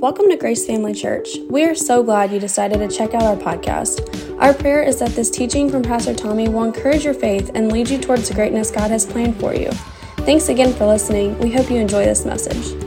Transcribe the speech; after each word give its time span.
Welcome 0.00 0.28
to 0.30 0.36
Grace 0.36 0.64
Family 0.64 0.94
Church. 0.94 1.38
We 1.50 1.64
are 1.64 1.74
so 1.74 2.04
glad 2.04 2.30
you 2.30 2.38
decided 2.38 2.78
to 2.78 2.96
check 2.96 3.14
out 3.14 3.22
our 3.24 3.34
podcast. 3.34 4.38
Our 4.40 4.54
prayer 4.54 4.80
is 4.80 5.00
that 5.00 5.10
this 5.10 5.28
teaching 5.28 5.68
from 5.68 5.82
Pastor 5.82 6.14
Tommy 6.14 6.48
will 6.48 6.62
encourage 6.62 7.04
your 7.04 7.14
faith 7.14 7.50
and 7.56 7.72
lead 7.72 7.90
you 7.90 7.98
towards 7.98 8.28
the 8.28 8.34
greatness 8.34 8.70
God 8.70 8.92
has 8.92 9.04
planned 9.04 9.40
for 9.40 9.56
you. 9.56 9.72
Thanks 10.18 10.50
again 10.50 10.72
for 10.72 10.86
listening. 10.86 11.36
We 11.40 11.50
hope 11.50 11.68
you 11.68 11.78
enjoy 11.78 12.04
this 12.04 12.24
message. 12.24 12.80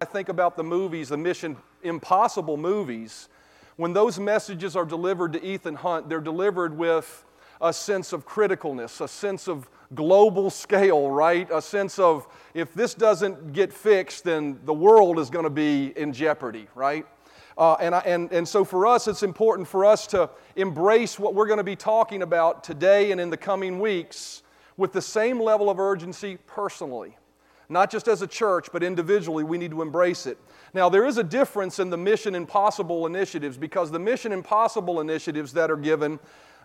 I 0.00 0.06
think 0.06 0.30
about 0.30 0.56
the 0.56 0.64
movies, 0.64 1.10
the 1.10 1.18
Mission 1.18 1.54
Impossible 1.82 2.56
movies. 2.56 3.28
When 3.76 3.92
those 3.92 4.18
messages 4.18 4.74
are 4.74 4.86
delivered 4.86 5.34
to 5.34 5.44
Ethan 5.44 5.74
Hunt, 5.74 6.08
they're 6.08 6.20
delivered 6.22 6.78
with 6.78 7.26
a 7.60 7.74
sense 7.74 8.14
of 8.14 8.26
criticalness, 8.26 9.02
a 9.02 9.08
sense 9.08 9.48
of 9.48 9.68
global 9.94 10.50
scale, 10.50 11.10
right? 11.10 11.48
A 11.52 11.60
sense 11.60 11.98
of 11.98 12.26
if 12.54 12.74
this 12.74 12.94
doesn't 12.94 13.52
get 13.52 13.72
fixed, 13.72 14.24
then 14.24 14.58
the 14.64 14.74
world 14.74 15.18
is 15.18 15.30
going 15.30 15.44
to 15.44 15.50
be 15.50 15.92
in 15.96 16.12
jeopardy, 16.12 16.68
right? 16.74 17.06
Uh, 17.58 17.74
and, 17.74 17.94
I, 17.94 17.98
and, 18.00 18.32
and 18.32 18.48
so 18.48 18.64
for 18.64 18.86
us, 18.86 19.08
it's 19.08 19.22
important 19.22 19.68
for 19.68 19.84
us 19.84 20.06
to 20.08 20.30
embrace 20.56 21.18
what 21.18 21.34
we're 21.34 21.46
going 21.46 21.58
to 21.58 21.64
be 21.64 21.76
talking 21.76 22.22
about 22.22 22.64
today 22.64 23.12
and 23.12 23.20
in 23.20 23.28
the 23.28 23.36
coming 23.36 23.80
weeks 23.80 24.42
with 24.76 24.92
the 24.92 25.02
same 25.02 25.40
level 25.40 25.68
of 25.68 25.78
urgency 25.78 26.38
personally. 26.46 27.16
Not 27.68 27.90
just 27.90 28.08
as 28.08 28.22
a 28.22 28.26
church, 28.26 28.68
but 28.72 28.82
individually, 28.82 29.44
we 29.44 29.58
need 29.58 29.70
to 29.70 29.82
embrace 29.82 30.26
it. 30.26 30.38
Now, 30.74 30.88
there 30.88 31.04
is 31.04 31.18
a 31.18 31.22
difference 31.22 31.78
in 31.78 31.90
the 31.90 31.96
Mission 31.96 32.34
Impossible 32.34 33.06
initiatives 33.06 33.56
because 33.56 33.90
the 33.90 33.98
Mission 33.98 34.32
Impossible 34.32 35.00
initiatives 35.00 35.52
that 35.52 35.70
are 35.70 35.76
given 35.76 36.18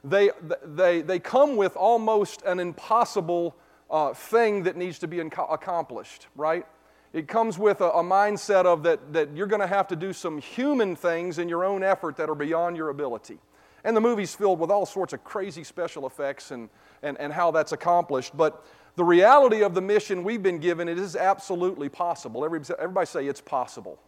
they, 0.03 0.31
they, 0.63 1.01
they 1.01 1.19
come 1.19 1.55
with 1.55 1.75
almost 1.75 2.41
an 2.43 2.59
impossible 2.59 3.55
uh, 3.89 4.13
thing 4.13 4.63
that 4.63 4.75
needs 4.75 4.99
to 4.99 5.07
be 5.07 5.17
inco- 5.17 5.51
accomplished, 5.51 6.27
right? 6.35 6.65
It 7.13 7.27
comes 7.27 7.57
with 7.57 7.81
a, 7.81 7.91
a 7.91 8.03
mindset 8.03 8.65
of 8.65 8.83
that, 8.83 9.13
that 9.13 9.35
you're 9.35 9.47
going 9.47 9.61
to 9.61 9.67
have 9.67 9.87
to 9.87 9.95
do 9.95 10.11
some 10.11 10.39
human 10.39 10.95
things 10.95 11.39
in 11.39 11.47
your 11.47 11.63
own 11.63 11.83
effort 11.83 12.17
that 12.17 12.29
are 12.29 12.35
beyond 12.35 12.75
your 12.75 12.89
ability. 12.89 13.39
And 13.83 13.95
the 13.95 14.01
movie's 14.01 14.35
filled 14.35 14.59
with 14.59 14.71
all 14.71 14.85
sorts 14.85 15.13
of 15.13 15.23
crazy 15.23 15.63
special 15.63 16.07
effects 16.07 16.51
and, 16.51 16.69
and, 17.03 17.17
and 17.19 17.31
how 17.31 17.51
that's 17.51 17.71
accomplished. 17.71 18.35
But 18.35 18.65
the 18.95 19.03
reality 19.03 19.61
of 19.61 19.75
the 19.75 19.81
mission 19.81 20.23
we've 20.23 20.41
been 20.41 20.59
given, 20.59 20.89
it 20.89 20.97
is 20.97 21.15
absolutely 21.15 21.87
possible. 21.87 22.43
Everybody, 22.43 22.73
everybody 22.79 23.05
say 23.05 23.27
it's 23.27 23.41
possible. 23.41 23.99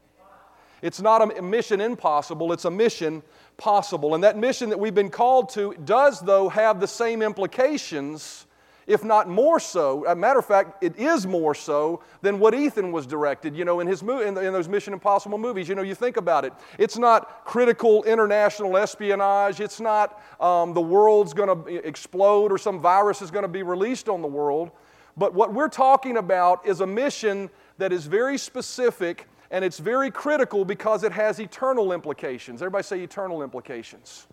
It's 0.82 1.02
not 1.02 1.38
a 1.38 1.42
mission 1.42 1.82
impossible, 1.82 2.54
it's 2.54 2.66
a 2.66 2.72
mission 2.72 3.24
possible. 3.58 4.14
And 4.16 4.24
that 4.24 4.38
mission 4.38 4.70
that 4.70 4.80
we've 4.80 4.94
been 4.94 5.10
called 5.10 5.50
to 5.50 5.74
does, 5.86 6.20
though, 6.20 6.50
have 6.50 6.80
the 6.80 6.88
same 6.88 7.22
implications, 7.24 8.46
if 8.86 9.04
not 9.04 9.28
more 9.28 9.60
so. 9.60 10.04
As 10.04 10.14
a 10.14 10.16
matter 10.16 10.40
of 10.40 10.46
fact, 10.46 10.84
it 10.84 10.96
is 10.98 11.26
more 11.26 11.56
so 11.56 12.04
than 12.22 12.40
what 12.40 12.54
Ethan 12.54 12.92
was 12.92 13.08
directed, 13.08 13.56
you 13.56 13.66
know, 13.66 13.80
in, 13.80 13.88
his 13.88 14.04
mo- 14.04 14.22
in, 14.22 14.36
the, 14.36 14.42
in 14.42 14.54
those 14.54 14.68
Mission 14.68 14.94
Impossible 14.94 15.40
movies. 15.40 15.68
You 15.68 15.74
know, 15.74 15.82
you 15.82 15.96
think 15.96 16.18
about 16.18 16.46
it. 16.46 16.54
It's 16.78 16.98
not 16.98 17.44
critical 17.44 18.04
international 18.04 18.78
espionage, 18.78 19.60
it's 19.60 19.80
not 19.80 20.22
um, 20.40 20.74
the 20.74 20.82
world's 20.82 21.34
going 21.34 21.64
to 21.64 21.88
explode 21.88 22.52
or 22.52 22.60
some 22.60 22.80
virus 22.80 23.24
is 23.24 23.32
going 23.32 23.44
to 23.44 23.50
be 23.50 23.64
released 23.64 24.08
on 24.08 24.22
the 24.22 24.28
world. 24.28 24.70
But 25.18 25.34
what 25.34 25.52
we're 25.52 25.70
talking 25.70 26.18
about 26.18 26.66
is 26.68 26.82
a 26.82 26.88
mission 26.88 27.50
that 27.80 27.92
is 27.92 28.06
very 28.06 28.38
specific 28.38 29.28
and 29.52 29.64
it's 29.64 29.80
very 29.80 30.12
critical 30.12 30.66
because 30.66 31.04
it 31.04 31.12
has 31.12 31.40
eternal 31.40 31.94
implications. 31.94 32.62
Everybody 32.62 32.84
say 32.84 33.00
eternal 33.02 33.44
implications. 33.44 34.28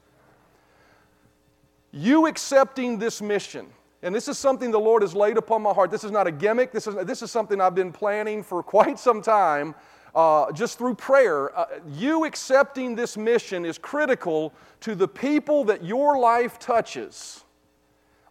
You 1.93 2.27
accepting 2.27 2.99
this 2.99 3.23
mission, 3.23 3.67
and 4.03 4.15
this 4.15 4.27
is 4.27 4.37
something 4.37 4.71
the 4.71 4.81
Lord 4.81 5.03
has 5.03 5.15
laid 5.15 5.37
upon 5.37 5.63
my 5.63 5.73
heart. 5.73 5.91
This 5.91 6.03
is 6.05 6.11
not 6.11 6.27
a 6.27 6.33
gimmick, 6.33 6.73
this 6.73 6.87
is, 6.87 6.95
this 7.07 7.23
is 7.23 7.31
something 7.31 7.61
I've 7.61 7.75
been 7.75 7.93
planning 7.93 8.43
for 8.43 8.63
quite 8.77 8.99
some 8.99 9.23
time. 9.23 9.75
Uh, 10.15 10.53
just 10.53 10.79
through 10.79 10.95
prayer, 10.95 11.57
uh, 11.59 11.67
you 11.93 12.25
accepting 12.25 12.95
this 12.95 13.17
mission 13.17 13.65
is 13.65 13.79
critical 13.79 14.53
to 14.79 14.95
the 14.95 15.09
people 15.09 15.65
that 15.65 15.83
your 15.85 16.19
life 16.19 16.57
touches 16.61 17.45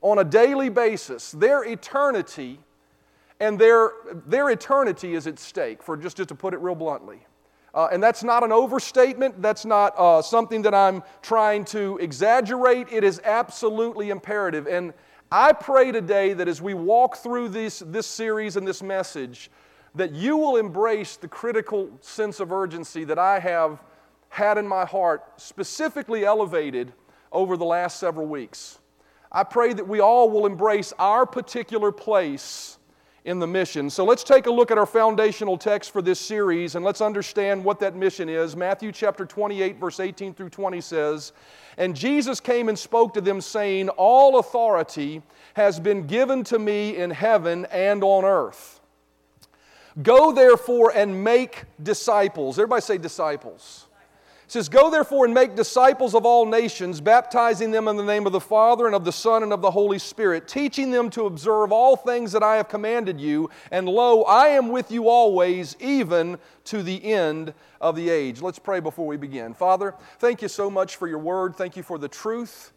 on 0.01 0.19
a 0.19 0.23
daily 0.23 0.69
basis. 0.69 1.31
Their 1.31 1.66
eternity 1.66 2.59
and 3.39 3.59
their, 3.59 3.91
their 4.27 4.49
eternity 4.49 5.16
is 5.16 5.27
at 5.27 5.39
stake, 5.39 5.83
for 5.83 5.97
just, 5.97 6.17
just 6.17 6.29
to 6.29 6.35
put 6.35 6.53
it 6.53 6.57
real 6.57 6.75
bluntly. 6.75 7.25
Uh, 7.73 7.89
and 7.91 8.03
that's 8.03 8.23
not 8.23 8.44
an 8.44 8.51
overstatement. 8.51 9.41
That's 9.41 9.66
not 9.66 9.94
uh, 9.97 10.21
something 10.21 10.61
that 10.61 10.75
I'm 10.75 11.01
trying 11.21 11.66
to 11.66 11.97
exaggerate. 11.97 12.88
It 12.91 13.03
is 13.03 13.19
absolutely 13.23 14.11
imperative. 14.11 14.67
And 14.67 14.93
I 15.31 15.53
pray 15.53 15.91
today 15.91 16.33
that 16.33 16.47
as 16.47 16.61
we 16.61 16.75
walk 16.75 17.17
through 17.17 17.49
this, 17.49 17.79
this 17.79 18.05
series 18.05 18.57
and 18.57 18.67
this 18.67 18.83
message, 18.83 19.49
that 19.95 20.11
you 20.11 20.38
will 20.38 20.57
embrace 20.57 21.16
the 21.17 21.27
critical 21.27 21.89
sense 22.01 22.39
of 22.39 22.51
urgency 22.51 23.03
that 23.05 23.17
I 23.17 23.39
have 23.39 23.81
had 24.29 24.57
in 24.57 24.67
my 24.67 24.85
heart, 24.85 25.23
specifically 25.38 26.25
elevated 26.25 26.93
over 27.31 27.57
the 27.57 27.66
last 27.66 27.99
several 27.99 28.27
weeks. 28.27 28.79
I 29.31 29.43
pray 29.43 29.73
that 29.73 29.88
we 29.88 29.99
all 29.99 30.29
will 30.29 30.45
embrace 30.45 30.93
our 30.99 31.25
particular 31.25 31.91
place 31.91 32.77
in 33.25 33.39
the 33.39 33.47
mission. 33.47 33.89
So 33.89 34.03
let's 34.03 34.23
take 34.23 34.47
a 34.47 34.51
look 34.51 34.69
at 34.69 34.78
our 34.78 34.85
foundational 34.85 35.57
text 35.57 35.91
for 35.91 36.01
this 36.01 36.19
series 36.19 36.75
and 36.75 36.84
let's 36.84 37.00
understand 37.00 37.63
what 37.63 37.79
that 37.79 37.95
mission 37.95 38.28
is. 38.28 38.56
Matthew 38.56 38.91
chapter 38.91 39.25
28, 39.25 39.78
verse 39.78 40.00
18 40.00 40.34
through 40.34 40.50
20 40.50 40.81
says, 40.81 41.31
And 41.78 41.95
Jesus 41.95 42.39
came 42.39 42.67
and 42.67 42.78
spoke 42.78 43.13
to 43.13 43.22
them, 43.22 43.39
saying, 43.39 43.89
All 43.89 44.39
authority 44.39 45.22
has 45.53 45.79
been 45.79 46.06
given 46.06 46.44
to 46.45 46.59
me 46.59 46.97
in 46.97 47.11
heaven 47.11 47.66
and 47.72 48.03
on 48.03 48.25
earth. 48.25 48.81
Go 50.01 50.31
therefore 50.31 50.91
and 50.94 51.23
make 51.23 51.63
disciples. 51.81 52.57
Everybody 52.57 52.81
say 52.81 52.97
disciples 52.97 53.88
says, 54.47 54.69
Go 54.69 54.89
therefore 54.89 55.25
and 55.25 55.33
make 55.33 55.55
disciples 55.55 56.13
of 56.15 56.25
all 56.25 56.45
nations, 56.45 57.01
baptizing 57.01 57.71
them 57.71 57.87
in 57.87 57.97
the 57.97 58.03
name 58.03 58.25
of 58.25 58.31
the 58.31 58.39
Father 58.39 58.85
and 58.85 58.95
of 58.95 59.05
the 59.05 59.11
Son 59.11 59.43
and 59.43 59.53
of 59.53 59.61
the 59.61 59.71
Holy 59.71 59.99
Spirit, 59.99 60.47
teaching 60.47 60.91
them 60.91 61.09
to 61.11 61.25
observe 61.25 61.71
all 61.71 61.95
things 61.95 62.31
that 62.31 62.43
I 62.43 62.57
have 62.57 62.69
commanded 62.69 63.19
you. 63.19 63.49
And 63.71 63.87
lo, 63.87 64.23
I 64.23 64.49
am 64.49 64.69
with 64.69 64.91
you 64.91 65.09
always, 65.09 65.75
even 65.79 66.37
to 66.65 66.83
the 66.83 67.03
end 67.03 67.53
of 67.81 67.95
the 67.95 68.09
age. 68.09 68.41
Let's 68.41 68.59
pray 68.59 68.79
before 68.79 69.07
we 69.07 69.17
begin. 69.17 69.53
Father, 69.53 69.95
thank 70.19 70.41
you 70.41 70.47
so 70.47 70.69
much 70.69 70.95
for 70.95 71.07
your 71.07 71.19
word. 71.19 71.55
Thank 71.55 71.75
you 71.75 71.83
for 71.83 71.97
the 71.97 72.07
truth. 72.07 72.73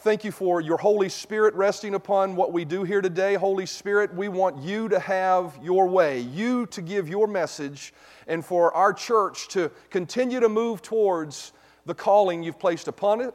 Thank 0.00 0.22
you 0.22 0.30
for 0.30 0.60
your 0.60 0.76
Holy 0.76 1.08
Spirit 1.08 1.54
resting 1.56 1.96
upon 1.96 2.36
what 2.36 2.52
we 2.52 2.64
do 2.64 2.84
here 2.84 3.00
today. 3.00 3.34
Holy 3.34 3.66
Spirit, 3.66 4.14
we 4.14 4.28
want 4.28 4.62
you 4.62 4.88
to 4.90 5.00
have 5.00 5.58
your 5.60 5.88
way, 5.88 6.20
you 6.20 6.66
to 6.66 6.80
give 6.80 7.08
your 7.08 7.26
message, 7.26 7.92
and 8.28 8.44
for 8.44 8.72
our 8.74 8.92
church 8.92 9.48
to 9.48 9.72
continue 9.90 10.38
to 10.38 10.48
move 10.48 10.82
towards 10.82 11.52
the 11.84 11.94
calling 11.94 12.44
you've 12.44 12.60
placed 12.60 12.86
upon 12.86 13.20
it, 13.20 13.34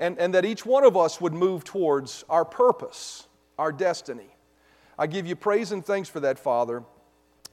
and, 0.00 0.18
and 0.18 0.34
that 0.34 0.44
each 0.44 0.66
one 0.66 0.82
of 0.82 0.96
us 0.96 1.20
would 1.20 1.32
move 1.32 1.62
towards 1.62 2.24
our 2.28 2.44
purpose, 2.44 3.28
our 3.56 3.70
destiny. 3.70 4.34
I 4.98 5.06
give 5.06 5.28
you 5.28 5.36
praise 5.36 5.70
and 5.70 5.86
thanks 5.86 6.08
for 6.08 6.18
that, 6.18 6.40
Father. 6.40 6.82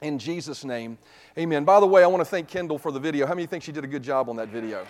In 0.02 0.18
Jesus' 0.18 0.66
name, 0.66 0.98
amen. 1.38 1.64
By 1.64 1.80
the 1.80 1.86
way, 1.86 2.04
I 2.04 2.08
want 2.08 2.22
to 2.22 2.26
thank 2.26 2.48
Kendall 2.48 2.80
for 2.80 2.92
the 2.92 3.00
video. 3.00 3.28
How 3.28 3.36
many 3.36 3.46
think 3.46 3.64
she 3.64 3.72
did 3.72 3.84
a 3.84 3.88
good 3.88 4.04
job 4.04 4.30
on 4.30 4.36
that 4.38 4.50
video? 4.50 4.88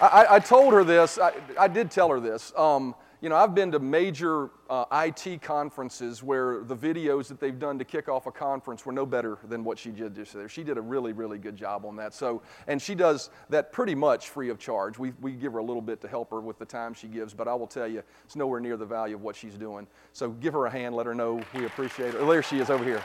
I, 0.00 0.26
I 0.30 0.38
told 0.40 0.74
her 0.74 0.84
this, 0.84 1.18
I, 1.18 1.32
I, 1.58 1.68
did 1.68 1.90
tell 1.90 2.10
her 2.10 2.20
this. 2.20 2.52
Um, 2.56 2.94
you 3.22 3.30
know, 3.30 3.36
I've 3.36 3.54
been 3.54 3.72
to 3.72 3.78
major 3.78 4.50
uh, 4.68 4.84
IT 4.92 5.40
conferences 5.40 6.22
where 6.22 6.62
the 6.64 6.76
videos 6.76 7.28
that 7.28 7.40
they've 7.40 7.58
done 7.58 7.78
to 7.78 7.84
kick 7.84 8.06
off 8.08 8.26
a 8.26 8.30
conference 8.30 8.84
were 8.84 8.92
no 8.92 9.06
better 9.06 9.38
than 9.48 9.64
what 9.64 9.78
she 9.78 9.90
did 9.90 10.14
just 10.14 10.34
there. 10.34 10.50
She 10.50 10.62
did 10.62 10.76
a 10.76 10.82
really, 10.82 11.14
really 11.14 11.38
good 11.38 11.56
job 11.56 11.86
on 11.86 11.96
that. 11.96 12.12
So, 12.12 12.42
and 12.66 12.80
she 12.80 12.94
does 12.94 13.30
that 13.48 13.72
pretty 13.72 13.94
much 13.94 14.28
free 14.28 14.50
of 14.50 14.58
charge. 14.58 14.98
We, 14.98 15.12
we 15.22 15.32
give 15.32 15.54
her 15.54 15.60
a 15.60 15.64
little 15.64 15.80
bit 15.80 16.02
to 16.02 16.08
help 16.08 16.30
her 16.30 16.40
with 16.40 16.58
the 16.58 16.66
time 16.66 16.92
she 16.92 17.06
gives, 17.06 17.32
but 17.32 17.48
I 17.48 17.54
will 17.54 17.66
tell 17.66 17.88
you, 17.88 18.02
it's 18.24 18.36
nowhere 18.36 18.60
near 18.60 18.76
the 18.76 18.86
value 18.86 19.14
of 19.14 19.22
what 19.22 19.34
she's 19.34 19.54
doing. 19.54 19.86
So 20.12 20.28
give 20.28 20.52
her 20.52 20.66
a 20.66 20.70
hand, 20.70 20.94
let 20.94 21.06
her 21.06 21.14
know 21.14 21.42
we 21.54 21.64
appreciate 21.64 22.12
her. 22.12 22.24
There 22.26 22.42
she 22.42 22.58
is 22.58 22.68
over 22.68 22.84
here. 22.84 23.02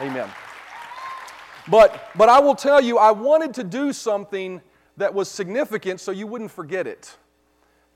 Amen. 0.00 0.28
But, 1.68 2.10
but 2.16 2.28
I 2.28 2.40
will 2.40 2.56
tell 2.56 2.80
you, 2.80 2.98
I 2.98 3.12
wanted 3.12 3.54
to 3.54 3.64
do 3.64 3.92
something 3.92 4.60
that 4.96 5.14
was 5.14 5.28
significant 5.30 6.00
so 6.00 6.12
you 6.12 6.26
wouldn't 6.26 6.50
forget 6.50 6.86
it. 6.86 7.16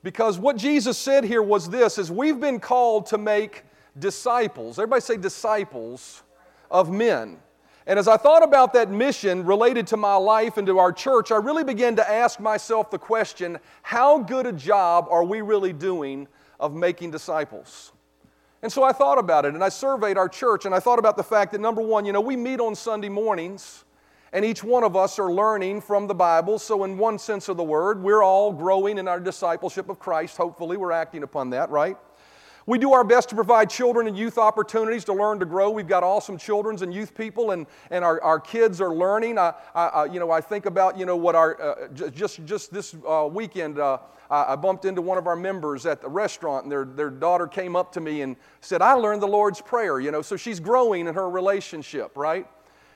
Because 0.02 0.38
what 0.38 0.56
Jesus 0.56 0.96
said 0.96 1.24
here 1.24 1.42
was 1.42 1.68
this 1.68 1.98
is 1.98 2.10
we've 2.10 2.40
been 2.40 2.60
called 2.60 3.06
to 3.06 3.18
make 3.18 3.64
disciples. 3.98 4.78
Everybody 4.78 5.00
say 5.00 5.16
disciples 5.16 6.22
of 6.70 6.90
men. 6.90 7.38
And 7.86 7.98
as 7.98 8.06
I 8.06 8.18
thought 8.18 8.42
about 8.42 8.74
that 8.74 8.90
mission 8.90 9.46
related 9.46 9.86
to 9.88 9.96
my 9.96 10.14
life 10.14 10.58
and 10.58 10.66
to 10.66 10.78
our 10.78 10.92
church, 10.92 11.32
I 11.32 11.36
really 11.36 11.64
began 11.64 11.96
to 11.96 12.08
ask 12.08 12.38
myself 12.38 12.90
the 12.90 12.98
question 12.98 13.58
how 13.82 14.18
good 14.18 14.46
a 14.46 14.52
job 14.52 15.08
are 15.10 15.24
we 15.24 15.40
really 15.40 15.72
doing 15.72 16.28
of 16.60 16.74
making 16.74 17.10
disciples? 17.10 17.92
And 18.60 18.70
so 18.70 18.82
I 18.82 18.92
thought 18.92 19.18
about 19.18 19.46
it 19.46 19.54
and 19.54 19.64
I 19.64 19.70
surveyed 19.70 20.18
our 20.18 20.28
church 20.28 20.66
and 20.66 20.74
I 20.74 20.80
thought 20.80 20.98
about 20.98 21.16
the 21.16 21.22
fact 21.22 21.52
that 21.52 21.60
number 21.60 21.80
one, 21.80 22.04
you 22.04 22.12
know, 22.12 22.20
we 22.20 22.36
meet 22.36 22.60
on 22.60 22.74
Sunday 22.74 23.08
mornings 23.08 23.84
and 24.32 24.44
each 24.44 24.62
one 24.62 24.84
of 24.84 24.96
us 24.96 25.18
are 25.18 25.32
learning 25.32 25.80
from 25.80 26.06
the 26.06 26.14
Bible. 26.14 26.58
So, 26.58 26.84
in 26.84 26.98
one 26.98 27.18
sense 27.18 27.48
of 27.48 27.56
the 27.56 27.64
word, 27.64 28.02
we're 28.02 28.22
all 28.22 28.52
growing 28.52 28.98
in 28.98 29.08
our 29.08 29.20
discipleship 29.20 29.88
of 29.88 29.98
Christ. 29.98 30.36
Hopefully, 30.36 30.76
we're 30.76 30.92
acting 30.92 31.22
upon 31.22 31.50
that, 31.50 31.70
right? 31.70 31.96
We 32.68 32.76
do 32.78 32.92
our 32.92 33.02
best 33.02 33.30
to 33.30 33.34
provide 33.34 33.70
children 33.70 34.06
and 34.08 34.14
youth 34.14 34.36
opportunities 34.36 35.02
to 35.06 35.14
learn 35.14 35.38
to 35.38 35.46
grow. 35.46 35.70
We've 35.70 35.88
got 35.88 36.02
awesome 36.02 36.36
children's 36.36 36.82
and 36.82 36.92
youth 36.92 37.14
people, 37.14 37.52
and, 37.52 37.66
and 37.90 38.04
our, 38.04 38.22
our 38.22 38.38
kids 38.38 38.82
are 38.82 38.94
learning. 38.94 39.38
I, 39.38 39.54
I, 39.74 40.04
you 40.04 40.20
know, 40.20 40.30
I 40.30 40.42
think 40.42 40.66
about 40.66 40.98
you 40.98 41.06
know, 41.06 41.16
what 41.16 41.34
our, 41.34 41.58
uh, 41.58 41.88
just, 42.10 42.44
just 42.44 42.70
this 42.70 42.94
uh, 43.08 43.26
weekend, 43.32 43.78
uh, 43.78 44.00
I 44.28 44.54
bumped 44.56 44.84
into 44.84 45.00
one 45.00 45.16
of 45.16 45.26
our 45.26 45.34
members 45.34 45.86
at 45.86 46.02
the 46.02 46.10
restaurant, 46.10 46.64
and 46.64 46.70
their, 46.70 46.84
their 46.84 47.08
daughter 47.08 47.46
came 47.46 47.74
up 47.74 47.90
to 47.92 48.02
me 48.02 48.20
and 48.20 48.36
said, 48.60 48.82
I 48.82 48.92
learned 48.92 49.22
the 49.22 49.28
Lord's 49.28 49.62
Prayer. 49.62 49.98
You 49.98 50.10
know, 50.10 50.20
so 50.20 50.36
she's 50.36 50.60
growing 50.60 51.06
in 51.06 51.14
her 51.14 51.30
relationship, 51.30 52.18
right? 52.18 52.46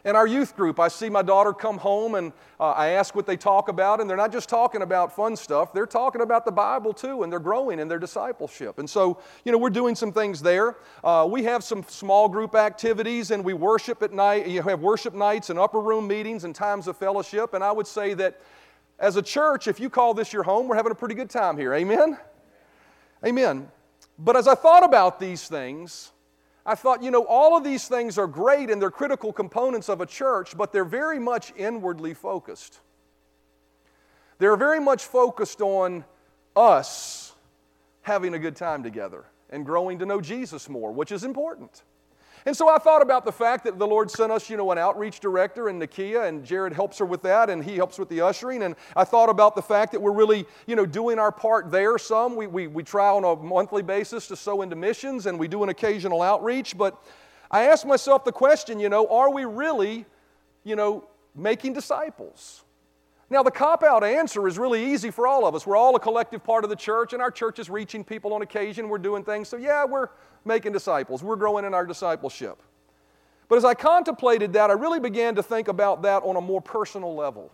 In 0.04 0.16
our 0.16 0.26
youth 0.26 0.56
group, 0.56 0.80
I 0.80 0.88
see 0.88 1.08
my 1.08 1.22
daughter 1.22 1.52
come 1.52 1.78
home 1.78 2.16
and 2.16 2.32
uh, 2.58 2.70
I 2.72 2.88
ask 2.88 3.14
what 3.14 3.24
they 3.24 3.36
talk 3.36 3.68
about, 3.68 4.00
and 4.00 4.10
they're 4.10 4.16
not 4.16 4.32
just 4.32 4.48
talking 4.48 4.82
about 4.82 5.14
fun 5.14 5.36
stuff, 5.36 5.72
they're 5.72 5.86
talking 5.86 6.22
about 6.22 6.44
the 6.44 6.50
Bible 6.50 6.92
too, 6.92 7.22
and 7.22 7.30
they're 7.30 7.38
growing 7.38 7.78
in 7.78 7.86
their 7.86 8.00
discipleship. 8.00 8.80
And 8.80 8.90
so, 8.90 9.18
you 9.44 9.52
know, 9.52 9.58
we're 9.58 9.70
doing 9.70 9.94
some 9.94 10.10
things 10.10 10.42
there. 10.42 10.76
Uh, 11.04 11.28
we 11.30 11.44
have 11.44 11.62
some 11.62 11.84
small 11.86 12.28
group 12.28 12.56
activities, 12.56 13.30
and 13.30 13.44
we 13.44 13.54
worship 13.54 14.02
at 14.02 14.12
night. 14.12 14.48
You 14.48 14.62
have 14.62 14.80
worship 14.80 15.14
nights 15.14 15.50
and 15.50 15.58
upper 15.58 15.80
room 15.80 16.08
meetings 16.08 16.42
and 16.42 16.52
times 16.52 16.88
of 16.88 16.96
fellowship. 16.96 17.54
And 17.54 17.62
I 17.62 17.70
would 17.70 17.86
say 17.86 18.14
that 18.14 18.40
as 18.98 19.16
a 19.16 19.22
church, 19.22 19.68
if 19.68 19.78
you 19.78 19.88
call 19.88 20.14
this 20.14 20.32
your 20.32 20.42
home, 20.42 20.66
we're 20.66 20.76
having 20.76 20.92
a 20.92 20.96
pretty 20.96 21.14
good 21.14 21.30
time 21.30 21.56
here. 21.56 21.74
Amen? 21.74 22.18
Amen. 23.24 23.70
But 24.18 24.36
as 24.36 24.48
I 24.48 24.56
thought 24.56 24.84
about 24.84 25.20
these 25.20 25.46
things, 25.46 26.10
I 26.64 26.74
thought, 26.76 27.02
you 27.02 27.10
know, 27.10 27.26
all 27.26 27.56
of 27.56 27.64
these 27.64 27.88
things 27.88 28.18
are 28.18 28.26
great 28.26 28.70
and 28.70 28.80
they're 28.80 28.90
critical 28.90 29.32
components 29.32 29.88
of 29.88 30.00
a 30.00 30.06
church, 30.06 30.56
but 30.56 30.72
they're 30.72 30.84
very 30.84 31.18
much 31.18 31.52
inwardly 31.56 32.14
focused. 32.14 32.80
They're 34.38 34.56
very 34.56 34.80
much 34.80 35.04
focused 35.04 35.60
on 35.60 36.04
us 36.54 37.34
having 38.02 38.34
a 38.34 38.38
good 38.38 38.56
time 38.56 38.82
together 38.82 39.24
and 39.50 39.66
growing 39.66 39.98
to 39.98 40.06
know 40.06 40.20
Jesus 40.20 40.68
more, 40.68 40.92
which 40.92 41.12
is 41.12 41.24
important. 41.24 41.82
And 42.44 42.56
so 42.56 42.68
I 42.68 42.78
thought 42.78 43.02
about 43.02 43.24
the 43.24 43.32
fact 43.32 43.64
that 43.64 43.78
the 43.78 43.86
Lord 43.86 44.10
sent 44.10 44.32
us, 44.32 44.50
you 44.50 44.56
know, 44.56 44.72
an 44.72 44.78
outreach 44.78 45.20
director 45.20 45.68
in 45.68 45.78
Nakia, 45.78 46.26
and 46.26 46.44
Jared 46.44 46.72
helps 46.72 46.98
her 46.98 47.04
with 47.04 47.22
that, 47.22 47.50
and 47.50 47.62
he 47.62 47.76
helps 47.76 47.98
with 47.98 48.08
the 48.08 48.20
ushering. 48.20 48.64
And 48.64 48.74
I 48.96 49.04
thought 49.04 49.28
about 49.28 49.54
the 49.54 49.62
fact 49.62 49.92
that 49.92 50.02
we're 50.02 50.12
really, 50.12 50.46
you 50.66 50.74
know, 50.74 50.84
doing 50.84 51.18
our 51.18 51.30
part 51.30 51.70
there 51.70 51.96
some. 51.98 52.34
We, 52.34 52.48
we, 52.48 52.66
we 52.66 52.82
try 52.82 53.08
on 53.10 53.24
a 53.24 53.36
monthly 53.36 53.82
basis 53.82 54.26
to 54.28 54.36
sow 54.36 54.62
into 54.62 54.74
missions, 54.74 55.26
and 55.26 55.38
we 55.38 55.46
do 55.46 55.62
an 55.62 55.68
occasional 55.68 56.20
outreach. 56.20 56.76
But 56.76 57.00
I 57.50 57.64
asked 57.64 57.86
myself 57.86 58.24
the 58.24 58.32
question, 58.32 58.80
you 58.80 58.88
know, 58.88 59.06
are 59.06 59.32
we 59.32 59.44
really, 59.44 60.04
you 60.64 60.74
know, 60.74 61.06
making 61.36 61.74
disciples? 61.74 62.64
Now, 63.32 63.42
the 63.42 63.50
cop 63.50 63.82
out 63.82 64.04
answer 64.04 64.46
is 64.46 64.58
really 64.58 64.92
easy 64.92 65.10
for 65.10 65.26
all 65.26 65.46
of 65.46 65.54
us. 65.54 65.66
We're 65.66 65.74
all 65.74 65.96
a 65.96 65.98
collective 65.98 66.44
part 66.44 66.64
of 66.64 66.70
the 66.70 66.76
church, 66.76 67.14
and 67.14 67.22
our 67.22 67.30
church 67.30 67.58
is 67.58 67.70
reaching 67.70 68.04
people 68.04 68.34
on 68.34 68.42
occasion. 68.42 68.90
We're 68.90 68.98
doing 68.98 69.24
things. 69.24 69.48
So, 69.48 69.56
yeah, 69.56 69.86
we're 69.86 70.08
making 70.44 70.72
disciples. 70.72 71.22
We're 71.22 71.36
growing 71.36 71.64
in 71.64 71.72
our 71.72 71.86
discipleship. 71.86 72.62
But 73.48 73.56
as 73.56 73.64
I 73.64 73.72
contemplated 73.72 74.52
that, 74.52 74.68
I 74.68 74.74
really 74.74 75.00
began 75.00 75.34
to 75.36 75.42
think 75.42 75.68
about 75.68 76.02
that 76.02 76.22
on 76.24 76.36
a 76.36 76.42
more 76.42 76.60
personal 76.60 77.14
level. 77.14 77.50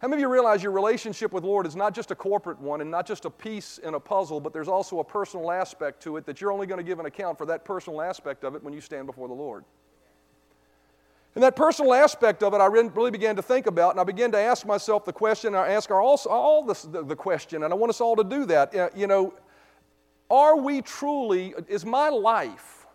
How 0.00 0.08
many 0.08 0.20
of 0.20 0.26
you 0.26 0.32
realize 0.32 0.60
your 0.60 0.72
relationship 0.72 1.32
with 1.32 1.44
Lord 1.44 1.64
is 1.64 1.76
not 1.76 1.94
just 1.94 2.10
a 2.10 2.16
corporate 2.16 2.60
one 2.60 2.80
and 2.80 2.90
not 2.90 3.06
just 3.06 3.24
a 3.26 3.30
piece 3.30 3.78
in 3.78 3.94
a 3.94 4.00
puzzle, 4.00 4.40
but 4.40 4.52
there's 4.52 4.66
also 4.66 4.98
a 4.98 5.04
personal 5.04 5.52
aspect 5.52 6.02
to 6.02 6.16
it 6.16 6.26
that 6.26 6.40
you're 6.40 6.50
only 6.50 6.66
going 6.66 6.78
to 6.78 6.84
give 6.84 6.98
an 6.98 7.06
account 7.06 7.38
for 7.38 7.46
that 7.46 7.64
personal 7.64 8.02
aspect 8.02 8.42
of 8.42 8.56
it 8.56 8.64
when 8.64 8.74
you 8.74 8.80
stand 8.80 9.06
before 9.06 9.28
the 9.28 9.34
Lord? 9.34 9.64
And 11.34 11.42
that 11.42 11.56
personal 11.56 11.94
aspect 11.94 12.42
of 12.42 12.52
it, 12.52 12.58
I 12.58 12.66
really 12.66 13.10
began 13.10 13.36
to 13.36 13.42
think 13.42 13.66
about, 13.66 13.92
and 13.92 14.00
I 14.00 14.04
began 14.04 14.30
to 14.32 14.38
ask 14.38 14.66
myself 14.66 15.04
the 15.06 15.14
question, 15.14 15.54
I 15.54 15.72
ask 15.72 15.90
all, 15.90 16.20
all 16.28 16.62
this, 16.62 16.82
the, 16.82 17.02
the 17.02 17.16
question, 17.16 17.62
and 17.62 17.72
I 17.72 17.76
want 17.76 17.90
us 17.90 18.00
all 18.02 18.16
to 18.16 18.24
do 18.24 18.44
that. 18.46 18.74
Uh, 18.74 18.90
you 18.94 19.06
know, 19.06 19.32
are 20.30 20.58
we 20.58 20.82
truly, 20.82 21.54
is 21.68 21.86
my 21.86 22.10
life 22.10 22.86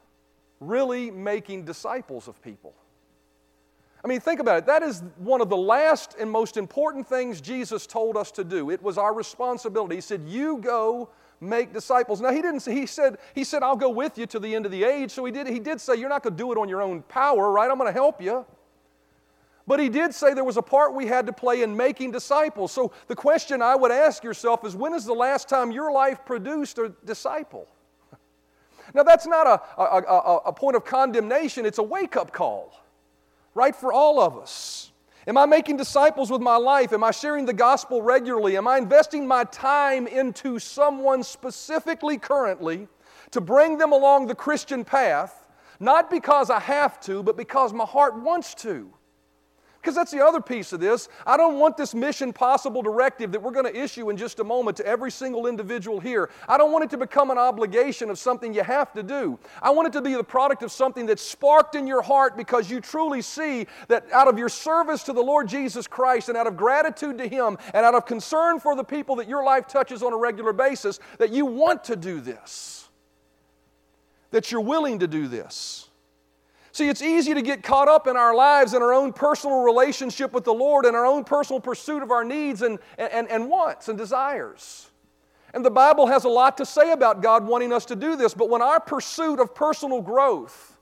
really 0.60 1.10
making 1.10 1.66
disciples 1.66 2.28
of 2.28 2.42
people? 2.44 2.76
I 4.04 4.08
mean, 4.08 4.20
think 4.20 4.40
about 4.40 4.60
it. 4.60 4.66
That 4.68 4.84
is 4.84 5.02
one 5.18 5.42
of 5.42 5.50
the 5.50 5.58
last 5.58 6.16
and 6.20 6.30
most 6.30 6.58
important 6.58 7.08
things 7.08 7.42
Jesus 7.42 7.88
told 7.88 8.16
us 8.16 8.32
to 8.32 8.44
do. 8.44 8.70
It 8.70 8.82
was 8.82 8.98
our 8.98 9.14
responsibility. 9.14 9.96
He 9.96 10.02
said, 10.02 10.22
You 10.28 10.60
go 10.60 11.10
make 11.40 11.74
disciples. 11.74 12.22
Now 12.22 12.32
he 12.32 12.42
didn't 12.42 12.62
say, 12.62 12.74
he 12.74 12.86
said, 12.86 13.18
he 13.36 13.44
said, 13.44 13.64
I'll 13.64 13.76
go 13.76 13.90
with 13.90 14.18
you 14.18 14.26
to 14.28 14.40
the 14.40 14.54
end 14.56 14.66
of 14.66 14.72
the 14.72 14.84
age. 14.84 15.12
So 15.12 15.26
he 15.26 15.32
did, 15.32 15.48
he 15.48 15.60
did 15.60 15.80
say, 15.80 15.96
You're 15.96 16.10
not 16.10 16.24
going 16.24 16.36
to 16.36 16.44
do 16.44 16.52
it 16.52 16.58
on 16.58 16.70
your 16.70 16.82
own 16.82 17.04
power, 17.04 17.52
right? 17.52 17.70
I'm 17.70 17.78
going 17.78 17.90
to 17.90 17.94
help 17.94 18.22
you. 18.22 18.46
But 19.68 19.82
he 19.82 19.90
did 19.90 20.16
say 20.16 20.34
there 20.34 20.46
was 20.46 20.56
a 20.56 20.62
part 20.62 20.94
we 20.94 21.06
had 21.06 21.26
to 21.28 21.34
play 21.34 21.62
in 21.62 21.76
making 21.76 22.12
disciples. 22.12 22.72
So 22.72 22.94
the 23.08 23.16
question 23.16 23.62
I 23.62 23.76
would 23.76 23.92
ask 23.92 24.24
yourself 24.24 24.66
is 24.66 24.76
when 24.76 24.94
is 24.94 25.04
the 25.04 25.14
last 25.14 25.50
time 25.50 25.72
your 25.72 25.92
life 25.92 26.24
produced 26.26 26.80
a 26.80 26.90
disciple? 27.06 27.68
Now, 28.94 29.04
that's 29.04 29.28
not 29.28 29.46
a, 29.46 29.82
a, 29.82 30.02
a, 30.02 30.38
a 30.46 30.54
point 30.54 30.78
of 30.78 30.86
condemnation, 30.86 31.66
it's 31.66 31.78
a 31.78 31.84
wake 31.84 32.16
up 32.16 32.32
call, 32.32 32.72
right, 33.54 33.76
for 33.76 33.92
all 33.92 34.22
of 34.22 34.38
us. 34.38 34.94
Am 35.28 35.38
I 35.38 35.46
making 35.46 35.76
disciples 35.76 36.32
with 36.32 36.42
my 36.42 36.56
life? 36.56 36.94
Am 36.94 37.04
I 37.04 37.12
sharing 37.12 37.46
the 37.46 37.54
gospel 37.54 38.02
regularly? 38.02 38.56
Am 38.56 38.66
I 38.66 38.78
investing 38.78 39.28
my 39.28 39.44
time 39.44 40.08
into 40.08 40.58
someone 40.58 41.22
specifically 41.22 42.18
currently 42.18 42.88
to 43.32 43.42
bring 43.42 43.78
them 43.78 43.92
along 43.92 44.28
the 44.28 44.36
Christian 44.36 44.86
path, 44.86 45.46
not 45.82 46.10
because 46.10 46.50
I 46.50 46.62
have 46.62 47.02
to, 47.02 47.22
but 47.24 47.36
because 47.36 47.74
my 47.74 47.84
heart 47.84 48.16
wants 48.16 48.56
to? 48.56 48.94
Because 49.88 49.96
that's 49.96 50.12
the 50.12 50.22
other 50.22 50.42
piece 50.42 50.74
of 50.74 50.82
this. 50.82 51.08
I 51.26 51.38
don't 51.38 51.60
want 51.60 51.78
this 51.78 51.96
mission 51.96 52.34
possible 52.34 52.82
directive 52.82 53.32
that 53.32 53.42
we're 53.42 53.54
going 53.54 53.74
to 53.74 53.74
issue 53.74 54.10
in 54.10 54.18
just 54.18 54.42
a 54.42 54.44
moment 54.44 54.76
to 54.76 54.86
every 54.86 55.10
single 55.10 55.48
individual 55.48 56.02
here. 56.02 56.30
I 56.46 56.58
don't 56.58 56.74
want 56.74 56.84
it 56.84 56.90
to 56.90 56.98
become 56.98 57.32
an 57.32 57.38
obligation 57.38 58.10
of 58.10 58.20
something 58.20 58.54
you 58.54 58.64
have 58.64 58.92
to 58.96 59.02
do. 59.02 59.40
I 59.62 59.70
want 59.70 59.88
it 59.88 59.94
to 59.94 60.02
be 60.02 60.14
the 60.14 60.26
product 60.26 60.62
of 60.62 60.74
something 60.74 61.06
that's 61.06 61.22
sparked 61.22 61.76
in 61.76 61.88
your 61.88 62.02
heart 62.02 62.36
because 62.36 62.70
you 62.70 62.82
truly 62.82 63.22
see 63.22 63.66
that 63.88 64.12
out 64.12 64.28
of 64.28 64.38
your 64.38 64.50
service 64.50 65.04
to 65.04 65.14
the 65.14 65.24
Lord 65.24 65.48
Jesus 65.48 65.88
Christ 65.88 66.28
and 66.28 66.38
out 66.38 66.48
of 66.48 66.58
gratitude 66.58 67.18
to 67.20 67.26
Him 67.30 67.58
and 67.74 67.86
out 67.86 67.96
of 67.96 68.06
concern 68.06 68.60
for 68.60 68.76
the 68.76 68.84
people 68.84 69.16
that 69.16 69.30
your 69.30 69.46
life 69.46 69.68
touches 69.68 70.04
on 70.04 70.12
a 70.12 70.18
regular 70.18 70.52
basis, 70.52 71.00
that 71.18 71.32
you 71.32 71.46
want 71.46 71.86
to 71.86 71.96
do 71.96 72.20
this, 72.20 72.90
that 74.32 74.52
you're 74.52 74.60
willing 74.60 75.00
to 75.00 75.08
do 75.08 75.30
this. 75.30 75.87
See, 76.78 76.90
it's 76.90 77.02
easy 77.02 77.34
to 77.34 77.42
get 77.42 77.64
caught 77.64 77.88
up 77.88 78.06
in 78.06 78.16
our 78.16 78.36
lives 78.36 78.76
and 78.76 78.84
our 78.84 78.94
own 78.94 79.12
personal 79.12 79.64
relationship 79.64 80.32
with 80.32 80.44
the 80.44 80.54
Lord 80.54 80.86
and 80.86 80.96
our 80.96 81.08
own 81.08 81.24
personal 81.24 81.60
pursuit 81.60 82.04
of 82.04 82.12
our 82.12 82.24
needs 82.24 82.62
and, 82.62 82.78
and, 83.00 83.28
and 83.30 83.50
wants 83.50 83.88
and 83.88 83.98
desires. 83.98 84.92
And 85.56 85.66
the 85.66 85.72
Bible 85.72 86.06
has 86.06 86.24
a 86.24 86.30
lot 86.30 86.56
to 86.58 86.68
say 86.68 86.92
about 86.92 87.24
God 87.24 87.48
wanting 87.48 87.74
us 87.74 87.84
to 87.86 87.96
do 87.96 88.16
this, 88.16 88.36
but 88.36 88.52
when 88.52 88.62
our 88.62 88.80
pursuit 88.80 89.40
of 89.40 89.56
personal 89.56 90.04
growth 90.04 90.78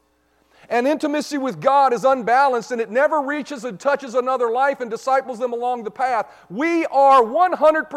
and 0.68 0.86
intimacy 0.86 1.38
with 1.38 1.62
God 1.62 1.94
is 1.94 2.04
unbalanced 2.04 2.74
and 2.74 2.82
it 2.82 2.92
never 2.92 3.22
reaches 3.22 3.64
and 3.64 3.80
touches 3.80 4.16
another 4.16 4.52
life 4.52 4.82
and 4.82 4.92
disciples 4.92 5.40
them 5.40 5.54
along 5.54 5.86
the 5.86 5.92
path, 5.92 6.30
we 6.50 6.86
are 6.88 7.24
100% 7.24 7.88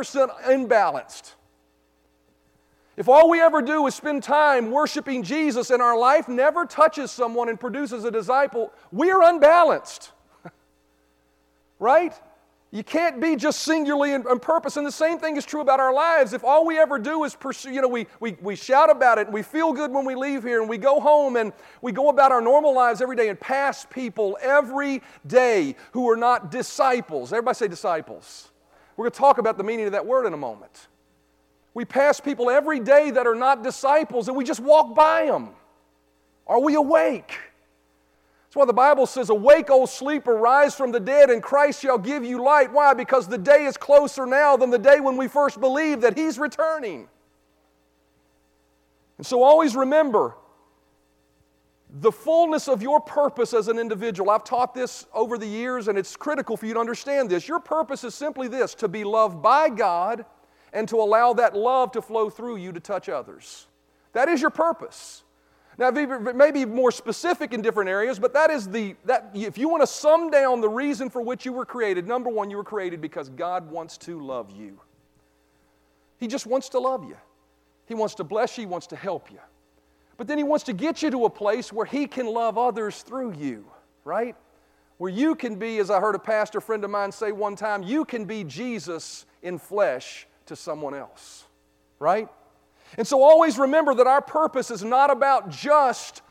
imbalanced. 0.43 1.33
If 2.99 3.09
all 3.09 3.31
we 3.31 3.41
ever 3.41 3.63
do 3.63 3.87
is 3.87 3.95
spend 3.95 4.25
time 4.25 4.73
worshiping 4.73 5.23
Jesus 5.23 5.71
and 5.71 5.81
our 5.81 5.97
life 5.97 6.27
never 6.27 6.67
touches 6.67 7.13
someone 7.13 7.49
and 7.49 7.59
produces 7.59 8.03
a 8.03 8.11
disciple, 8.11 8.73
we're 8.91 9.23
unbalanced. 9.23 10.11
right? 11.79 12.13
You 12.73 12.83
can't 12.83 13.21
be 13.21 13.37
just 13.37 13.61
singularly 13.61 14.15
in, 14.15 14.29
in, 14.29 14.41
purpose. 14.41 14.77
And 14.77 14.85
the 14.85 14.91
same 14.91 15.21
thing 15.21 15.37
is 15.37 15.47
true 15.47 15.61
about 15.61 15.79
our 15.79 15.95
lives. 15.95 16.33
If 16.33 16.43
all 16.43 16.67
we 16.67 16.77
ever 16.77 16.99
do 16.99 17.23
is 17.23 17.37
pursue, 17.37 17.71
you 17.71 17.81
know, 17.81 17.87
we, 17.87 18.09
we, 18.19 18.37
we 18.43 18.57
shout 18.57 18.91
about 18.91 19.19
it 19.19 19.29
and 19.29 19.35
we 19.35 19.45
feel 19.45 19.73
good 19.73 19.93
when 19.93 20.05
we 20.05 20.17
leave 20.17 20.43
here 20.43 20.61
and 20.61 20.69
we 20.69 20.77
go 20.77 20.99
home 20.99 21.37
and 21.37 21.53
we 21.81 21.93
go 21.93 22.09
about 22.09 22.33
our 22.33 22.41
normal 22.41 22.75
lives 22.75 23.01
every 23.01 23.15
day 23.15 23.29
and 23.29 23.39
pass 23.39 23.87
people 23.89 24.37
every 24.43 25.03
day 25.25 25.77
who 25.93 26.11
are 26.11 26.17
not 26.17 26.51
disciples. 26.51 27.33
Everybody 27.33 27.55
say 27.55 27.69
disciples. 27.69 28.51
We're 28.97 29.05
going 29.05 29.13
to 29.13 29.19
talk 29.19 29.39
about 29.39 29.57
the 29.57 29.63
meaning 29.63 29.87
of 29.87 29.93
that 29.93 30.05
word 30.05 30.27
in 30.27 30.33
a 30.33 30.37
moment. 30.37 30.89
We 31.75 31.85
pass 31.85 32.21
people 32.21 32.51
every 32.51 32.81
day 32.81 33.11
that 33.11 33.27
are 33.27 33.35
not 33.35 33.63
disciples 33.63 34.29
and 34.29 34.37
we 34.37 34.45
just 34.45 34.61
walk 34.61 34.95
by 34.95 35.27
them. 35.27 35.51
Are 36.47 36.61
we 36.61 36.75
awake? 36.75 37.39
That's 38.49 38.57
why 38.57 38.65
the 38.65 38.73
Bible 38.73 39.07
says, 39.07 39.29
Awake, 39.29 39.69
O 39.69 39.85
sleeper, 39.85 40.35
rise 40.35 40.75
from 40.75 40.91
the 40.91 41.01
dead, 41.01 41.29
and 41.29 41.43
Christ 41.43 41.83
shall 41.83 41.99
give 41.99 42.25
you 42.25 42.43
light. 42.43 42.73
Why? 42.73 42.95
Because 42.95 43.29
the 43.29 43.37
day 43.37 43.67
is 43.67 43.77
closer 43.77 44.25
now 44.25 44.57
than 44.57 44.71
the 44.71 44.79
day 44.79 45.01
when 45.01 45.19
we 45.19 45.29
first 45.29 45.61
believed 45.61 46.01
that 46.01 46.17
He's 46.17 46.39
returning. 46.39 47.09
And 49.19 49.27
so 49.27 49.43
always 49.43 49.77
remember 49.77 50.35
the 52.01 52.11
fullness 52.11 52.69
of 52.69 52.81
your 52.81 53.01
purpose 53.01 53.53
as 53.53 53.69
an 53.69 53.79
individual. 53.79 54.31
I've 54.31 54.45
taught 54.45 54.73
this 54.73 55.05
over 55.13 55.37
the 55.37 55.47
years, 55.47 55.89
and 55.89 55.99
it's 55.99 56.17
critical 56.17 56.57
for 56.57 56.65
you 56.65 56.73
to 56.73 56.81
understand 56.81 57.29
this. 57.29 57.49
Your 57.49 57.61
purpose 57.61 58.03
is 58.03 58.15
simply 58.15 58.49
this 58.49 58.75
to 58.77 58.89
be 58.89 59.05
loved 59.05 59.43
by 59.43 59.69
God 59.69 60.25
and 60.73 60.89
to 60.89 60.97
allow 60.97 61.33
that 61.35 61.57
love 61.57 61.93
to 61.93 62.03
flow 62.03 62.31
through 62.31 62.57
you 62.57 62.73
to 62.73 62.81
touch 62.81 63.09
others. 63.09 63.67
That 64.13 64.29
is 64.29 64.41
your 64.41 64.51
purpose. 64.51 65.23
Now, 65.79 65.93
maybe 65.93 66.65
more 66.65 66.91
specific 66.91 67.53
in 67.53 67.63
different 67.63 67.89
areas, 67.89 68.19
but 68.19 68.33
that 68.33 68.51
is 68.51 68.69
the, 68.69 68.97
that, 69.05 69.31
if 69.33 69.57
you 69.57 69.69
want 69.69 69.83
to 69.83 69.87
sum 69.87 70.29
down 70.29 70.61
the 70.61 70.69
reason 70.69 71.09
for 71.09 71.23
which 71.23 71.47
you 71.47 71.53
were 71.53 71.65
created, 71.65 72.07
number 72.07 72.29
one, 72.29 72.51
you 72.51 72.57
were 72.57 72.65
created 72.65 73.01
because 73.01 73.29
God 73.29 73.71
wants 73.71 73.97
to 73.99 74.21
love 74.21 74.51
you. 74.51 74.81
He 76.19 76.27
just 76.27 76.47
wants 76.47 76.69
to 76.71 76.81
love 76.81 77.05
you. 77.05 77.17
He 77.87 77.95
wants 77.95 78.17
to 78.17 78.25
bless 78.25 78.59
you, 78.59 78.63
He 78.63 78.67
wants 78.67 78.89
to 78.89 78.97
help 78.97 79.31
you. 79.31 79.39
But 80.17 80.27
then 80.27 80.37
He 80.37 80.43
wants 80.43 80.65
to 80.65 80.73
get 80.73 81.01
you 81.01 81.13
to 81.13 81.27
a 81.27 81.31
place 81.31 81.73
where 81.73 81.87
He 81.87 82.09
can 82.09 82.27
love 82.27 82.59
others 82.59 83.03
through 83.03 83.35
you, 83.35 83.65
right? 84.05 84.35
Where 84.97 85.11
you 85.11 85.37
can 85.37 85.55
be, 85.55 85.79
as 85.79 85.91
I 85.91 86.01
heard 86.01 86.17
a 86.17 86.19
pastor 86.19 86.61
friend 86.61 86.83
of 86.83 86.91
mine 86.91 87.13
say 87.13 87.31
one 87.31 87.55
time, 87.55 87.85
you 87.85 88.05
can 88.05 88.25
be 88.25 88.43
Jesus 88.43 89.27
in 89.43 89.59
flesh 89.59 90.27
to 90.49 90.57
someone 90.57 90.95
else, 90.95 91.45
right? 91.99 92.29
And 92.97 93.07
so 93.07 93.23
always 93.23 93.59
remember 93.59 93.95
that 93.95 94.07
our 94.07 94.23
purpose 94.23 94.71
is 94.71 94.83
not 94.83 95.11
about 95.11 95.51
just 95.51 96.23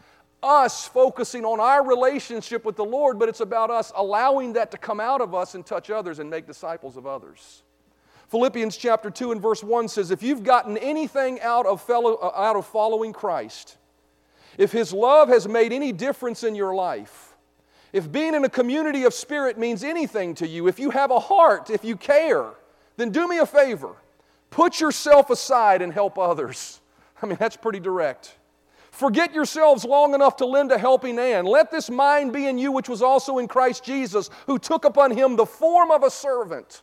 us 0.42 0.88
focusing 0.88 1.46
on 1.46 1.60
our 1.60 1.86
relationship 1.86 2.66
with 2.66 2.76
the 2.76 2.86
Lord, 2.86 3.20
but 3.20 3.30
it's 3.30 3.40
about 3.40 3.72
us 3.72 3.92
allowing 3.96 4.54
that 4.54 4.72
to 4.72 4.78
come 4.78 5.00
out 5.00 5.22
of 5.22 5.34
us 5.34 5.56
and 5.56 5.66
touch 5.66 5.90
others 5.90 6.20
and 6.20 6.30
make 6.30 6.46
disciples 6.46 6.98
of 6.98 7.08
others. 7.08 7.64
Philippians 8.30 8.76
chapter 8.76 9.10
2 9.10 9.32
and 9.32 9.42
verse 9.42 9.64
1 9.64 9.88
says, 9.88 10.12
If 10.12 10.22
you've 10.22 10.44
gotten 10.44 10.78
anything 10.78 11.40
out 11.42 11.66
of, 11.66 11.82
fellow, 11.82 12.16
uh, 12.16 12.32
out 12.36 12.56
of 12.56 12.66
following 12.66 13.14
Christ, 13.14 13.78
if 14.58 14.72
His 14.72 14.92
love 14.92 15.30
has 15.30 15.48
made 15.48 15.72
any 15.72 15.92
difference 15.94 16.44
in 16.44 16.54
your 16.54 16.76
life, 16.76 17.36
if 17.94 18.12
being 18.12 18.36
in 18.36 18.44
a 18.44 18.50
community 18.50 19.06
of 19.06 19.14
spirit 19.14 19.58
means 19.58 19.84
anything 19.84 20.36
to 20.36 20.48
you, 20.48 20.68
if 20.68 20.78
you 20.78 20.90
have 20.90 21.10
a 21.10 21.20
heart, 21.20 21.70
if 21.70 21.86
you 21.86 21.96
care, 21.96 22.50
then 22.98 23.12
do 23.12 23.28
me 23.28 23.38
a 23.38 23.46
favor. 23.46 23.96
Put 24.50 24.80
yourself 24.80 25.30
aside 25.30 25.82
and 25.82 25.92
help 25.92 26.18
others. 26.18 26.82
I 27.22 27.26
mean, 27.26 27.38
that's 27.40 27.58
pretty 27.58 27.80
direct. 27.80 28.36
Forget 28.92 29.34
yourselves 29.34 29.86
long 29.86 30.16
enough 30.16 30.38
to 30.38 30.46
lend 30.46 30.72
a 30.72 30.78
helping 30.78 31.18
hand. 31.18 31.48
Let 31.48 31.70
this 31.70 31.90
mind 31.90 32.34
be 32.34 32.48
in 32.48 32.58
you, 32.58 32.72
which 32.72 32.90
was 32.90 33.02
also 33.02 33.38
in 33.38 33.48
Christ 33.48 33.84
Jesus, 33.84 34.30
who 34.48 34.58
took 34.58 34.86
upon 34.86 35.12
him 35.12 35.36
the 35.36 35.46
form 35.46 35.92
of 35.92 36.04
a 36.04 36.10
servant 36.10 36.82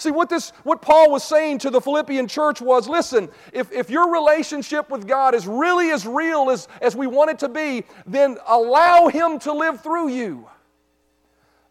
See, 0.00 0.10
what, 0.10 0.30
this, 0.30 0.48
what 0.62 0.80
Paul 0.80 1.10
was 1.10 1.22
saying 1.22 1.58
to 1.58 1.68
the 1.68 1.78
Philippian 1.80 2.26
church 2.26 2.62
was 2.62 2.88
listen, 2.88 3.28
if, 3.52 3.70
if 3.70 3.90
your 3.90 4.10
relationship 4.10 4.88
with 4.88 5.06
God 5.06 5.34
is 5.34 5.46
really 5.46 5.90
as 5.90 6.06
real 6.06 6.48
as, 6.48 6.68
as 6.80 6.96
we 6.96 7.06
want 7.06 7.32
it 7.32 7.38
to 7.40 7.50
be, 7.50 7.84
then 8.06 8.38
allow 8.46 9.08
Him 9.08 9.38
to 9.40 9.52
live 9.52 9.82
through 9.82 10.08
you. 10.08 10.48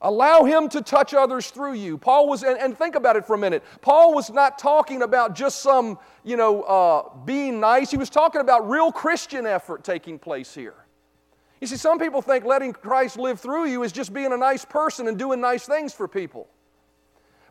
Allow 0.02 0.46
him 0.46 0.70
to 0.70 0.82
touch 0.82 1.14
others 1.14 1.52
through 1.52 1.74
you. 1.74 1.98
Paul 1.98 2.30
was, 2.30 2.44
and, 2.44 2.58
and, 2.58 2.78
think 2.78 2.96
about 2.96 3.18
it 3.18 3.26
for 3.26 3.34
a 3.34 3.38
minute. 3.38 3.64
Paul 3.82 4.16
was 4.16 4.30
not 4.30 4.58
talking 4.58 5.02
about 5.02 5.36
just 5.36 5.62
some, 5.62 6.00
you 6.24 6.38
know, 6.38 6.62
uh, 6.64 7.18
being 7.26 7.60
nice. 7.60 7.92
He 7.92 7.98
was 7.98 8.10
talking 8.10 8.40
about 8.40 8.70
real 8.70 8.94
Christian 8.94 9.46
effort 9.46 9.84
taking 9.84 10.18
place 10.18 10.56
here. 10.56 10.86
You 11.60 11.68
see, 11.68 11.76
some 11.76 12.00
people 12.00 12.22
think 12.22 12.46
letting 12.46 12.72
Christ 12.72 13.18
live 13.18 13.42
through 13.42 13.66
you 13.66 13.84
is 13.84 13.92
just 13.92 14.14
being 14.14 14.32
a 14.32 14.38
nice 14.38 14.64
person 14.64 15.10
and 15.10 15.20
doing 15.20 15.42
nice 15.42 15.66
things 15.66 15.94
for 15.94 16.08
people. 16.08 16.48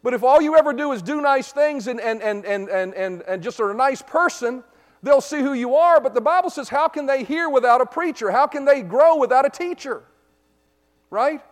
But 0.02 0.14
if 0.14 0.23
all 0.23 0.40
you 0.40 0.57
ever 0.57 0.73
do 0.73 0.93
is 0.93 1.02
do 1.02 1.21
nice 1.21 1.52
things 1.52 1.87
and, 1.87 2.00
and, 2.00 2.23
and, 2.23 2.47
and, 2.47 2.71
and, 2.71 2.95
and, 2.95 3.23
and 3.23 3.43
just 3.43 3.61
are 3.61 3.71
a 3.71 3.75
nice 3.75 4.00
person, 4.00 4.64
they'll 5.02 5.21
see 5.21 5.40
who 5.40 5.52
you 5.52 5.75
are. 5.75 6.00
But 6.00 6.14
the 6.14 6.23
Bible 6.23 6.49
says, 6.49 6.71
how 6.71 6.88
can 6.88 7.05
they 7.05 7.25
hear 7.25 7.50
without 7.50 7.83
a 7.83 7.87
preacher? 7.87 8.31
How 8.31 8.47
can 8.47 8.64
they 8.64 8.81
grow 8.81 9.17
without 9.17 9.45
a 9.45 9.50
teacher? 9.50 10.05
Right? 11.11 11.43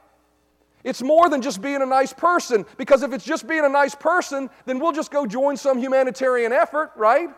It's 0.87 1.03
more 1.03 1.29
than 1.29 1.43
just 1.43 1.61
being 1.61 1.83
a 1.83 1.87
nice 1.87 2.13
person, 2.13 2.65
because 2.77 3.03
if 3.03 3.13
it's 3.13 3.25
just 3.25 3.49
being 3.49 3.65
a 3.65 3.69
nice 3.69 3.97
person, 3.97 4.49
then 4.67 4.79
we'll 4.79 4.93
just 4.93 5.11
go 5.11 5.27
join 5.27 5.57
some 5.57 5.81
humanitarian 5.81 6.53
effort, 6.53 6.93
right? 6.95 7.29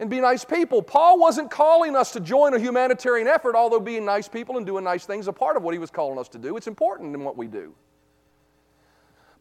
And 0.00 0.08
be 0.08 0.22
nice 0.22 0.42
people. 0.42 0.80
Paul 0.80 1.18
wasn't 1.18 1.50
calling 1.50 1.94
us 1.94 2.12
to 2.12 2.20
join 2.20 2.54
a 2.54 2.58
humanitarian 2.58 3.28
effort, 3.28 3.54
although 3.54 3.80
being 3.80 4.06
nice 4.06 4.28
people 4.28 4.56
and 4.56 4.64
doing 4.64 4.82
nice 4.82 5.04
things 5.04 5.26
is 5.26 5.28
a 5.28 5.32
part 5.32 5.58
of 5.58 5.62
what 5.62 5.74
he 5.74 5.78
was 5.78 5.90
calling 5.90 6.18
us 6.18 6.28
to 6.30 6.38
do. 6.38 6.56
It's 6.56 6.66
important 6.66 7.14
in 7.14 7.22
what 7.22 7.36
we 7.36 7.48
do. 7.48 7.74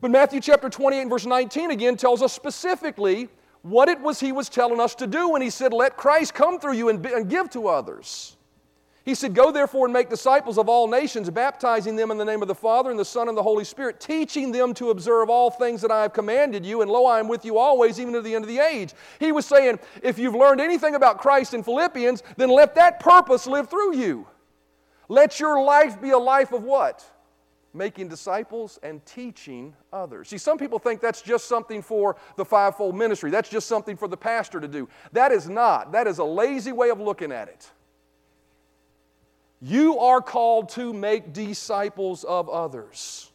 But 0.02 0.12
Matthew 0.12 0.42
chapter 0.42 0.70
28 0.70 1.00
and 1.00 1.10
verse 1.10 1.26
19 1.26 1.72
again 1.72 1.96
tells 1.96 2.22
us 2.22 2.34
specifically 2.34 3.30
what 3.62 3.88
it 3.88 4.02
was 4.02 4.20
he 4.20 4.34
was 4.34 4.50
telling 4.50 4.82
us 4.82 4.96
to 4.96 5.08
do 5.08 5.30
when 5.30 5.42
he 5.42 5.50
said, 5.50 5.72
Let 5.72 5.96
Christ 5.96 6.34
come 6.34 6.60
through 6.60 6.74
you 6.74 6.90
and, 6.90 7.02
be, 7.02 7.14
and 7.14 7.30
give 7.30 7.50
to 7.52 7.70
others. 7.70 8.36
He 9.06 9.14
said, 9.14 9.36
Go 9.36 9.52
therefore 9.52 9.86
and 9.86 9.94
make 9.94 10.10
disciples 10.10 10.58
of 10.58 10.68
all 10.68 10.88
nations, 10.88 11.30
baptizing 11.30 11.96
them 11.96 12.10
in 12.10 12.18
the 12.18 12.26
name 12.26 12.42
of 12.42 12.48
the 12.48 12.56
Father 12.56 12.90
and 12.90 13.00
the 13.00 13.06
Son 13.06 13.30
and 13.30 13.38
the 13.38 13.44
Holy 13.44 13.64
Spirit, 13.64 14.00
teaching 14.00 14.52
them 14.52 14.74
to 14.74 14.90
observe 14.90 15.30
all 15.30 15.52
things 15.52 15.82
that 15.82 15.92
I 15.92 16.02
have 16.02 16.12
commanded 16.12 16.66
you, 16.66 16.82
and 16.82 16.90
lo, 16.90 17.06
I 17.06 17.20
am 17.20 17.28
with 17.28 17.46
you 17.46 17.60
always, 17.60 18.00
even 18.00 18.14
to 18.14 18.22
the 18.22 18.34
end 18.34 18.44
of 18.44 18.50
the 18.50 18.58
age. 18.58 18.94
He 19.20 19.32
was 19.32 19.46
saying, 19.46 19.80
If 20.02 20.18
you've 20.18 20.34
learned 20.34 20.60
anything 20.60 20.96
about 20.96 21.20
Christ 21.20 21.54
in 21.54 21.62
Philippians, 21.62 22.24
then 22.36 22.50
let 22.50 22.74
that 22.76 23.00
purpose 23.00 23.46
live 23.46 23.70
through 23.70 23.96
you. 23.96 24.28
Let 25.08 25.40
your 25.40 25.64
life 25.64 26.02
be 26.02 26.10
a 26.10 26.18
life 26.18 26.52
of 26.52 26.64
what? 26.64 27.06
making 27.76 28.08
disciples 28.08 28.80
and 28.84 29.06
teaching 29.06 29.76
others. 29.92 30.30
See, 30.30 30.38
some 30.38 30.58
people 30.58 30.80
think 30.80 31.02
that's 31.02 31.22
just 31.22 31.46
something 31.46 31.82
for 31.82 32.16
the 32.38 32.46
fivefold 32.46 32.96
ministry. 32.96 33.30
That's 33.30 33.50
just 33.50 33.68
something 33.68 33.98
for 33.98 34.08
the 34.08 34.16
pastor 34.16 34.62
to 34.62 34.68
do. 34.68 34.88
That 35.12 35.34
is 35.34 35.50
not. 35.50 35.92
That 35.92 36.08
is 36.08 36.20
a 36.20 36.24
lazy 36.24 36.72
way 36.72 36.90
of 36.90 37.02
looking 37.02 37.34
at 37.34 37.50
it. 37.50 37.70
You 39.62 40.00
are 40.00 40.22
called 40.22 40.70
to 40.70 40.94
make 40.94 41.34
disciples 41.34 42.24
of 42.24 42.50
others. 42.50 43.32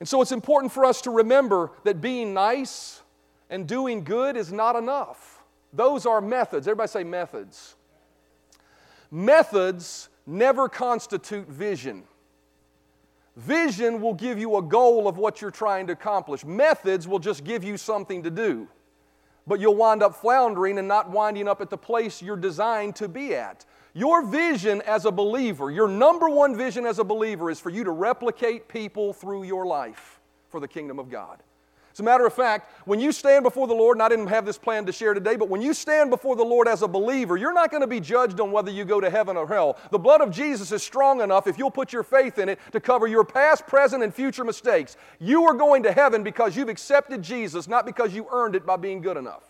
And 0.00 0.08
so 0.08 0.22
it's 0.22 0.32
important 0.32 0.72
for 0.72 0.84
us 0.84 1.02
to 1.02 1.10
remember 1.10 1.70
that 1.84 2.00
being 2.00 2.34
nice 2.34 3.02
and 3.50 3.66
doing 3.66 4.02
good 4.02 4.36
is 4.36 4.52
not 4.52 4.76
enough. 4.76 5.42
Those 5.72 6.06
are 6.06 6.20
methods. 6.20 6.66
Everybody 6.66 6.88
say 6.88 7.04
methods. 7.04 7.76
Methods 9.10 10.08
never 10.26 10.68
constitute 10.68 11.48
vision. 11.48 12.04
Vision 13.36 14.00
will 14.00 14.14
give 14.14 14.38
you 14.38 14.56
a 14.56 14.62
goal 14.62 15.06
of 15.06 15.18
what 15.18 15.40
you're 15.40 15.50
trying 15.50 15.86
to 15.86 15.92
accomplish. 15.92 16.44
Methods 16.44 17.06
will 17.06 17.18
just 17.18 17.44
give 17.44 17.62
you 17.62 17.76
something 17.76 18.22
to 18.22 18.30
do. 18.30 18.68
But 19.46 19.60
you'll 19.60 19.76
wind 19.76 20.02
up 20.02 20.16
floundering 20.16 20.78
and 20.78 20.86
not 20.86 21.10
winding 21.10 21.48
up 21.48 21.60
at 21.60 21.70
the 21.70 21.78
place 21.78 22.22
you're 22.22 22.36
designed 22.36 22.96
to 22.96 23.08
be 23.08 23.34
at. 23.34 23.64
Your 23.92 24.24
vision 24.24 24.82
as 24.82 25.04
a 25.04 25.10
believer, 25.10 25.70
your 25.70 25.88
number 25.88 26.28
one 26.28 26.56
vision 26.56 26.86
as 26.86 26.98
a 26.98 27.04
believer, 27.04 27.50
is 27.50 27.58
for 27.58 27.70
you 27.70 27.84
to 27.84 27.90
replicate 27.90 28.68
people 28.68 29.12
through 29.12 29.44
your 29.44 29.66
life 29.66 30.20
for 30.48 30.60
the 30.60 30.68
kingdom 30.68 30.98
of 30.98 31.10
God. 31.10 31.42
As 31.92 31.98
a 31.98 32.04
matter 32.04 32.24
of 32.24 32.32
fact, 32.32 32.72
when 32.86 33.00
you 33.00 33.10
stand 33.10 33.42
before 33.42 33.66
the 33.66 33.74
Lord, 33.74 33.96
and 33.96 34.02
I 34.02 34.08
didn't 34.08 34.28
have 34.28 34.46
this 34.46 34.56
plan 34.56 34.86
to 34.86 34.92
share 34.92 35.12
today, 35.12 35.34
but 35.34 35.48
when 35.48 35.60
you 35.60 35.74
stand 35.74 36.08
before 36.08 36.36
the 36.36 36.44
Lord 36.44 36.68
as 36.68 36.82
a 36.82 36.88
believer, 36.88 37.36
you're 37.36 37.52
not 37.52 37.72
going 37.72 37.80
to 37.80 37.88
be 37.88 37.98
judged 37.98 38.38
on 38.38 38.52
whether 38.52 38.70
you 38.70 38.84
go 38.84 39.00
to 39.00 39.10
heaven 39.10 39.36
or 39.36 39.48
hell. 39.48 39.76
The 39.90 39.98
blood 39.98 40.20
of 40.20 40.30
Jesus 40.30 40.70
is 40.70 40.84
strong 40.84 41.20
enough, 41.20 41.48
if 41.48 41.58
you'll 41.58 41.70
put 41.70 41.92
your 41.92 42.04
faith 42.04 42.38
in 42.38 42.48
it, 42.48 42.60
to 42.70 42.78
cover 42.78 43.08
your 43.08 43.24
past, 43.24 43.66
present, 43.66 44.04
and 44.04 44.14
future 44.14 44.44
mistakes. 44.44 44.96
You 45.18 45.44
are 45.44 45.54
going 45.54 45.82
to 45.82 45.92
heaven 45.92 46.22
because 46.22 46.56
you've 46.56 46.68
accepted 46.68 47.22
Jesus, 47.22 47.66
not 47.66 47.86
because 47.86 48.14
you 48.14 48.28
earned 48.30 48.54
it 48.54 48.64
by 48.64 48.76
being 48.76 49.00
good 49.00 49.16
enough. 49.16 49.42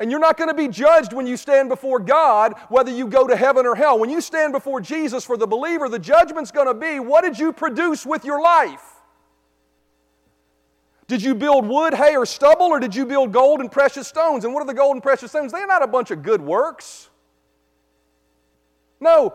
And 0.00 0.10
you're 0.10 0.18
not 0.18 0.38
going 0.38 0.48
to 0.48 0.54
be 0.54 0.66
judged 0.66 1.12
when 1.12 1.26
you 1.26 1.36
stand 1.36 1.68
before 1.68 2.00
God 2.00 2.54
whether 2.70 2.90
you 2.90 3.06
go 3.06 3.26
to 3.26 3.36
heaven 3.36 3.66
or 3.66 3.74
hell. 3.74 3.98
When 3.98 4.08
you 4.08 4.22
stand 4.22 4.52
before 4.52 4.80
Jesus 4.80 5.24
for 5.26 5.36
the 5.36 5.46
believer, 5.46 5.90
the 5.90 5.98
judgment's 5.98 6.50
going 6.50 6.66
to 6.66 6.74
be 6.74 6.98
what 6.98 7.22
did 7.22 7.38
you 7.38 7.52
produce 7.52 8.06
with 8.06 8.24
your 8.24 8.42
life? 8.42 8.82
Did 11.06 11.22
you 11.22 11.34
build 11.34 11.66
wood, 11.66 11.92
hay, 11.92 12.16
or 12.16 12.24
stubble, 12.24 12.66
or 12.66 12.80
did 12.80 12.94
you 12.94 13.04
build 13.04 13.32
gold 13.32 13.60
and 13.60 13.70
precious 13.70 14.08
stones? 14.08 14.44
And 14.44 14.54
what 14.54 14.62
are 14.62 14.66
the 14.66 14.74
gold 14.74 14.94
and 14.94 15.02
precious 15.02 15.32
stones? 15.32 15.52
They're 15.52 15.66
not 15.66 15.82
a 15.82 15.88
bunch 15.88 16.10
of 16.10 16.22
good 16.22 16.40
works. 16.40 17.10
No, 19.00 19.34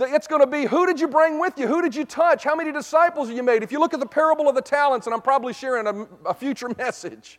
it's 0.00 0.26
going 0.26 0.42
to 0.42 0.46
be 0.46 0.64
who 0.64 0.86
did 0.86 0.98
you 0.98 1.08
bring 1.08 1.38
with 1.40 1.58
you? 1.58 1.66
Who 1.66 1.82
did 1.82 1.94
you 1.94 2.04
touch? 2.04 2.44
How 2.44 2.54
many 2.54 2.70
disciples 2.70 3.28
you 3.28 3.42
made? 3.42 3.62
If 3.62 3.72
you 3.72 3.80
look 3.80 3.92
at 3.92 4.00
the 4.00 4.06
parable 4.06 4.48
of 4.48 4.54
the 4.54 4.62
talents, 4.62 5.06
and 5.06 5.12
I'm 5.12 5.20
probably 5.20 5.52
sharing 5.52 5.86
a, 5.86 6.28
a 6.28 6.32
future 6.32 6.68
message, 6.78 7.38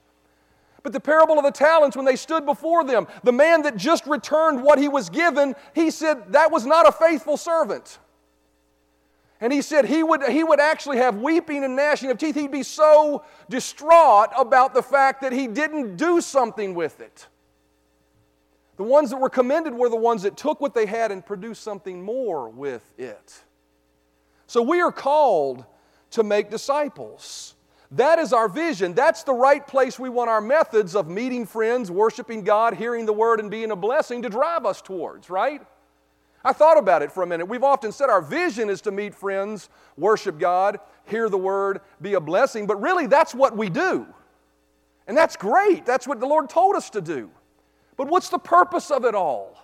but 0.87 0.93
the 0.93 1.01
parable 1.01 1.37
of 1.37 1.43
the 1.43 1.51
talents, 1.51 1.97
when 1.97 2.05
they 2.05 2.15
stood 2.15 2.45
before 2.45 2.85
them, 2.85 3.07
the 3.21 3.33
man 3.33 3.63
that 3.63 3.75
just 3.75 4.07
returned 4.07 4.63
what 4.63 4.79
he 4.79 4.87
was 4.87 5.09
given, 5.09 5.53
he 5.75 5.91
said, 5.91 6.31
That 6.31 6.49
was 6.49 6.65
not 6.65 6.87
a 6.87 6.93
faithful 6.93 7.35
servant. 7.35 7.99
And 9.41 9.51
he 9.51 9.61
said 9.61 9.83
he 9.83 10.01
would, 10.01 10.23
he 10.23 10.45
would 10.45 10.61
actually 10.61 10.99
have 10.99 11.17
weeping 11.17 11.65
and 11.65 11.75
gnashing 11.75 12.09
of 12.09 12.17
teeth. 12.17 12.35
He'd 12.35 12.53
be 12.53 12.63
so 12.63 13.25
distraught 13.49 14.29
about 14.37 14.73
the 14.73 14.81
fact 14.81 15.23
that 15.23 15.33
he 15.33 15.47
didn't 15.47 15.97
do 15.97 16.21
something 16.21 16.73
with 16.73 17.01
it. 17.01 17.27
The 18.77 18.83
ones 18.83 19.09
that 19.09 19.17
were 19.17 19.29
commended 19.29 19.73
were 19.73 19.89
the 19.89 19.97
ones 19.97 20.23
that 20.23 20.37
took 20.37 20.61
what 20.61 20.73
they 20.73 20.85
had 20.85 21.11
and 21.11 21.25
produced 21.25 21.63
something 21.63 22.01
more 22.01 22.47
with 22.47 22.93
it. 22.97 23.43
So 24.45 24.61
we 24.61 24.79
are 24.79 24.93
called 24.93 25.65
to 26.11 26.23
make 26.23 26.49
disciples. 26.49 27.55
That 27.91 28.19
is 28.19 28.33
our 28.33 28.49
vision. 28.49 28.93
That's 28.93 29.23
the 29.23 29.33
right 29.33 29.65
place 29.65 29.97
we 29.97 30.09
want 30.09 30.29
our 30.29 30.41
methods 30.41 30.95
of 30.95 31.07
meeting 31.07 31.45
friends, 31.45 31.89
worshiping 31.89 32.43
God, 32.43 32.73
hearing 32.73 33.05
the 33.05 33.13
word, 33.13 33.39
and 33.39 33.49
being 33.49 33.71
a 33.71 33.75
blessing 33.75 34.21
to 34.23 34.29
drive 34.29 34.65
us 34.65 34.81
towards, 34.81 35.29
right? 35.29 35.61
I 36.43 36.53
thought 36.53 36.77
about 36.77 37.01
it 37.01 37.11
for 37.11 37.23
a 37.23 37.27
minute. 37.27 37.47
We've 37.47 37.63
often 37.63 37.91
said 37.91 38.09
our 38.09 38.21
vision 38.21 38.69
is 38.69 38.81
to 38.81 38.91
meet 38.91 39.15
friends, 39.15 39.69
worship 39.97 40.37
God, 40.37 40.79
hear 41.05 41.29
the 41.29 41.37
word, 41.37 41.81
be 42.01 42.13
a 42.13 42.21
blessing, 42.21 42.67
but 42.67 42.81
really 42.81 43.07
that's 43.07 43.33
what 43.33 43.55
we 43.55 43.69
do. 43.69 44.05
And 45.07 45.15
that's 45.15 45.37
great. 45.37 45.85
That's 45.85 46.07
what 46.07 46.19
the 46.19 46.25
Lord 46.25 46.49
told 46.49 46.75
us 46.75 46.89
to 46.91 47.01
do. 47.01 47.31
But 47.95 48.09
what's 48.09 48.29
the 48.29 48.37
purpose 48.37 48.91
of 48.91 49.05
it 49.05 49.15
all? 49.15 49.57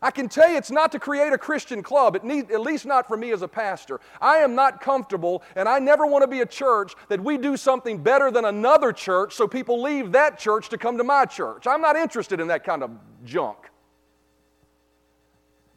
I 0.00 0.10
can 0.10 0.28
tell 0.28 0.48
you 0.48 0.56
it's 0.56 0.70
not 0.70 0.92
to 0.92 0.98
create 0.98 1.32
a 1.32 1.38
Christian 1.38 1.82
club, 1.82 2.14
at, 2.14 2.24
least 2.24 2.86
not 2.86 3.08
for 3.08 3.16
me 3.16 3.32
as 3.32 3.42
a 3.42 3.48
pastor. 3.48 4.00
I 4.20 4.38
am 4.38 4.54
not 4.54 4.80
comfortable, 4.80 5.42
and 5.56 5.68
I 5.68 5.80
never 5.80 6.06
want 6.06 6.22
to 6.22 6.28
be 6.28 6.40
a 6.40 6.46
church 6.46 6.94
that 7.08 7.20
we 7.20 7.36
do 7.36 7.56
something 7.56 8.02
better 8.02 8.30
than 8.30 8.44
another 8.44 8.92
church 8.92 9.34
so 9.34 9.48
people 9.48 9.82
leave 9.82 10.12
that 10.12 10.38
church 10.38 10.68
to 10.68 10.78
come 10.78 10.98
to 10.98 11.04
my 11.04 11.24
church. 11.24 11.66
I'm 11.66 11.80
not 11.80 11.96
interested 11.96 12.38
in 12.38 12.48
that 12.48 12.64
kind 12.64 12.82
of 12.82 12.90
junk. 13.24 13.58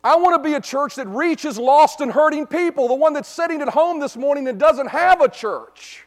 I 0.04 0.16
want 0.16 0.42
to 0.42 0.50
be 0.50 0.56
a 0.56 0.62
church 0.62 0.96
that 0.96 1.08
reaches 1.08 1.58
lost 1.58 2.02
and 2.02 2.12
hurting 2.12 2.48
people, 2.48 2.88
the 2.88 2.96
one 2.96 3.14
that's 3.14 3.30
sitting 3.30 3.62
at 3.62 3.70
home 3.70 4.00
this 4.00 4.18
morning 4.18 4.48
and 4.48 4.60
doesn't 4.60 4.88
have 4.88 5.22
a 5.22 5.30
church. 5.30 6.06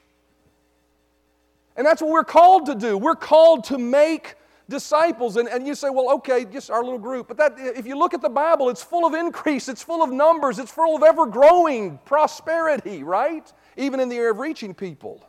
And 1.76 1.86
that's 1.86 2.00
what 2.00 2.10
we're 2.10 2.24
called 2.24 2.66
to 2.66 2.74
do. 2.74 2.96
We're 2.96 3.16
called 3.16 3.64
to 3.64 3.78
make 3.78 4.36
disciples. 4.68 5.36
And, 5.36 5.48
and 5.48 5.66
you 5.66 5.74
say, 5.74 5.90
well, 5.90 6.10
okay, 6.14 6.44
just 6.44 6.70
our 6.70 6.82
little 6.82 6.98
group. 6.98 7.28
But 7.28 7.36
that, 7.36 7.54
if 7.58 7.86
you 7.86 7.98
look 7.98 8.14
at 8.14 8.22
the 8.22 8.28
Bible, 8.28 8.70
it's 8.70 8.82
full 8.82 9.06
of 9.06 9.14
increase, 9.14 9.68
it's 9.68 9.82
full 9.82 10.02
of 10.02 10.10
numbers, 10.10 10.58
it's 10.58 10.70
full 10.70 10.96
of 10.96 11.02
ever 11.02 11.26
growing 11.26 11.98
prosperity, 12.04 13.02
right? 13.02 13.52
Even 13.76 14.00
in 14.00 14.08
the 14.08 14.16
area 14.16 14.30
of 14.30 14.38
reaching 14.38 14.74
people. 14.74 15.26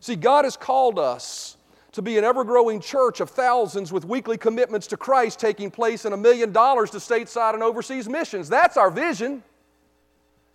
See, 0.00 0.16
God 0.16 0.44
has 0.44 0.56
called 0.56 0.98
us 0.98 1.56
to 1.92 2.02
be 2.02 2.18
an 2.18 2.24
ever 2.24 2.44
growing 2.44 2.80
church 2.80 3.20
of 3.20 3.30
thousands 3.30 3.92
with 3.92 4.04
weekly 4.04 4.38
commitments 4.38 4.86
to 4.88 4.96
Christ 4.96 5.40
taking 5.40 5.70
place 5.70 6.04
in 6.04 6.12
a 6.12 6.16
million 6.16 6.52
dollars 6.52 6.90
to 6.90 6.98
stateside 6.98 7.54
and 7.54 7.62
overseas 7.62 8.08
missions. 8.08 8.48
That's 8.48 8.76
our 8.76 8.90
vision. 8.90 9.42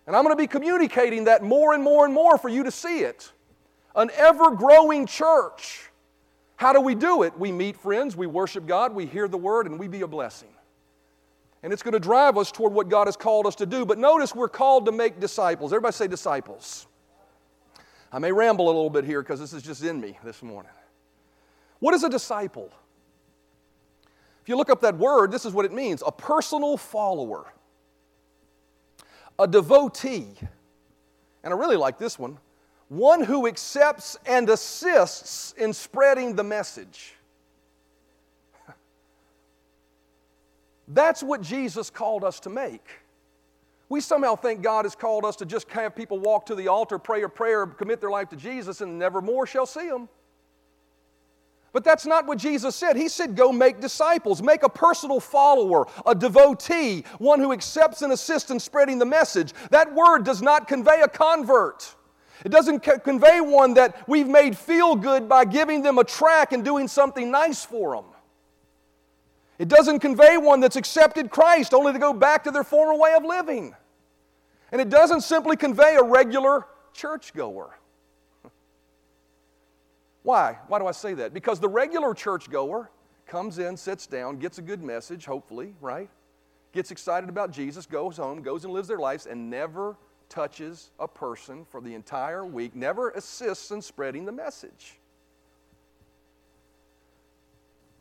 And 0.06 0.16
I'm 0.16 0.22
going 0.22 0.34
to 0.34 0.40
be 0.40 0.46
communicating 0.46 1.24
that 1.24 1.42
more 1.42 1.74
and 1.74 1.82
more 1.82 2.04
and 2.04 2.14
more 2.14 2.38
for 2.38 2.48
you 2.48 2.62
to 2.62 2.70
see 2.70 3.00
it. 3.00 3.30
An 3.94 4.10
ever 4.16 4.50
growing 4.50 5.06
church 5.06 5.85
how 6.56 6.72
do 6.72 6.80
we 6.80 6.94
do 6.94 7.22
it? 7.22 7.38
We 7.38 7.52
meet 7.52 7.76
friends, 7.76 8.16
we 8.16 8.26
worship 8.26 8.66
God, 8.66 8.94
we 8.94 9.06
hear 9.06 9.28
the 9.28 9.36
word, 9.36 9.66
and 9.66 9.78
we 9.78 9.88
be 9.88 10.00
a 10.00 10.06
blessing. 10.06 10.48
And 11.62 11.72
it's 11.72 11.82
going 11.82 11.92
to 11.92 12.00
drive 12.00 12.38
us 12.38 12.50
toward 12.50 12.72
what 12.72 12.88
God 12.88 13.06
has 13.06 13.16
called 13.16 13.46
us 13.46 13.54
to 13.56 13.66
do. 13.66 13.84
But 13.84 13.98
notice 13.98 14.34
we're 14.34 14.48
called 14.48 14.86
to 14.86 14.92
make 14.92 15.20
disciples. 15.20 15.72
Everybody 15.72 15.92
say 15.92 16.06
disciples. 16.06 16.86
I 18.12 18.18
may 18.18 18.32
ramble 18.32 18.66
a 18.66 18.72
little 18.72 18.90
bit 18.90 19.04
here 19.04 19.20
because 19.22 19.40
this 19.40 19.52
is 19.52 19.62
just 19.62 19.82
in 19.82 20.00
me 20.00 20.18
this 20.24 20.42
morning. 20.42 20.70
What 21.80 21.94
is 21.94 22.04
a 22.04 22.08
disciple? 22.08 22.70
If 24.42 24.48
you 24.48 24.56
look 24.56 24.70
up 24.70 24.80
that 24.82 24.96
word, 24.96 25.32
this 25.32 25.44
is 25.44 25.52
what 25.52 25.64
it 25.64 25.72
means 25.72 26.02
a 26.06 26.12
personal 26.12 26.76
follower, 26.76 27.52
a 29.38 29.46
devotee. 29.46 30.34
And 31.42 31.52
I 31.52 31.56
really 31.56 31.76
like 31.76 31.98
this 31.98 32.18
one 32.18 32.38
one 32.88 33.22
who 33.22 33.46
accepts 33.46 34.16
and 34.26 34.48
assists 34.48 35.52
in 35.52 35.72
spreading 35.72 36.36
the 36.36 36.44
message. 36.44 37.14
That's 40.88 41.22
what 41.22 41.40
Jesus 41.40 41.90
called 41.90 42.24
us 42.24 42.40
to 42.40 42.50
make. 42.50 42.86
We 43.88 44.00
somehow 44.00 44.34
think 44.34 44.62
God 44.62 44.84
has 44.84 44.96
called 44.96 45.24
us 45.24 45.36
to 45.36 45.46
just 45.46 45.68
have 45.70 45.94
people 45.94 46.18
walk 46.18 46.46
to 46.46 46.54
the 46.54 46.68
altar, 46.68 46.98
pray 46.98 47.22
a 47.22 47.28
prayer, 47.28 47.66
commit 47.66 48.00
their 48.00 48.10
life 48.10 48.28
to 48.30 48.36
Jesus, 48.36 48.80
and 48.80 48.98
never 48.98 49.20
more 49.20 49.46
shall 49.46 49.66
see 49.66 49.86
Him. 49.86 50.08
But 51.72 51.84
that's 51.84 52.06
not 52.06 52.26
what 52.26 52.38
Jesus 52.38 52.74
said. 52.74 52.96
He 52.96 53.08
said, 53.08 53.36
Go 53.36 53.52
make 53.52 53.80
disciples, 53.80 54.42
make 54.42 54.62
a 54.62 54.68
personal 54.68 55.20
follower, 55.20 55.86
a 56.06 56.14
devotee, 56.14 57.04
one 57.18 57.38
who 57.38 57.52
accepts 57.52 58.02
and 58.02 58.12
assists 58.12 58.50
in 58.50 58.58
spreading 58.58 58.98
the 58.98 59.04
message. 59.04 59.52
That 59.70 59.92
word 59.92 60.24
does 60.24 60.40
not 60.40 60.68
convey 60.68 61.02
a 61.02 61.08
convert. 61.08 61.95
It 62.44 62.50
doesn't 62.50 62.80
convey 62.80 63.40
one 63.40 63.74
that 63.74 64.08
we've 64.08 64.28
made 64.28 64.56
feel 64.56 64.94
good 64.94 65.28
by 65.28 65.44
giving 65.44 65.82
them 65.82 65.98
a 65.98 66.04
track 66.04 66.52
and 66.52 66.64
doing 66.64 66.88
something 66.88 67.30
nice 67.30 67.64
for 67.64 67.96
them. 67.96 68.04
It 69.58 69.68
doesn't 69.68 70.00
convey 70.00 70.36
one 70.36 70.60
that's 70.60 70.76
accepted 70.76 71.30
Christ 71.30 71.72
only 71.72 71.92
to 71.92 71.98
go 71.98 72.12
back 72.12 72.44
to 72.44 72.50
their 72.50 72.64
former 72.64 72.94
way 72.94 73.14
of 73.14 73.24
living. 73.24 73.74
And 74.70 74.80
it 74.80 74.90
doesn't 74.90 75.22
simply 75.22 75.56
convey 75.56 75.96
a 75.96 76.02
regular 76.02 76.66
churchgoer. 76.92 77.78
Why? 80.22 80.58
Why 80.68 80.78
do 80.78 80.86
I 80.86 80.92
say 80.92 81.14
that? 81.14 81.32
Because 81.32 81.58
the 81.58 81.68
regular 81.68 82.12
churchgoer 82.12 82.90
comes 83.26 83.58
in, 83.58 83.76
sits 83.76 84.06
down, 84.06 84.38
gets 84.38 84.58
a 84.58 84.62
good 84.62 84.82
message, 84.82 85.24
hopefully, 85.24 85.74
right? 85.80 86.10
Gets 86.72 86.90
excited 86.90 87.30
about 87.30 87.50
Jesus, 87.50 87.86
goes 87.86 88.18
home, 88.18 88.42
goes 88.42 88.64
and 88.64 88.72
lives 88.72 88.88
their 88.88 88.98
lives, 88.98 89.26
and 89.26 89.48
never 89.48 89.96
touches 90.28 90.90
a 90.98 91.08
person 91.08 91.64
for 91.64 91.80
the 91.80 91.94
entire 91.94 92.44
week, 92.44 92.74
never 92.74 93.10
assists 93.10 93.70
in 93.70 93.80
spreading 93.82 94.24
the 94.24 94.32
message. 94.32 94.98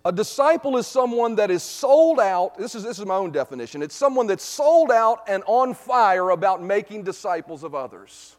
A 0.06 0.12
disciple 0.12 0.78
is 0.78 0.86
someone 0.86 1.36
that 1.36 1.50
is 1.50 1.64
sold 1.64 2.20
out. 2.20 2.60
This 2.60 2.76
is, 2.76 2.84
this 2.84 3.00
is 3.00 3.06
my 3.06 3.16
own 3.16 3.32
definition. 3.32 3.82
It's 3.82 3.96
someone 3.96 4.28
that's 4.28 4.44
sold 4.44 4.92
out 4.92 5.24
and 5.28 5.42
on 5.48 5.74
fire 5.74 6.30
about 6.30 6.62
making 6.62 7.04
disciples 7.04 7.64
of 7.64 7.74
others. 7.74 8.36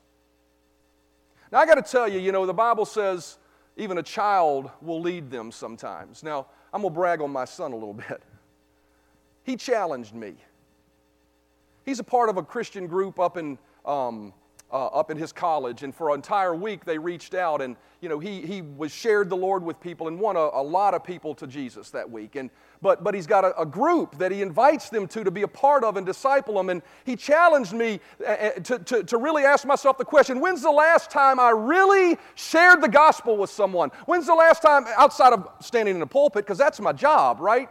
Now, 1.51 1.59
I 1.59 1.66
got 1.66 1.75
to 1.75 1.83
tell 1.83 2.09
you, 2.09 2.20
you 2.20 2.31
know, 2.31 2.46
the 2.46 2.55
Bible 2.55 2.85
says 2.85 3.38
even 3.77 3.99
a 3.99 4.03
child 4.03 4.70
will 4.81 5.01
lead 5.01 5.29
them 5.29 5.51
sometimes. 5.51 6.22
Now, 6.22 6.46
I'm 6.72 6.83
going 6.83 6.94
to 6.94 6.99
brag 6.99 7.20
on 7.20 7.33
my 7.33 7.44
son 7.44 7.72
a 7.72 7.77
little 7.77 7.94
bit. 8.09 8.22
He 9.42 9.57
challenged 9.57 10.14
me. 10.14 10.35
He's 11.85 11.99
a 11.99 12.05
part 12.05 12.29
of 12.29 12.37
a 12.37 12.42
Christian 12.42 12.87
group 12.87 13.18
up 13.18 13.37
in 13.37 13.59
um, 13.87 14.33
uh, 14.72 14.87
up 14.87 15.11
in 15.11 15.16
his 15.16 15.33
college, 15.33 15.85
and 15.85 15.94
for 15.94 16.11
an 16.11 16.16
entire 16.16 16.55
week 16.55 16.85
they 16.85 16.99
reached 16.99 17.35
out, 17.35 17.62
and 17.62 17.77
you 18.01 18.09
know 18.09 18.18
he 18.18 18.40
he 18.40 18.62
was 18.62 18.92
shared 18.92 19.31
the 19.31 19.37
Lord 19.37 19.62
with 19.62 19.81
people 19.81 20.09
and 20.09 20.18
won 20.18 20.37
a, 20.37 20.51
a 20.53 20.62
lot 20.62 20.92
of 20.92 21.05
people 21.05 21.35
to 21.37 21.46
Jesus 21.46 21.90
that 21.90 22.11
week. 22.11 22.35
And 22.35 22.51
but 22.83 23.05
but 23.05 23.14
he's 23.14 23.29
got 23.29 23.44
a, 23.44 23.59
a, 23.59 23.64
group 23.64 24.18
that 24.18 24.33
he 24.33 24.42
invites 24.42 24.88
them 24.90 25.07
to 25.09 25.22
to 25.22 25.31
be 25.31 25.42
a 25.42 25.49
part 25.49 25.85
of 25.85 25.96
and 25.96 26.05
disciple 26.05 26.55
them. 26.55 26.68
And 26.68 26.83
he 27.05 27.14
challenged 27.14 27.72
me 27.72 28.01
uh, 28.20 28.31
uh, 28.31 28.51
to, 28.51 28.79
to, 28.81 29.05
to 29.05 29.16
really 29.18 29.44
ask 29.44 29.64
myself 29.64 29.99
the 29.99 30.05
question: 30.05 30.40
When's 30.40 30.62
the 30.62 30.70
last 30.70 31.12
time 31.12 31.38
I 31.38 31.51
really 31.51 32.18
shared 32.35 32.83
the 32.83 32.88
gospel 32.88 33.37
with 33.37 33.51
someone? 33.51 33.90
When's 34.07 34.27
the 34.27 34.35
last 34.35 34.62
time 34.62 34.85
outside 34.96 35.33
of 35.33 35.49
standing 35.61 35.94
in 35.94 36.03
a 36.03 36.07
pulpit? 36.07 36.44
Because 36.44 36.59
that's 36.59 36.81
my 36.81 36.92
job, 36.92 37.38
right? 37.40 37.70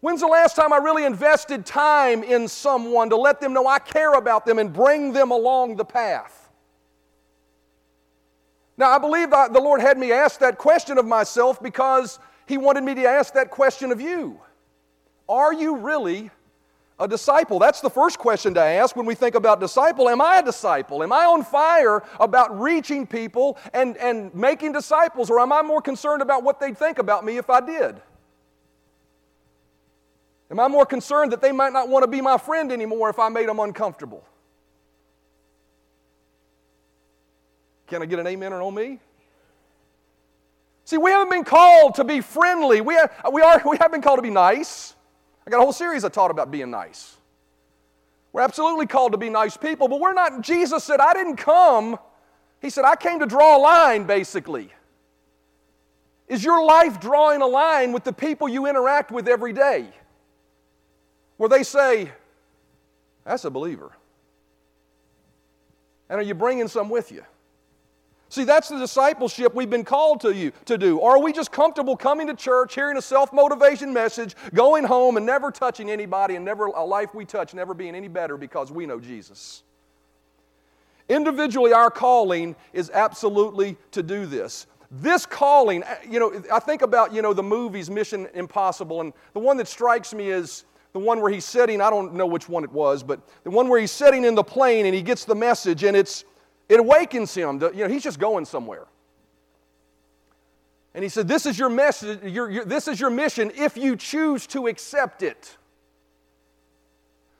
When's 0.00 0.20
the 0.20 0.26
last 0.26 0.56
time 0.56 0.72
I 0.72 0.78
really 0.78 1.04
invested 1.04 1.66
time 1.66 2.22
in 2.22 2.48
someone 2.48 3.10
to 3.10 3.16
let 3.16 3.40
them 3.40 3.52
know 3.52 3.66
I 3.66 3.78
care 3.78 4.14
about 4.14 4.46
them 4.46 4.58
and 4.58 4.72
bring 4.72 5.12
them 5.12 5.30
along 5.30 5.76
the 5.76 5.84
path? 5.84 6.48
Now, 8.78 8.90
I 8.90 8.98
believe 8.98 9.30
the 9.30 9.60
Lord 9.62 9.82
had 9.82 9.98
me 9.98 10.10
ask 10.10 10.40
that 10.40 10.56
question 10.56 10.96
of 10.96 11.04
myself 11.06 11.62
because 11.62 12.18
He 12.46 12.56
wanted 12.56 12.82
me 12.82 12.94
to 12.94 13.04
ask 13.04 13.34
that 13.34 13.50
question 13.50 13.92
of 13.92 14.00
you. 14.00 14.40
Are 15.28 15.52
you 15.52 15.76
really 15.76 16.30
a 16.98 17.06
disciple? 17.06 17.58
That's 17.58 17.82
the 17.82 17.90
first 17.90 18.18
question 18.18 18.54
to 18.54 18.60
ask 18.60 18.96
when 18.96 19.04
we 19.04 19.14
think 19.14 19.34
about 19.34 19.60
disciple. 19.60 20.08
Am 20.08 20.22
I 20.22 20.38
a 20.38 20.42
disciple? 20.42 21.02
Am 21.02 21.12
I 21.12 21.26
on 21.26 21.44
fire 21.44 22.02
about 22.18 22.58
reaching 22.58 23.06
people 23.06 23.58
and, 23.74 23.98
and 23.98 24.34
making 24.34 24.72
disciples, 24.72 25.28
or 25.28 25.40
am 25.40 25.52
I 25.52 25.60
more 25.60 25.82
concerned 25.82 26.22
about 26.22 26.42
what 26.42 26.58
they'd 26.58 26.76
think 26.76 26.98
about 26.98 27.22
me 27.22 27.36
if 27.36 27.50
I 27.50 27.60
did? 27.60 28.00
Am 30.50 30.58
I 30.58 30.66
more 30.66 30.84
concerned 30.84 31.32
that 31.32 31.40
they 31.40 31.52
might 31.52 31.72
not 31.72 31.88
want 31.88 32.02
to 32.02 32.08
be 32.08 32.20
my 32.20 32.36
friend 32.36 32.72
anymore 32.72 33.08
if 33.08 33.18
I 33.18 33.28
made 33.28 33.48
them 33.48 33.60
uncomfortable? 33.60 34.24
Can 37.86 38.02
I 38.02 38.06
get 38.06 38.18
an 38.18 38.26
amen 38.26 38.52
on 38.52 38.74
me? 38.74 38.98
See, 40.84 40.96
we 40.96 41.12
haven't 41.12 41.30
been 41.30 41.44
called 41.44 41.94
to 41.96 42.04
be 42.04 42.20
friendly. 42.20 42.80
We 42.80 42.94
have, 42.94 43.12
we, 43.32 43.42
are, 43.42 43.62
we 43.64 43.76
have 43.78 43.92
been 43.92 44.02
called 44.02 44.18
to 44.18 44.22
be 44.22 44.30
nice. 44.30 44.94
I 45.46 45.50
got 45.50 45.58
a 45.58 45.62
whole 45.62 45.72
series 45.72 46.04
I 46.04 46.08
taught 46.08 46.32
about 46.32 46.50
being 46.50 46.70
nice. 46.70 47.16
We're 48.32 48.42
absolutely 48.42 48.86
called 48.86 49.12
to 49.12 49.18
be 49.18 49.30
nice 49.30 49.56
people, 49.56 49.86
but 49.88 50.00
we're 50.00 50.12
not. 50.12 50.40
Jesus 50.40 50.82
said, 50.82 51.00
I 51.00 51.12
didn't 51.12 51.36
come. 51.36 51.98
He 52.60 52.70
said, 52.70 52.84
I 52.84 52.96
came 52.96 53.20
to 53.20 53.26
draw 53.26 53.56
a 53.56 53.60
line, 53.60 54.04
basically. 54.04 54.72
Is 56.28 56.44
your 56.44 56.64
life 56.64 57.00
drawing 57.00 57.40
a 57.40 57.46
line 57.46 57.92
with 57.92 58.04
the 58.04 58.12
people 58.12 58.48
you 58.48 58.66
interact 58.66 59.10
with 59.10 59.26
every 59.26 59.52
day? 59.52 59.88
Where 61.40 61.48
they 61.48 61.62
say, 61.62 62.10
That's 63.24 63.46
a 63.46 63.50
believer. 63.50 63.92
And 66.10 66.18
are 66.18 66.22
you 66.22 66.34
bringing 66.34 66.68
some 66.68 66.90
with 66.90 67.10
you? 67.10 67.24
See, 68.28 68.44
that's 68.44 68.68
the 68.68 68.78
discipleship 68.78 69.54
we've 69.54 69.70
been 69.70 69.86
called 69.86 70.20
to 70.20 70.34
you 70.34 70.52
to 70.66 70.76
do. 70.76 70.98
Or 70.98 71.12
are 71.12 71.18
we 71.18 71.32
just 71.32 71.50
comfortable 71.50 71.96
coming 71.96 72.26
to 72.26 72.34
church, 72.34 72.74
hearing 72.74 72.98
a 72.98 73.02
self-motivation 73.02 73.90
message, 73.90 74.36
going 74.52 74.84
home 74.84 75.16
and 75.16 75.24
never 75.24 75.50
touching 75.50 75.90
anybody 75.90 76.36
and 76.36 76.44
never 76.44 76.66
a 76.66 76.84
life 76.84 77.14
we 77.14 77.24
touch 77.24 77.54
never 77.54 77.72
being 77.72 77.94
any 77.94 78.08
better 78.08 78.36
because 78.36 78.70
we 78.70 78.84
know 78.84 79.00
Jesus? 79.00 79.62
Individually, 81.08 81.72
our 81.72 81.90
calling 81.90 82.54
is 82.74 82.90
absolutely 82.90 83.78
to 83.92 84.02
do 84.02 84.26
this. 84.26 84.66
This 84.90 85.24
calling, 85.24 85.84
you 86.06 86.20
know, 86.20 86.42
I 86.52 86.58
think 86.58 86.82
about, 86.82 87.14
you 87.14 87.22
know, 87.22 87.32
the 87.32 87.42
movies 87.42 87.88
Mission 87.88 88.28
Impossible, 88.34 89.00
and 89.00 89.14
the 89.32 89.40
one 89.40 89.56
that 89.56 89.68
strikes 89.68 90.12
me 90.12 90.28
is 90.28 90.64
the 90.92 90.98
one 90.98 91.20
where 91.20 91.30
he's 91.30 91.44
sitting, 91.44 91.80
I 91.80 91.90
don't 91.90 92.14
know 92.14 92.26
which 92.26 92.48
one 92.48 92.64
it 92.64 92.72
was, 92.72 93.02
but 93.02 93.20
the 93.44 93.50
one 93.50 93.68
where 93.68 93.80
he's 93.80 93.92
sitting 93.92 94.24
in 94.24 94.34
the 94.34 94.42
plane 94.42 94.86
and 94.86 94.94
he 94.94 95.02
gets 95.02 95.24
the 95.24 95.34
message 95.34 95.84
and 95.84 95.96
it's, 95.96 96.24
it 96.68 96.80
awakens 96.80 97.34
him. 97.34 97.60
To, 97.60 97.70
you 97.72 97.84
know, 97.84 97.88
he's 97.88 98.02
just 98.02 98.18
going 98.18 98.44
somewhere. 98.44 98.86
And 100.94 101.04
he 101.04 101.08
said, 101.08 101.28
This 101.28 101.46
is 101.46 101.58
your 101.58 101.68
message, 101.68 102.22
your, 102.24 102.50
your, 102.50 102.64
this 102.64 102.88
is 102.88 103.00
your 103.00 103.10
mission 103.10 103.52
if 103.54 103.76
you 103.76 103.96
choose 103.96 104.46
to 104.48 104.66
accept 104.66 105.22
it. 105.22 105.56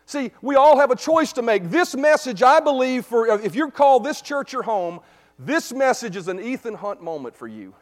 See, 0.07 0.33
we 0.43 0.57
all 0.57 0.79
have 0.79 0.91
a 0.91 0.97
choice 0.97 1.33
to 1.35 1.43
make. 1.43 1.71
This 1.71 1.95
message, 1.95 2.43
I 2.43 2.61
believe, 2.61 3.07
for 3.07 3.31
uh, 3.31 3.39
if 3.39 3.55
you're 3.55 3.71
called 3.71 4.05
this 4.05 4.21
church 4.21 4.53
your 4.53 4.63
home, 4.63 5.01
this 5.39 5.73
message 5.73 6.17
is 6.17 6.29
an 6.29 6.41
Ethan 6.41 6.75
Hunt 6.75 7.03
moment 7.03 7.37
for 7.37 7.49
you. 7.49 7.75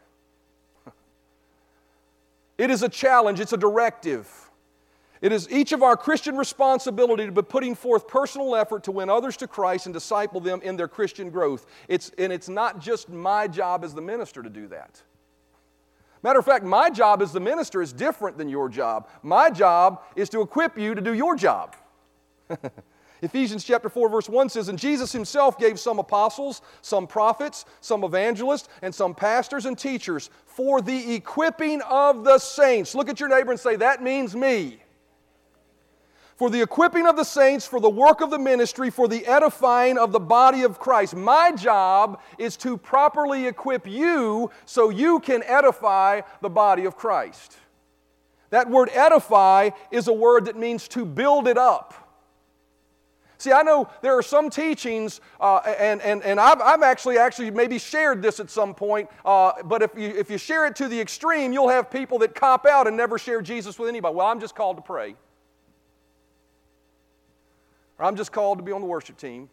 It 2.58 2.70
is 2.70 2.82
a 2.82 2.88
challenge, 2.88 3.38
it's 3.38 3.52
a 3.52 3.56
directive. 3.56 4.47
It 5.20 5.32
is 5.32 5.50
each 5.50 5.72
of 5.72 5.82
our 5.82 5.96
Christian 5.96 6.36
responsibility 6.36 7.26
to 7.26 7.32
be 7.32 7.42
putting 7.42 7.74
forth 7.74 8.06
personal 8.06 8.54
effort 8.54 8.84
to 8.84 8.92
win 8.92 9.10
others 9.10 9.36
to 9.38 9.48
Christ 9.48 9.86
and 9.86 9.92
disciple 9.92 10.40
them 10.40 10.60
in 10.62 10.76
their 10.76 10.88
Christian 10.88 11.30
growth. 11.30 11.66
It's, 11.88 12.12
and 12.18 12.32
it's 12.32 12.48
not 12.48 12.80
just 12.80 13.08
my 13.08 13.48
job 13.48 13.84
as 13.84 13.94
the 13.94 14.02
minister 14.02 14.42
to 14.42 14.50
do 14.50 14.68
that. 14.68 15.02
Matter 16.22 16.38
of 16.38 16.44
fact, 16.44 16.64
my 16.64 16.90
job 16.90 17.22
as 17.22 17.32
the 17.32 17.40
minister 17.40 17.80
is 17.82 17.92
different 17.92 18.38
than 18.38 18.48
your 18.48 18.68
job. 18.68 19.08
My 19.22 19.50
job 19.50 20.02
is 20.16 20.28
to 20.30 20.40
equip 20.40 20.78
you 20.78 20.94
to 20.94 21.00
do 21.00 21.14
your 21.14 21.36
job. 21.36 21.76
Ephesians 23.22 23.64
chapter 23.64 23.88
4 23.88 24.08
verse 24.08 24.28
1 24.28 24.48
says, 24.48 24.68
And 24.68 24.78
Jesus 24.78 25.12
himself 25.12 25.58
gave 25.58 25.78
some 25.78 25.98
apostles, 25.98 26.62
some 26.82 27.06
prophets, 27.06 27.64
some 27.80 28.04
evangelists, 28.04 28.68
and 28.82 28.94
some 28.94 29.14
pastors 29.14 29.66
and 29.66 29.76
teachers 29.76 30.30
for 30.46 30.80
the 30.80 31.14
equipping 31.14 31.82
of 31.82 32.24
the 32.24 32.38
saints. 32.38 32.94
Look 32.94 33.08
at 33.08 33.18
your 33.18 33.28
neighbor 33.28 33.50
and 33.50 33.60
say, 33.60 33.76
That 33.76 34.02
means 34.02 34.36
me. 34.36 34.80
For 36.38 36.48
the 36.48 36.62
equipping 36.62 37.04
of 37.08 37.16
the 37.16 37.24
saints, 37.24 37.66
for 37.66 37.80
the 37.80 37.90
work 37.90 38.20
of 38.20 38.30
the 38.30 38.38
ministry, 38.38 38.90
for 38.90 39.08
the 39.08 39.26
edifying 39.26 39.98
of 39.98 40.12
the 40.12 40.20
body 40.20 40.62
of 40.62 40.78
Christ. 40.78 41.16
My 41.16 41.50
job 41.50 42.20
is 42.38 42.56
to 42.58 42.76
properly 42.76 43.48
equip 43.48 43.88
you 43.88 44.48
so 44.64 44.88
you 44.88 45.18
can 45.18 45.42
edify 45.42 46.20
the 46.40 46.48
body 46.48 46.84
of 46.84 46.96
Christ. 46.96 47.56
That 48.50 48.70
word 48.70 48.88
edify 48.92 49.70
is 49.90 50.06
a 50.06 50.12
word 50.12 50.44
that 50.44 50.56
means 50.56 50.86
to 50.88 51.04
build 51.04 51.48
it 51.48 51.58
up. 51.58 51.92
See, 53.38 53.50
I 53.50 53.62
know 53.62 53.88
there 54.00 54.16
are 54.16 54.22
some 54.22 54.48
teachings, 54.48 55.20
uh, 55.40 55.56
and, 55.56 56.00
and, 56.02 56.22
and 56.22 56.38
I've, 56.38 56.60
I've 56.60 56.82
actually 56.82 57.18
actually 57.18 57.50
maybe 57.50 57.80
shared 57.80 58.22
this 58.22 58.38
at 58.38 58.48
some 58.48 58.74
point, 58.74 59.10
uh, 59.24 59.54
but 59.64 59.82
if 59.82 59.90
you, 59.96 60.08
if 60.08 60.30
you 60.30 60.38
share 60.38 60.66
it 60.66 60.76
to 60.76 60.86
the 60.86 61.00
extreme, 61.00 61.52
you'll 61.52 61.68
have 61.68 61.90
people 61.90 62.20
that 62.20 62.36
cop 62.36 62.64
out 62.64 62.86
and 62.86 62.96
never 62.96 63.18
share 63.18 63.42
Jesus 63.42 63.76
with 63.76 63.88
anybody. 63.88 64.14
Well, 64.14 64.28
I'm 64.28 64.38
just 64.38 64.54
called 64.54 64.76
to 64.76 64.82
pray. 64.82 65.16
Or 67.98 68.04
I'm 68.04 68.16
just 68.16 68.32
called 68.32 68.58
to 68.58 68.64
be 68.64 68.72
on 68.72 68.80
the 68.80 68.86
worship 68.86 69.16
team 69.16 69.48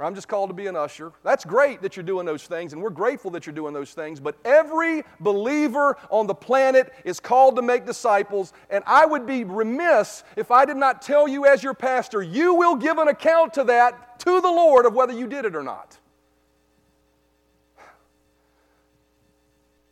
or 0.00 0.04
I'm 0.04 0.14
just 0.14 0.28
called 0.28 0.48
to 0.48 0.54
be 0.54 0.66
an 0.66 0.76
usher. 0.76 1.12
That's 1.22 1.44
great 1.44 1.82
that 1.82 1.94
you're 1.94 2.02
doing 2.02 2.24
those 2.24 2.44
things, 2.44 2.72
and 2.72 2.80
we're 2.80 2.88
grateful 2.88 3.30
that 3.32 3.44
you're 3.44 3.54
doing 3.54 3.74
those 3.74 3.92
things, 3.92 4.18
but 4.18 4.34
every 4.46 5.04
believer 5.20 5.98
on 6.08 6.26
the 6.26 6.34
planet 6.34 6.90
is 7.04 7.20
called 7.20 7.56
to 7.56 7.62
make 7.62 7.84
disciples, 7.84 8.54
and 8.70 8.82
I 8.86 9.04
would 9.04 9.26
be 9.26 9.44
remiss 9.44 10.24
if 10.36 10.50
I 10.50 10.64
did 10.64 10.78
not 10.78 11.02
tell 11.02 11.28
you, 11.28 11.44
as 11.44 11.62
your 11.62 11.74
pastor, 11.74 12.22
you 12.22 12.54
will 12.54 12.76
give 12.76 12.96
an 12.96 13.08
account 13.08 13.52
to 13.54 13.64
that 13.64 14.18
to 14.20 14.40
the 14.40 14.48
Lord 14.48 14.86
of 14.86 14.94
whether 14.94 15.12
you 15.12 15.26
did 15.26 15.44
it 15.44 15.54
or 15.54 15.62
not. 15.62 15.98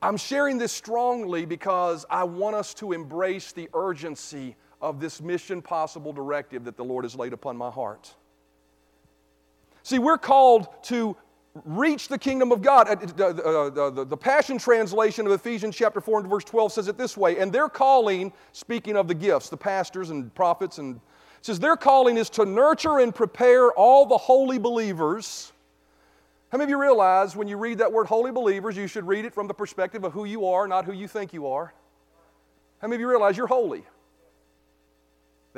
I'm 0.00 0.16
sharing 0.16 0.56
this 0.56 0.72
strongly 0.72 1.44
because 1.44 2.06
I 2.08 2.24
want 2.24 2.56
us 2.56 2.72
to 2.74 2.92
embrace 2.92 3.52
the 3.52 3.68
urgency 3.74 4.56
of 4.80 5.00
this 5.00 5.20
mission 5.20 5.60
possible 5.60 6.12
directive 6.12 6.64
that 6.64 6.76
the 6.76 6.84
Lord 6.84 7.04
has 7.04 7.16
laid 7.16 7.32
upon 7.32 7.56
my 7.56 7.70
heart. 7.70 8.14
See, 9.82 9.98
we're 9.98 10.18
called 10.18 10.68
to 10.84 11.16
reach 11.64 12.08
the 12.08 12.18
kingdom 12.18 12.52
of 12.52 12.62
God. 12.62 12.88
Uh, 12.88 12.94
the, 12.94 13.90
the, 13.94 14.04
the, 14.04 14.16
Passion 14.16 14.58
Translation 14.58 15.26
of 15.26 15.32
Ephesians 15.32 15.74
chapter 15.76 16.00
4 16.00 16.20
and 16.20 16.28
verse 16.28 16.44
12 16.44 16.72
says 16.72 16.88
it 16.88 16.96
this 16.96 17.16
way, 17.16 17.38
and 17.38 17.52
their 17.52 17.68
calling, 17.68 18.32
speaking 18.52 18.96
of 18.96 19.08
the 19.08 19.14
gifts, 19.14 19.48
the 19.48 19.56
pastors 19.56 20.10
and 20.10 20.32
prophets, 20.34 20.78
and 20.78 21.00
says 21.42 21.58
their 21.58 21.76
calling 21.76 22.16
is 22.16 22.30
to 22.30 22.44
nurture 22.44 22.98
and 22.98 23.14
prepare 23.14 23.72
all 23.72 24.06
the 24.06 24.18
holy 24.18 24.58
believers. 24.58 25.52
How 26.50 26.58
many 26.58 26.64
of 26.64 26.70
you 26.70 26.80
realize 26.80 27.36
when 27.36 27.48
you 27.48 27.56
read 27.56 27.78
that 27.78 27.92
word 27.92 28.06
holy 28.06 28.30
believers, 28.30 28.76
you 28.76 28.86
should 28.86 29.06
read 29.06 29.24
it 29.24 29.34
from 29.34 29.46
the 29.46 29.54
perspective 29.54 30.04
of 30.04 30.12
who 30.12 30.24
you 30.24 30.46
are, 30.46 30.66
not 30.66 30.84
who 30.84 30.92
you 30.92 31.08
think 31.08 31.32
you 31.32 31.46
are? 31.48 31.72
How 32.80 32.88
many 32.88 32.96
of 32.96 33.00
you 33.00 33.08
realize 33.08 33.36
you're 33.36 33.46
holy? 33.46 33.84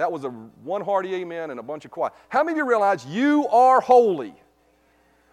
That 0.00 0.10
was 0.10 0.24
a 0.24 0.30
one 0.30 0.80
hearty 0.80 1.14
amen 1.16 1.50
and 1.50 1.60
a 1.60 1.62
bunch 1.62 1.84
of 1.84 1.90
quiet. 1.90 2.14
How 2.30 2.42
many 2.42 2.52
of 2.52 2.56
you 2.56 2.66
realize 2.66 3.04
you 3.04 3.46
are 3.48 3.82
holy? 3.82 4.32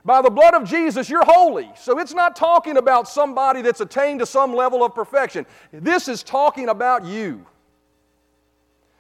By 0.03 0.21
the 0.21 0.30
blood 0.30 0.56
of 0.56 0.65
Jesus, 0.65 1.10
you're 1.10 1.23
holy. 1.23 1.71
So 1.77 1.99
it's 1.99 2.13
not 2.13 2.36
talking 2.36 2.75
about 2.75 3.08
somebody 3.08 3.62
that's 3.62 3.80
attained 3.80 4.19
to 4.19 4.25
some 4.25 4.53
level 4.53 4.84
of 4.84 4.93
perfection. 4.93 5.45
This 5.71 6.10
is 6.10 6.21
talking 6.21 6.67
about 6.67 7.06
you. 7.06 7.45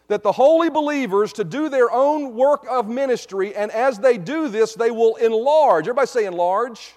That 0.07 0.23
the 0.23 0.31
holy 0.31 0.69
believers 0.69 1.33
to 1.33 1.43
do 1.43 1.67
their 1.67 1.91
own 1.91 2.33
work 2.33 2.65
of 2.69 2.87
ministry, 2.87 3.53
and 3.53 3.69
as 3.71 3.99
they 3.99 4.17
do 4.17 4.47
this, 4.47 4.73
they 4.73 4.89
will 4.89 5.17
enlarge. 5.17 5.83
Everybody 5.83 6.07
say 6.07 6.25
enlarge. 6.27 6.95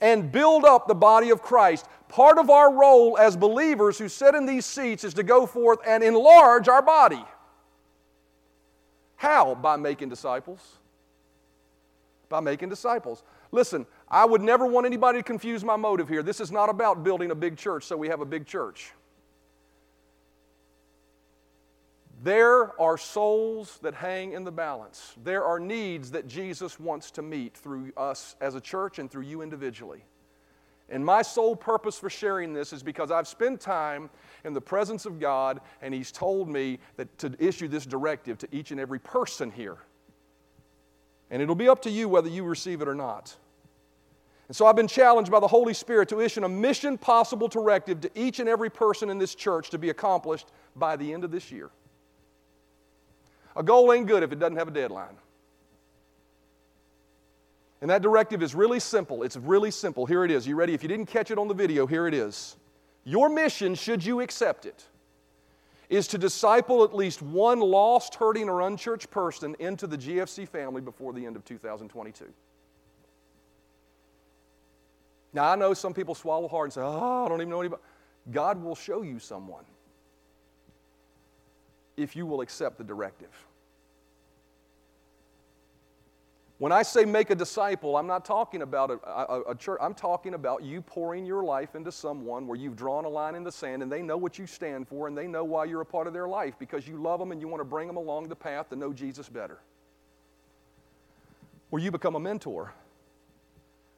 And 0.00 0.32
build 0.32 0.64
up 0.64 0.88
the 0.88 0.94
body 0.94 1.28
of 1.28 1.42
Christ. 1.42 1.86
Part 2.08 2.38
of 2.38 2.48
our 2.48 2.72
role 2.72 3.18
as 3.18 3.36
believers 3.36 3.98
who 3.98 4.08
sit 4.08 4.34
in 4.34 4.46
these 4.46 4.64
seats 4.64 5.04
is 5.04 5.12
to 5.12 5.22
go 5.22 5.44
forth 5.44 5.80
and 5.86 6.02
enlarge 6.02 6.68
our 6.68 6.80
body. 6.80 7.22
How? 9.22 9.54
By 9.54 9.76
making 9.76 10.08
disciples. 10.08 10.78
By 12.28 12.40
making 12.40 12.70
disciples. 12.70 13.22
Listen, 13.52 13.86
I 14.08 14.24
would 14.24 14.42
never 14.42 14.66
want 14.66 14.84
anybody 14.84 15.20
to 15.20 15.22
confuse 15.22 15.62
my 15.62 15.76
motive 15.76 16.08
here. 16.08 16.24
This 16.24 16.40
is 16.40 16.50
not 16.50 16.68
about 16.68 17.04
building 17.04 17.30
a 17.30 17.34
big 17.36 17.56
church 17.56 17.84
so 17.84 17.96
we 17.96 18.08
have 18.08 18.20
a 18.20 18.24
big 18.24 18.46
church. 18.46 18.90
There 22.24 22.80
are 22.80 22.98
souls 22.98 23.78
that 23.82 23.94
hang 23.94 24.32
in 24.32 24.42
the 24.42 24.50
balance. 24.50 25.14
There 25.22 25.44
are 25.44 25.60
needs 25.60 26.10
that 26.10 26.26
Jesus 26.26 26.80
wants 26.80 27.12
to 27.12 27.22
meet 27.22 27.56
through 27.56 27.92
us 27.96 28.34
as 28.40 28.56
a 28.56 28.60
church 28.60 28.98
and 28.98 29.08
through 29.08 29.22
you 29.22 29.40
individually. 29.40 30.02
And 30.88 31.04
my 31.04 31.22
sole 31.22 31.56
purpose 31.56 31.98
for 31.98 32.10
sharing 32.10 32.52
this 32.52 32.72
is 32.72 32.82
because 32.82 33.10
I've 33.10 33.28
spent 33.28 33.60
time 33.60 34.10
in 34.44 34.52
the 34.52 34.60
presence 34.60 35.06
of 35.06 35.18
God, 35.18 35.60
and 35.80 35.94
He's 35.94 36.12
told 36.12 36.48
me 36.48 36.78
that 36.96 37.16
to 37.18 37.34
issue 37.38 37.68
this 37.68 37.86
directive 37.86 38.38
to 38.38 38.48
each 38.52 38.70
and 38.70 38.80
every 38.80 38.98
person 38.98 39.50
here. 39.50 39.78
And 41.30 41.40
it'll 41.40 41.54
be 41.54 41.68
up 41.68 41.80
to 41.82 41.90
you 41.90 42.08
whether 42.08 42.28
you 42.28 42.44
receive 42.44 42.82
it 42.82 42.88
or 42.88 42.94
not. 42.94 43.34
And 44.48 44.56
so 44.56 44.66
I've 44.66 44.76
been 44.76 44.88
challenged 44.88 45.30
by 45.30 45.40
the 45.40 45.48
Holy 45.48 45.72
Spirit 45.72 46.10
to 46.10 46.20
issue 46.20 46.44
a 46.44 46.48
mission 46.48 46.98
possible 46.98 47.48
directive 47.48 48.02
to 48.02 48.10
each 48.14 48.38
and 48.38 48.48
every 48.48 48.68
person 48.68 49.08
in 49.08 49.16
this 49.16 49.34
church 49.34 49.70
to 49.70 49.78
be 49.78 49.88
accomplished 49.88 50.48
by 50.76 50.96
the 50.96 51.10
end 51.10 51.24
of 51.24 51.30
this 51.30 51.50
year. 51.50 51.70
A 53.56 53.62
goal 53.62 53.92
ain't 53.94 54.06
good 54.06 54.22
if 54.22 54.30
it 54.30 54.38
doesn't 54.38 54.56
have 54.56 54.68
a 54.68 54.72
deadline. 54.72 55.16
And 57.82 57.90
that 57.90 58.00
directive 58.00 58.44
is 58.44 58.54
really 58.54 58.78
simple. 58.78 59.24
It's 59.24 59.36
really 59.36 59.72
simple. 59.72 60.06
Here 60.06 60.24
it 60.24 60.30
is. 60.30 60.46
You 60.46 60.54
ready? 60.54 60.72
If 60.72 60.84
you 60.84 60.88
didn't 60.88 61.06
catch 61.06 61.32
it 61.32 61.36
on 61.36 61.48
the 61.48 61.54
video, 61.54 61.84
here 61.84 62.06
it 62.06 62.14
is. 62.14 62.56
Your 63.02 63.28
mission, 63.28 63.74
should 63.74 64.04
you 64.04 64.20
accept 64.20 64.66
it, 64.66 64.84
is 65.90 66.06
to 66.06 66.16
disciple 66.16 66.84
at 66.84 66.94
least 66.94 67.20
one 67.22 67.58
lost, 67.58 68.14
hurting, 68.14 68.48
or 68.48 68.62
unchurched 68.62 69.10
person 69.10 69.56
into 69.58 69.88
the 69.88 69.98
GFC 69.98 70.48
family 70.48 70.80
before 70.80 71.12
the 71.12 71.26
end 71.26 71.34
of 71.34 71.44
2022. 71.44 72.26
Now, 75.32 75.50
I 75.50 75.56
know 75.56 75.74
some 75.74 75.92
people 75.92 76.14
swallow 76.14 76.46
hard 76.46 76.66
and 76.66 76.72
say, 76.72 76.82
Oh, 76.82 77.24
I 77.24 77.28
don't 77.28 77.40
even 77.40 77.50
know 77.50 77.60
anybody. 77.60 77.82
God 78.30 78.62
will 78.62 78.76
show 78.76 79.02
you 79.02 79.18
someone 79.18 79.64
if 81.96 82.14
you 82.14 82.26
will 82.26 82.42
accept 82.42 82.78
the 82.78 82.84
directive. 82.84 83.30
When 86.62 86.70
I 86.70 86.82
say 86.82 87.04
make 87.04 87.30
a 87.30 87.34
disciple, 87.34 87.96
I'm 87.96 88.06
not 88.06 88.24
talking 88.24 88.62
about 88.62 88.92
a, 88.92 89.00
a, 89.04 89.50
a, 89.50 89.54
church. 89.56 89.80
I'm 89.82 89.94
talking 89.94 90.34
about 90.34 90.62
you 90.62 90.80
pouring 90.80 91.26
your 91.26 91.42
life 91.42 91.74
into 91.74 91.90
someone 91.90 92.46
where 92.46 92.56
you've 92.56 92.76
drawn 92.76 93.04
a 93.04 93.08
line 93.08 93.34
in 93.34 93.42
the 93.42 93.50
sand 93.50 93.82
and 93.82 93.90
they 93.90 94.00
know 94.00 94.16
what 94.16 94.38
you 94.38 94.46
stand 94.46 94.86
for 94.86 95.08
and 95.08 95.18
they 95.18 95.26
know 95.26 95.42
why 95.42 95.64
you're 95.64 95.80
a 95.80 95.84
part 95.84 96.06
of 96.06 96.12
their 96.12 96.28
life 96.28 96.54
because 96.60 96.86
you 96.86 97.02
love 97.02 97.18
them 97.18 97.32
and 97.32 97.40
you 97.40 97.48
want 97.48 97.60
to 97.60 97.64
bring 97.64 97.88
them 97.88 97.96
along 97.96 98.28
the 98.28 98.36
path 98.36 98.68
to 98.68 98.76
know 98.76 98.92
Jesus 98.92 99.28
better. 99.28 99.58
Where 101.70 101.82
you 101.82 101.90
become 101.90 102.14
a 102.14 102.20
mentor. 102.20 102.72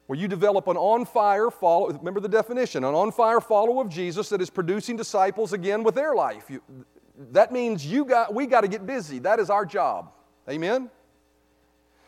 Where 0.07 0.17
you 0.17 0.27
develop 0.27 0.67
an 0.67 0.75
on 0.75 1.05
fire 1.05 1.51
follow, 1.51 1.91
remember 1.91 2.19
the 2.19 2.27
definition, 2.27 2.83
an 2.83 2.95
on 2.95 3.11
fire 3.11 3.41
follower 3.41 3.83
of 3.83 3.89
Jesus 3.89 4.27
that 4.29 4.41
is 4.41 4.49
producing 4.49 4.97
disciples 4.97 5.53
again 5.53 5.83
with 5.83 5.93
their 5.93 6.15
life. 6.15 6.49
You, 6.49 6.63
that 7.31 7.51
means 7.53 7.85
you 7.85 8.05
got, 8.05 8.33
we 8.33 8.47
got 8.47 8.61
to 8.61 8.67
get 8.67 8.87
busy. 8.87 9.19
That 9.19 9.39
is 9.39 9.51
our 9.51 9.67
job. 9.67 10.09
Amen? 10.49 10.89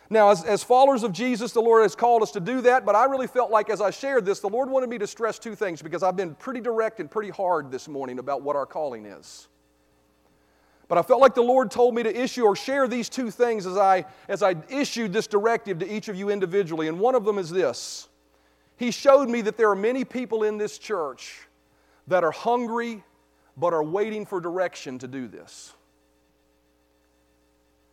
Now, 0.09 0.29
as, 0.29 0.43
as 0.45 0.63
followers 0.63 1.03
of 1.03 1.11
Jesus, 1.11 1.51
the 1.51 1.61
Lord 1.61 1.83
has 1.83 1.95
called 1.95 2.23
us 2.23 2.31
to 2.31 2.39
do 2.39 2.61
that, 2.61 2.85
but 2.85 2.95
I 2.95 3.05
really 3.05 3.27
felt 3.27 3.51
like 3.51 3.69
as 3.69 3.81
I 3.81 3.89
shared 3.89 4.25
this, 4.25 4.39
the 4.39 4.47
Lord 4.47 4.69
wanted 4.69 4.89
me 4.89 4.97
to 4.99 5.07
stress 5.07 5.37
two 5.37 5.53
things 5.53 5.81
because 5.81 6.01
I've 6.01 6.15
been 6.15 6.33
pretty 6.35 6.61
direct 6.61 6.99
and 6.99 7.11
pretty 7.11 7.29
hard 7.29 7.71
this 7.71 7.89
morning 7.89 8.19
about 8.19 8.41
what 8.41 8.55
our 8.55 8.65
calling 8.65 9.05
is. 9.05 9.49
But 10.87 10.97
I 10.97 11.01
felt 11.01 11.19
like 11.19 11.35
the 11.35 11.41
Lord 11.41 11.69
told 11.69 11.93
me 11.93 12.03
to 12.03 12.21
issue 12.21 12.43
or 12.43 12.55
share 12.55 12.87
these 12.87 13.09
two 13.09 13.29
things 13.29 13.65
as 13.65 13.75
I, 13.75 14.05
as 14.29 14.41
I 14.41 14.55
issued 14.69 15.11
this 15.11 15.27
directive 15.27 15.79
to 15.79 15.93
each 15.93 16.07
of 16.07 16.15
you 16.15 16.29
individually. 16.29 16.87
And 16.87 16.99
one 16.99 17.13
of 17.13 17.25
them 17.25 17.37
is 17.37 17.49
this 17.49 18.07
he 18.77 18.91
showed 18.91 19.27
me 19.27 19.41
that 19.41 19.57
there 19.57 19.69
are 19.71 19.75
many 19.75 20.05
people 20.05 20.43
in 20.43 20.57
this 20.57 20.77
church 20.77 21.47
that 22.05 22.23
are 22.23 22.31
hungry 22.31 23.03
but 23.57 23.73
are 23.73 23.83
waiting 23.83 24.25
for 24.25 24.39
direction 24.39 24.99
to 24.99 25.07
do 25.07 25.27
this. 25.27 25.73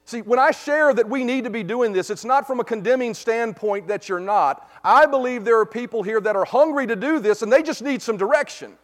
See, 0.06 0.20
when 0.20 0.38
I 0.38 0.50
share 0.50 0.92
that 0.92 1.08
we 1.08 1.24
need 1.24 1.44
to 1.44 1.50
be 1.50 1.62
doing 1.62 1.92
this, 1.92 2.10
it's 2.10 2.24
not 2.24 2.46
from 2.46 2.60
a 2.60 2.64
condemning 2.64 3.14
standpoint 3.14 3.88
that 3.88 4.08
you're 4.08 4.20
not. 4.20 4.70
I 4.84 5.06
believe 5.06 5.44
there 5.44 5.58
are 5.58 5.66
people 5.66 6.02
here 6.02 6.20
that 6.20 6.36
are 6.36 6.44
hungry 6.44 6.86
to 6.86 6.96
do 6.96 7.18
this 7.18 7.40
and 7.40 7.50
they 7.50 7.62
just 7.62 7.82
need 7.82 8.02
some 8.02 8.18
direction. 8.18 8.76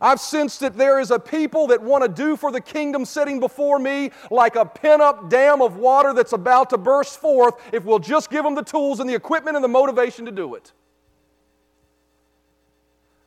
I've 0.00 0.20
sensed 0.20 0.60
that 0.60 0.78
there 0.78 0.98
is 0.98 1.10
a 1.10 1.18
people 1.18 1.66
that 1.66 1.82
want 1.82 2.04
to 2.04 2.08
do 2.08 2.36
for 2.36 2.50
the 2.50 2.60
kingdom 2.60 3.04
sitting 3.04 3.38
before 3.38 3.78
me 3.78 4.12
like 4.30 4.56
a 4.56 4.64
pent 4.64 5.02
up 5.02 5.28
dam 5.28 5.60
of 5.60 5.76
water 5.76 6.14
that's 6.14 6.32
about 6.32 6.70
to 6.70 6.78
burst 6.78 7.20
forth 7.20 7.54
if 7.72 7.84
we'll 7.84 7.98
just 7.98 8.30
give 8.30 8.44
them 8.44 8.54
the 8.54 8.62
tools 8.62 9.00
and 9.00 9.10
the 9.10 9.14
equipment 9.14 9.56
and 9.56 9.64
the 9.64 9.68
motivation 9.68 10.24
to 10.24 10.30
do 10.30 10.54
it. 10.54 10.72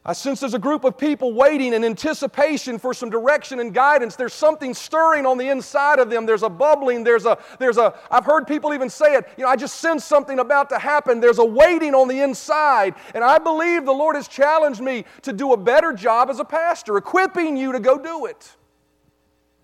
I 0.05 0.11
sense 0.11 0.41
there's 0.41 0.53
a 0.53 0.59
group 0.59 0.83
of 0.83 0.97
people 0.97 1.31
waiting 1.31 1.71
in 1.71 1.85
anticipation 1.85 2.77
for 2.77 2.93
some 2.93 3.09
direction 3.09 3.61
and 3.61 3.73
guidance. 3.73 4.17
There's 4.17 4.33
something 4.33 4.73
stirring 4.73 5.25
on 5.25 5.37
the 5.37 5.47
inside 5.47 5.99
of 5.99 6.09
them. 6.09 6.25
There's 6.25 6.43
a 6.43 6.49
bubbling. 6.49 7.05
There's 7.05 7.25
a, 7.25 7.37
there's 7.57 7.77
a, 7.77 7.97
I've 8.11 8.25
heard 8.25 8.45
people 8.45 8.73
even 8.73 8.89
say 8.89 9.15
it, 9.15 9.29
you 9.37 9.45
know, 9.45 9.49
I 9.49 9.55
just 9.55 9.79
sense 9.79 10.03
something 10.03 10.39
about 10.39 10.69
to 10.71 10.77
happen. 10.77 11.21
There's 11.21 11.39
a 11.39 11.45
waiting 11.45 11.95
on 11.95 12.09
the 12.09 12.19
inside. 12.19 12.95
And 13.15 13.23
I 13.23 13.37
believe 13.37 13.85
the 13.85 13.93
Lord 13.93 14.17
has 14.17 14.27
challenged 14.27 14.81
me 14.81 15.05
to 15.21 15.31
do 15.31 15.53
a 15.53 15.57
better 15.57 15.93
job 15.93 16.29
as 16.29 16.39
a 16.39 16.45
pastor, 16.45 16.97
equipping 16.97 17.55
you 17.55 17.71
to 17.71 17.79
go 17.79 17.97
do 17.97 18.25
it. 18.25 18.57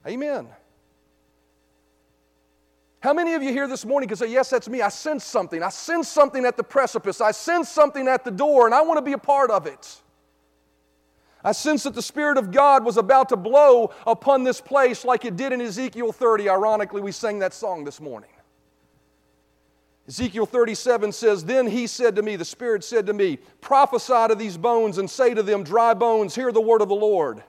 Amen. 0.07 0.47
How 3.01 3.13
many 3.13 3.33
of 3.33 3.43
you 3.43 3.51
here 3.51 3.67
this 3.67 3.83
morning 3.83 4.07
can 4.07 4.17
say, 4.17 4.31
Yes, 4.31 4.49
that's 4.49 4.69
me? 4.69 4.81
I 4.81 4.89
sense 4.89 5.25
something. 5.25 5.61
I 5.63 5.69
sense 5.69 6.07
something 6.07 6.45
at 6.45 6.55
the 6.55 6.63
precipice. 6.63 7.19
I 7.19 7.31
sense 7.31 7.67
something 7.67 8.07
at 8.07 8.23
the 8.23 8.31
door, 8.31 8.65
and 8.65 8.73
I 8.73 8.81
want 8.81 8.97
to 8.99 9.01
be 9.01 9.13
a 9.13 9.17
part 9.17 9.51
of 9.51 9.67
it. 9.67 10.01
I 11.43 11.53
sense 11.53 11.83
that 11.83 11.95
the 11.95 12.01
Spirit 12.01 12.37
of 12.37 12.51
God 12.51 12.83
was 12.83 12.97
about 12.97 13.29
to 13.29 13.37
blow 13.37 13.91
upon 14.05 14.43
this 14.43 14.59
place 14.59 15.05
like 15.05 15.23
it 15.23 15.37
did 15.37 15.53
in 15.53 15.61
Ezekiel 15.61 16.11
30. 16.11 16.49
Ironically, 16.49 17.01
we 17.01 17.11
sang 17.11 17.39
that 17.39 17.53
song 17.53 17.85
this 17.85 18.01
morning. 18.01 18.29
Ezekiel 20.07 20.45
37 20.45 21.11
says, 21.11 21.45
Then 21.45 21.67
he 21.67 21.87
said 21.87 22.15
to 22.15 22.23
me, 22.23 22.35
the 22.35 22.43
Spirit 22.43 22.83
said 22.83 23.05
to 23.05 23.13
me, 23.13 23.37
Prophesy 23.61 24.27
to 24.27 24.35
these 24.35 24.57
bones 24.57 24.97
and 24.97 25.09
say 25.09 25.33
to 25.33 25.43
them, 25.43 25.63
Dry 25.63 25.93
bones, 25.93 26.35
hear 26.35 26.51
the 26.51 26.59
word 26.59 26.81
of 26.81 26.89
the 26.89 26.95
Lord. 26.95 27.43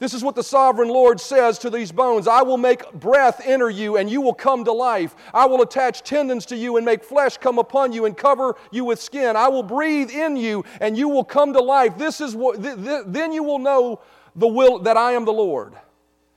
This 0.00 0.14
is 0.14 0.24
what 0.24 0.34
the 0.34 0.42
sovereign 0.42 0.88
Lord 0.88 1.20
says 1.20 1.58
to 1.58 1.68
these 1.68 1.92
bones 1.92 2.26
I 2.26 2.40
will 2.42 2.56
make 2.56 2.90
breath 2.94 3.42
enter 3.44 3.68
you, 3.68 3.98
and 3.98 4.10
you 4.10 4.22
will 4.22 4.34
come 4.34 4.64
to 4.64 4.72
life. 4.72 5.14
I 5.32 5.44
will 5.44 5.60
attach 5.60 6.02
tendons 6.02 6.46
to 6.46 6.56
you 6.56 6.78
and 6.78 6.86
make 6.86 7.04
flesh 7.04 7.36
come 7.36 7.58
upon 7.58 7.92
you 7.92 8.06
and 8.06 8.16
cover 8.16 8.56
you 8.72 8.86
with 8.86 9.00
skin. 9.00 9.36
I 9.36 9.48
will 9.48 9.62
breathe 9.62 10.10
in 10.10 10.38
you, 10.38 10.64
and 10.80 10.96
you 10.96 11.06
will 11.08 11.22
come 11.22 11.52
to 11.52 11.60
life. 11.60 11.98
This 11.98 12.22
is 12.22 12.34
what, 12.34 12.62
th- 12.62 12.76
th- 12.76 13.04
then 13.08 13.30
you 13.30 13.42
will 13.42 13.58
know 13.58 14.00
the 14.34 14.48
will 14.48 14.78
that 14.80 14.96
I 14.96 15.12
am 15.12 15.26
the 15.26 15.32
Lord. 15.34 15.74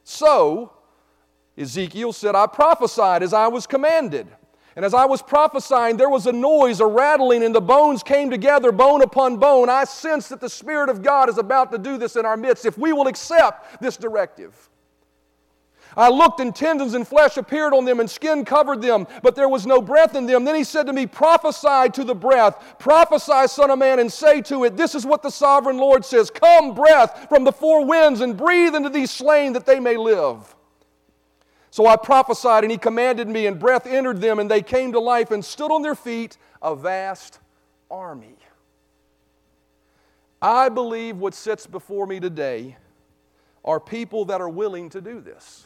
So, 0.03 0.73
Ezekiel 1.57 2.11
said, 2.11 2.35
I 2.35 2.47
prophesied 2.47 3.23
as 3.23 3.33
I 3.33 3.47
was 3.47 3.65
commanded. 3.65 4.27
And 4.75 4.83
as 4.83 4.93
I 4.93 5.05
was 5.05 5.21
prophesying, 5.21 5.97
there 5.97 6.09
was 6.09 6.25
a 6.25 6.31
noise, 6.31 6.79
a 6.79 6.85
rattling, 6.85 7.43
and 7.43 7.53
the 7.53 7.61
bones 7.61 8.01
came 8.01 8.31
together, 8.31 8.71
bone 8.71 9.03
upon 9.03 9.37
bone. 9.37 9.69
I 9.69 9.83
sense 9.83 10.29
that 10.29 10.41
the 10.41 10.49
Spirit 10.49 10.89
of 10.89 11.03
God 11.03 11.29
is 11.29 11.37
about 11.37 11.71
to 11.71 11.77
do 11.77 11.97
this 11.97 12.15
in 12.15 12.25
our 12.25 12.37
midst 12.37 12.65
if 12.65 12.77
we 12.77 12.91
will 12.91 13.07
accept 13.07 13.81
this 13.81 13.97
directive. 13.97 14.69
I 15.95 16.09
looked, 16.09 16.39
and 16.39 16.55
tendons 16.55 16.95
and 16.95 17.07
flesh 17.07 17.37
appeared 17.37 17.73
on 17.73 17.85
them, 17.85 17.99
and 17.99 18.09
skin 18.09 18.45
covered 18.45 18.81
them, 18.81 19.05
but 19.21 19.35
there 19.35 19.49
was 19.49 19.67
no 19.67 19.81
breath 19.81 20.15
in 20.15 20.25
them. 20.25 20.43
Then 20.43 20.55
he 20.55 20.63
said 20.63 20.87
to 20.87 20.93
me, 20.93 21.05
Prophesy 21.05 21.91
to 21.93 22.03
the 22.03 22.15
breath, 22.15 22.77
prophesy, 22.79 23.47
Son 23.47 23.69
of 23.69 23.77
Man, 23.77 23.99
and 23.99 24.11
say 24.11 24.41
to 24.41 24.63
it, 24.63 24.75
This 24.75 24.95
is 24.95 25.05
what 25.05 25.21
the 25.21 25.29
sovereign 25.29 25.77
Lord 25.77 26.03
says 26.03 26.31
Come, 26.31 26.73
breath 26.73 27.27
from 27.29 27.43
the 27.43 27.51
four 27.51 27.85
winds, 27.85 28.21
and 28.21 28.35
breathe 28.35 28.75
into 28.75 28.89
these 28.89 29.11
slain 29.11 29.53
that 29.53 29.65
they 29.65 29.79
may 29.79 29.97
live. 29.97 30.55
So 31.73 31.87
I 31.87 31.95
prophesied, 31.95 32.63
and 32.63 32.69
he 32.69 32.77
commanded 32.77 33.27
me, 33.27 33.47
and 33.47 33.57
breath 33.57 33.87
entered 33.87 34.21
them, 34.21 34.37
and 34.37 34.51
they 34.51 34.61
came 34.61 34.91
to 34.91 34.99
life 34.99 35.31
and 35.31 35.43
stood 35.43 35.71
on 35.71 35.81
their 35.81 35.95
feet, 35.95 36.37
a 36.61 36.75
vast 36.75 37.39
army. 37.89 38.35
I 40.39 40.69
believe 40.69 41.17
what 41.17 41.33
sits 41.33 41.65
before 41.65 42.05
me 42.05 42.19
today 42.19 42.77
are 43.65 43.79
people 43.79 44.25
that 44.25 44.39
are 44.39 44.49
willing 44.49 44.87
to 44.91 45.01
do 45.01 45.19
this. 45.19 45.65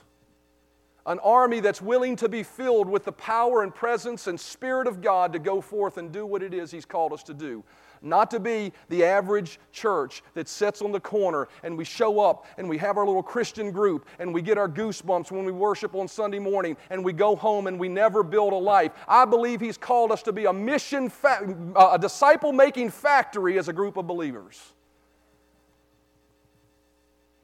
An 1.05 1.19
army 1.19 1.59
that's 1.59 1.81
willing 1.81 2.15
to 2.15 2.29
be 2.29 2.41
filled 2.41 2.87
with 2.87 3.03
the 3.03 3.11
power 3.11 3.61
and 3.61 3.75
presence 3.75 4.27
and 4.27 4.39
spirit 4.39 4.87
of 4.87 5.01
God 5.01 5.33
to 5.33 5.39
go 5.39 5.59
forth 5.59 5.97
and 5.97 6.09
do 6.09 6.25
what 6.25 6.41
it 6.41 6.53
is 6.53 6.71
He's 6.71 6.85
called 6.85 7.11
us 7.11 7.23
to 7.23 7.33
do 7.33 7.65
not 8.01 8.31
to 8.31 8.39
be 8.39 8.71
the 8.89 9.03
average 9.03 9.59
church 9.71 10.23
that 10.33 10.47
sits 10.47 10.81
on 10.81 10.91
the 10.91 10.99
corner 10.99 11.47
and 11.63 11.77
we 11.77 11.83
show 11.83 12.19
up 12.19 12.45
and 12.57 12.67
we 12.67 12.77
have 12.77 12.97
our 12.97 13.05
little 13.05 13.23
Christian 13.23 13.71
group 13.71 14.07
and 14.19 14.33
we 14.33 14.41
get 14.41 14.57
our 14.57 14.69
goosebumps 14.69 15.31
when 15.31 15.45
we 15.45 15.51
worship 15.51 15.95
on 15.95 16.07
Sunday 16.07 16.39
morning 16.39 16.77
and 16.89 17.03
we 17.03 17.13
go 17.13 17.35
home 17.35 17.67
and 17.67 17.79
we 17.79 17.89
never 17.89 18.23
build 18.23 18.53
a 18.53 18.57
life. 18.57 18.91
I 19.07 19.25
believe 19.25 19.61
He's 19.61 19.77
called 19.77 20.11
us 20.11 20.23
to 20.23 20.33
be 20.33 20.45
a 20.45 20.53
mission, 20.53 21.09
fa- 21.09 21.55
uh, 21.75 21.91
a 21.93 21.99
disciple 21.99 22.53
making 22.53 22.91
factory 22.91 23.57
as 23.57 23.67
a 23.67 23.73
group 23.73 23.97
of 23.97 24.07
believers 24.07 24.73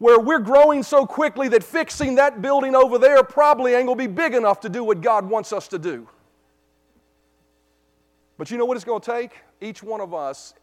where 0.03 0.19
we're 0.19 0.39
growing 0.39 0.83
so 0.83 1.05
quickly 1.05 1.47
that 1.47 1.63
fixing 1.63 2.15
that 2.15 2.41
building 2.41 2.75
over 2.75 2.97
there 2.97 3.23
probably 3.23 3.73
ain't 3.73 3.85
going 3.85 3.97
to 3.97 4.07
be 4.07 4.13
big 4.13 4.33
enough 4.33 4.59
to 4.59 4.67
do 4.67 4.83
what 4.83 4.99
God 4.99 5.29
wants 5.29 5.53
us 5.53 5.69
to 5.69 5.79
do. 5.79 6.09
But 8.37 8.51
you 8.51 8.57
know 8.57 8.65
what 8.65 8.77
it's 8.77 8.85
going 8.85 9.01
to 9.01 9.11
take? 9.11 9.31
Each 9.61 9.83
one 9.83 10.01
of 10.01 10.13
us 10.13 10.53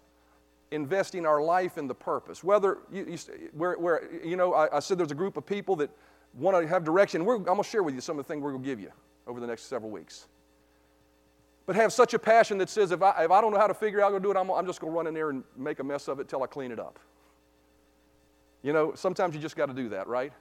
investing 0.71 1.27
our 1.27 1.43
life 1.43 1.79
in 1.79 1.87
the 1.87 1.95
purpose. 1.95 2.45
Whether, 2.45 2.79
you, 2.93 3.07
you, 3.07 3.19
where, 3.53 3.75
where, 3.75 4.09
you 4.25 4.37
know, 4.37 4.55
I, 4.55 4.77
I, 4.77 4.81
said 4.81 4.99
there's 4.99 5.11
a 5.11 5.17
group 5.17 5.37
of 5.37 5.45
people 5.45 5.77
that 5.77 5.91
want 6.35 6.61
to 6.61 6.67
have 6.69 6.85
direction. 6.85 7.25
We're, 7.25 7.37
I'm 7.37 7.45
going 7.45 7.59
to 7.59 7.65
share 7.65 7.83
with 7.83 7.95
you 7.95 8.01
some 8.01 8.19
of 8.19 8.27
the 8.27 8.33
things 8.33 8.43
we're 8.43 8.53
going 8.53 8.63
to 8.63 8.69
give 8.69 8.81
you 8.81 8.91
over 9.27 9.41
the 9.41 9.47
next 9.47 9.65
several 9.65 9.91
weeks. 9.91 10.29
But 11.67 11.77
have 11.77 11.93
such 11.93 12.15
a 12.15 12.19
passion 12.19 12.59
that 12.59 12.69
says, 12.69 12.91
if 12.91 13.03
I, 13.03 13.25
if 13.25 13.31
I 13.31 13.41
don't 13.41 13.53
know 13.53 13.59
how 13.59 13.67
to 13.67 13.75
figure 13.75 14.01
out 14.01 14.13
how 14.13 14.19
to 14.19 14.21
do 14.21 14.31
it, 14.31 14.37
I'm, 14.37 14.51
I'm 14.51 14.67
just 14.67 14.81
going 14.81 14.93
to 14.93 14.97
run 14.97 15.07
in 15.07 15.15
there 15.15 15.31
and 15.31 15.45
make 15.57 15.79
a 15.81 15.85
mess 15.85 16.09
of 16.09 16.21
it 16.21 16.29
till 16.29 16.43
I 16.43 16.47
clean 16.47 16.73
it 16.73 16.81
up. 16.81 16.99
You 18.63 18.73
know, 18.73 18.93
sometimes 18.95 19.35
you 19.35 19.41
just 19.41 19.57
got 19.57 19.67
to 19.67 19.75
do 19.75 19.89
that, 19.91 20.07
right? 20.07 20.33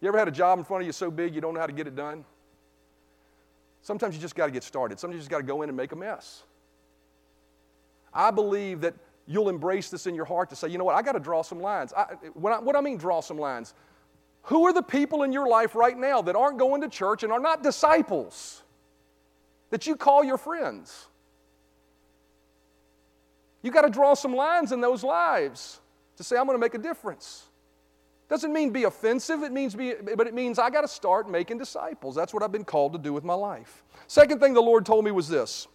You 0.00 0.08
ever 0.08 0.18
had 0.18 0.28
a 0.28 0.32
job 0.32 0.58
in 0.58 0.64
front 0.64 0.82
of 0.82 0.86
you 0.86 0.92
so 0.92 1.10
big 1.10 1.34
you 1.34 1.40
don't 1.40 1.54
know 1.54 1.60
how 1.60 1.66
to 1.66 1.72
get 1.72 1.86
it 1.86 1.96
done? 1.96 2.24
Sometimes 3.82 4.14
you 4.14 4.20
just 4.20 4.34
got 4.34 4.46
to 4.46 4.52
get 4.52 4.62
started. 4.62 4.98
Sometimes 4.98 5.16
you 5.16 5.20
just 5.20 5.30
got 5.30 5.38
to 5.38 5.42
go 5.42 5.62
in 5.62 5.68
and 5.68 5.76
make 5.76 5.92
a 5.92 5.96
mess. 5.96 6.42
I 8.12 8.30
believe 8.30 8.82
that 8.82 8.94
you'll 9.26 9.48
embrace 9.48 9.90
this 9.90 10.06
in 10.06 10.14
your 10.14 10.24
heart 10.24 10.50
to 10.50 10.56
say, 10.56 10.68
you 10.68 10.78
know 10.78 10.84
what, 10.84 10.96
I 10.96 11.02
got 11.02 11.12
to 11.12 11.20
draw 11.20 11.42
some 11.42 11.60
lines. 11.60 11.92
I, 11.96 12.00
I, 12.02 12.14
what 12.34 12.76
I 12.76 12.80
mean, 12.80 12.98
draw 12.98 13.20
some 13.20 13.38
lines. 13.38 13.74
Who 14.44 14.66
are 14.66 14.72
the 14.72 14.82
people 14.82 15.22
in 15.22 15.32
your 15.32 15.48
life 15.48 15.74
right 15.74 15.96
now 15.96 16.22
that 16.22 16.34
aren't 16.34 16.58
going 16.58 16.80
to 16.80 16.88
church 16.88 17.22
and 17.22 17.32
are 17.32 17.40
not 17.40 17.62
disciples 17.62 18.62
that 19.70 19.86
you 19.86 19.96
call 19.96 20.24
your 20.24 20.38
friends? 20.38 21.06
You 23.62 23.70
got 23.70 23.82
to 23.82 23.90
draw 23.90 24.14
some 24.14 24.34
lines 24.34 24.72
in 24.72 24.80
those 24.80 25.04
lives 25.04 25.80
to 26.16 26.24
say, 26.24 26.36
I'm 26.36 26.46
going 26.46 26.56
to 26.56 26.60
make 26.60 26.74
a 26.74 26.78
difference. 26.78 27.49
Doesn't 28.30 28.52
mean 28.52 28.70
be 28.70 28.84
offensive, 28.84 29.42
it 29.42 29.50
means 29.50 29.74
be, 29.74 29.92
but 30.16 30.28
it 30.28 30.34
means 30.34 30.60
I 30.60 30.70
got 30.70 30.82
to 30.82 30.88
start 30.88 31.28
making 31.28 31.58
disciples. 31.58 32.14
That's 32.14 32.32
what 32.32 32.44
I've 32.44 32.52
been 32.52 32.64
called 32.64 32.92
to 32.92 32.98
do 32.98 33.12
with 33.12 33.24
my 33.24 33.34
life. 33.34 33.82
Second 34.06 34.38
thing 34.38 34.54
the 34.54 34.62
Lord 34.62 34.86
told 34.86 35.04
me 35.04 35.10
was 35.10 35.28
this, 35.28 35.66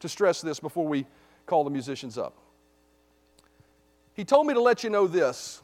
to 0.00 0.10
stress 0.10 0.42
this 0.42 0.60
before 0.60 0.86
we 0.86 1.06
call 1.46 1.64
the 1.64 1.70
musicians 1.70 2.18
up. 2.18 2.36
He 4.12 4.26
told 4.26 4.46
me 4.46 4.52
to 4.52 4.60
let 4.60 4.84
you 4.84 4.90
know 4.90 5.06
this, 5.06 5.62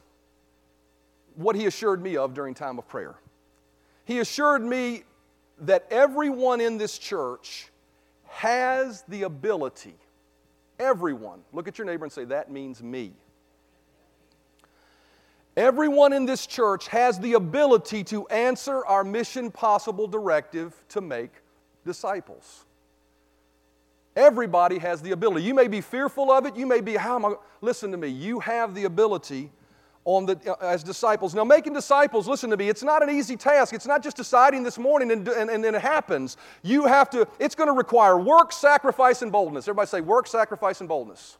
what 1.35 1.55
he 1.55 1.67
assured 1.67 2.01
me 2.01 2.17
of 2.17 2.33
during 2.33 2.55
time 2.55 2.79
of 2.79 2.87
prayer. 2.87 3.13
He 4.05 4.17
assured 4.17 4.63
me 4.63 5.03
that 5.59 5.85
everyone 5.91 6.61
in 6.61 6.79
this 6.79 6.97
church 6.97 7.69
has 8.25 9.03
the 9.07 9.21
ability, 9.21 9.93
everyone, 10.79 11.41
look 11.53 11.67
at 11.67 11.77
your 11.77 11.85
neighbor 11.85 12.05
and 12.05 12.11
say, 12.11 12.25
that 12.25 12.49
means 12.49 12.81
me 12.81 13.13
Everyone 15.59 16.13
in 16.13 16.25
this 16.25 16.47
church 16.47 16.87
has 16.87 17.19
the 17.19 17.33
ability 17.33 18.05
to 18.05 18.25
answer 18.29 18.85
our 18.85 19.03
mission 19.03 19.51
possible 19.51 20.07
directive 20.07 20.73
to 20.87 21.01
make 21.01 21.31
disciples. 21.85 22.63
Everybody 24.15 24.77
has 24.77 25.01
the 25.01 25.11
ability. 25.11 25.45
You 25.45 25.53
may 25.53 25.67
be 25.67 25.81
fearful 25.81 26.31
of 26.31 26.45
it. 26.45 26.55
You 26.55 26.65
may 26.65 26.79
be, 26.79 26.95
how 26.95 27.15
am 27.15 27.25
I? 27.25 27.33
Listen 27.59 27.91
to 27.91 27.97
me. 27.97 28.07
You 28.07 28.39
have 28.39 28.73
the 28.73 28.85
ability 28.85 29.51
on 30.05 30.27
the, 30.27 30.39
uh, 30.49 30.65
as 30.65 30.81
disciples. 30.81 31.35
Now, 31.35 31.43
making 31.43 31.73
disciples, 31.73 32.25
listen 32.25 32.49
to 32.51 32.55
me, 32.55 32.69
it's 32.69 32.81
not 32.81 33.03
an 33.03 33.09
easy 33.09 33.35
task. 33.35 33.73
It's 33.73 33.85
not 33.85 34.01
just 34.01 34.15
deciding 34.15 34.63
this 34.63 34.77
morning 34.77 35.11
and, 35.11 35.27
and, 35.27 35.49
and 35.49 35.61
then 35.61 35.75
it 35.75 35.81
happens. 35.81 36.37
You 36.63 36.85
have 36.85 37.09
to, 37.09 37.27
it's 37.37 37.55
going 37.55 37.67
to 37.67 37.73
require 37.73 38.17
work, 38.17 38.53
sacrifice, 38.53 39.23
and 39.23 39.29
boldness. 39.29 39.67
Everybody 39.67 39.87
say 39.87 39.99
work, 39.99 40.25
sacrifice, 40.27 40.79
and 40.79 40.87
boldness. 40.87 41.37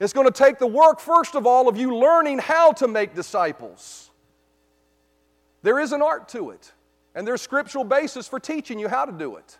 It's 0.00 0.14
going 0.14 0.26
to 0.26 0.32
take 0.32 0.58
the 0.58 0.66
work, 0.66 0.98
first 0.98 1.34
of 1.34 1.46
all, 1.46 1.68
of 1.68 1.76
you 1.76 1.94
learning 1.94 2.38
how 2.38 2.72
to 2.72 2.88
make 2.88 3.14
disciples. 3.14 4.10
There 5.62 5.78
is 5.78 5.92
an 5.92 6.00
art 6.00 6.28
to 6.30 6.50
it, 6.50 6.72
and 7.14 7.26
there's 7.26 7.42
scriptural 7.42 7.84
basis 7.84 8.26
for 8.26 8.40
teaching 8.40 8.78
you 8.78 8.88
how 8.88 9.04
to 9.04 9.12
do 9.12 9.36
it. 9.36 9.58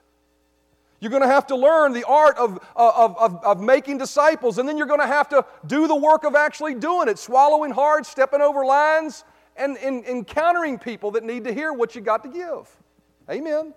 You're 0.99 1.11
going 1.11 1.23
to 1.23 1.29
have 1.29 1.47
to 1.49 1.57
learn 1.57 1.93
the 1.93 2.05
art 2.05 2.39
of, 2.39 2.59
uh, 2.75 2.93
of, 2.97 3.17
of, 3.19 3.45
of 3.45 3.61
making 3.61 3.99
disciples, 3.99 4.59
and 4.59 4.67
then 4.67 4.79
you're 4.79 4.87
going 4.87 5.01
to 5.01 5.07
have 5.07 5.29
to 5.31 5.45
do 5.67 5.87
the 5.87 5.95
work 5.95 6.25
of 6.25 6.35
actually 6.35 6.75
doing 6.75 7.09
it, 7.09 7.19
swallowing 7.19 7.71
hard, 7.71 8.07
stepping 8.07 8.41
over 8.41 8.65
lines, 8.65 9.25
and, 9.57 9.77
and 9.79 10.05
encountering 10.07 10.79
people 10.79 11.11
that 11.13 11.25
need 11.25 11.45
to 11.45 11.53
hear 11.53 11.73
what 11.73 11.95
you 11.95 12.01
got 12.01 12.23
to 12.23 12.31
give. 12.31 12.69
Amen. 13.31 13.75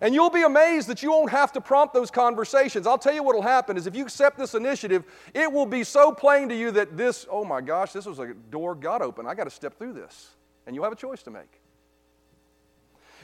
And 0.00 0.14
you'll 0.14 0.30
be 0.30 0.42
amazed 0.42 0.88
that 0.88 1.02
you 1.02 1.10
won't 1.10 1.30
have 1.30 1.52
to 1.52 1.60
prompt 1.60 1.94
those 1.94 2.10
conversations. 2.10 2.86
I'll 2.86 2.98
tell 2.98 3.14
you 3.14 3.22
what 3.22 3.34
will 3.34 3.42
happen 3.42 3.76
is 3.76 3.86
if 3.86 3.94
you 3.94 4.02
accept 4.02 4.38
this 4.38 4.54
initiative, 4.54 5.04
it 5.34 5.52
will 5.52 5.66
be 5.66 5.84
so 5.84 6.12
plain 6.12 6.48
to 6.48 6.56
you 6.56 6.70
that 6.72 6.96
this, 6.96 7.26
oh 7.30 7.44
my 7.44 7.60
gosh, 7.60 7.92
this 7.92 8.06
was 8.06 8.18
a 8.18 8.34
door 8.50 8.74
God 8.74 9.02
opened. 9.02 9.28
I 9.28 9.34
got 9.34 9.44
to 9.44 9.50
step 9.50 9.78
through 9.78 9.92
this. 9.92 10.30
And 10.66 10.74
you'll 10.74 10.84
have 10.84 10.92
a 10.92 10.96
choice 10.96 11.22
to 11.24 11.30
make. 11.30 11.60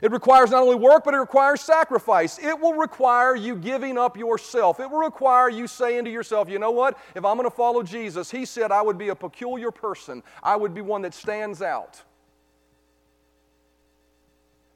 It 0.00 0.12
requires 0.12 0.50
not 0.50 0.62
only 0.62 0.76
work, 0.76 1.04
but 1.04 1.14
it 1.14 1.18
requires 1.18 1.60
sacrifice. 1.60 2.38
It 2.38 2.58
will 2.60 2.74
require 2.74 3.34
you 3.34 3.56
giving 3.56 3.98
up 3.98 4.16
yourself. 4.16 4.78
It 4.78 4.88
will 4.88 5.00
require 5.00 5.48
you 5.48 5.66
saying 5.66 6.04
to 6.04 6.10
yourself, 6.10 6.48
you 6.48 6.58
know 6.58 6.70
what? 6.70 6.96
If 7.16 7.24
I'm 7.24 7.36
going 7.36 7.50
to 7.50 7.54
follow 7.54 7.82
Jesus, 7.82 8.30
He 8.30 8.44
said 8.44 8.70
I 8.70 8.82
would 8.82 8.98
be 8.98 9.08
a 9.08 9.14
peculiar 9.14 9.70
person, 9.70 10.22
I 10.42 10.56
would 10.56 10.74
be 10.74 10.82
one 10.82 11.02
that 11.02 11.14
stands 11.14 11.62
out. 11.62 12.02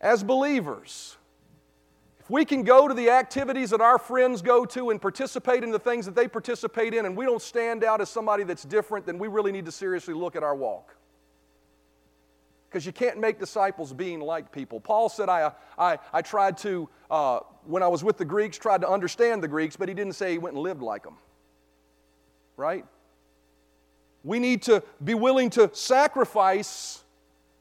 As 0.00 0.24
believers, 0.24 1.16
we 2.32 2.46
can 2.46 2.62
go 2.62 2.88
to 2.88 2.94
the 2.94 3.10
activities 3.10 3.68
that 3.68 3.82
our 3.82 3.98
friends 3.98 4.40
go 4.40 4.64
to 4.64 4.88
and 4.88 4.98
participate 4.98 5.62
in 5.62 5.70
the 5.70 5.78
things 5.78 6.06
that 6.06 6.14
they 6.14 6.26
participate 6.26 6.94
in, 6.94 7.04
and 7.04 7.14
we 7.14 7.26
don't 7.26 7.42
stand 7.42 7.84
out 7.84 8.00
as 8.00 8.08
somebody 8.08 8.42
that's 8.42 8.62
different, 8.62 9.04
then 9.04 9.18
we 9.18 9.28
really 9.28 9.52
need 9.52 9.66
to 9.66 9.70
seriously 9.70 10.14
look 10.14 10.34
at 10.34 10.42
our 10.42 10.54
walk. 10.54 10.96
Because 12.70 12.86
you 12.86 12.92
can't 12.92 13.20
make 13.20 13.38
disciples 13.38 13.92
being 13.92 14.18
like 14.18 14.50
people. 14.50 14.80
Paul 14.80 15.10
said, 15.10 15.28
I, 15.28 15.52
I, 15.76 15.98
I 16.10 16.22
tried 16.22 16.56
to, 16.58 16.88
uh, 17.10 17.40
when 17.66 17.82
I 17.82 17.88
was 17.88 18.02
with 18.02 18.16
the 18.16 18.24
Greeks, 18.24 18.56
tried 18.56 18.80
to 18.80 18.88
understand 18.88 19.42
the 19.42 19.48
Greeks, 19.48 19.76
but 19.76 19.90
he 19.90 19.94
didn't 19.94 20.14
say 20.14 20.32
he 20.32 20.38
went 20.38 20.54
and 20.54 20.62
lived 20.62 20.80
like 20.80 21.02
them. 21.02 21.18
Right? 22.56 22.86
We 24.24 24.38
need 24.38 24.62
to 24.62 24.82
be 25.04 25.12
willing 25.12 25.50
to 25.50 25.68
sacrifice 25.74 27.04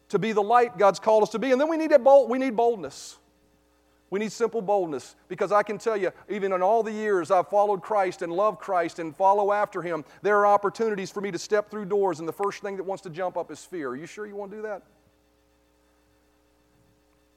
to 0.07 0.17
be 0.17 0.31
the 0.31 0.41
light 0.41 0.77
God's 0.77 0.99
called 0.99 1.23
us 1.23 1.29
to 1.31 1.39
be. 1.39 1.51
And 1.51 1.59
then 1.59 1.67
we 1.67 1.75
need, 1.75 1.91
a 1.91 1.99
bold, 1.99 2.29
we 2.29 2.37
need 2.37 2.55
boldness. 2.55 3.17
We 4.11 4.19
need 4.19 4.33
simple 4.33 4.61
boldness 4.61 5.15
because 5.29 5.53
I 5.53 5.63
can 5.63 5.77
tell 5.77 5.95
you, 5.95 6.11
even 6.29 6.51
in 6.51 6.61
all 6.61 6.83
the 6.83 6.91
years 6.91 7.31
I've 7.31 7.47
followed 7.47 7.81
Christ 7.81 8.21
and 8.21 8.31
loved 8.31 8.59
Christ 8.59 8.99
and 8.99 9.15
follow 9.15 9.53
after 9.53 9.81
Him, 9.81 10.03
there 10.21 10.37
are 10.39 10.45
opportunities 10.45 11.09
for 11.09 11.21
me 11.21 11.31
to 11.31 11.39
step 11.39 11.71
through 11.71 11.85
doors, 11.85 12.19
and 12.19 12.27
the 12.27 12.33
first 12.33 12.61
thing 12.61 12.75
that 12.75 12.83
wants 12.83 13.01
to 13.03 13.09
jump 13.09 13.37
up 13.37 13.49
is 13.49 13.63
fear. 13.63 13.89
Are 13.89 13.95
you 13.95 14.05
sure 14.05 14.27
you 14.27 14.35
want 14.35 14.51
to 14.51 14.57
do 14.57 14.63
that? 14.63 14.83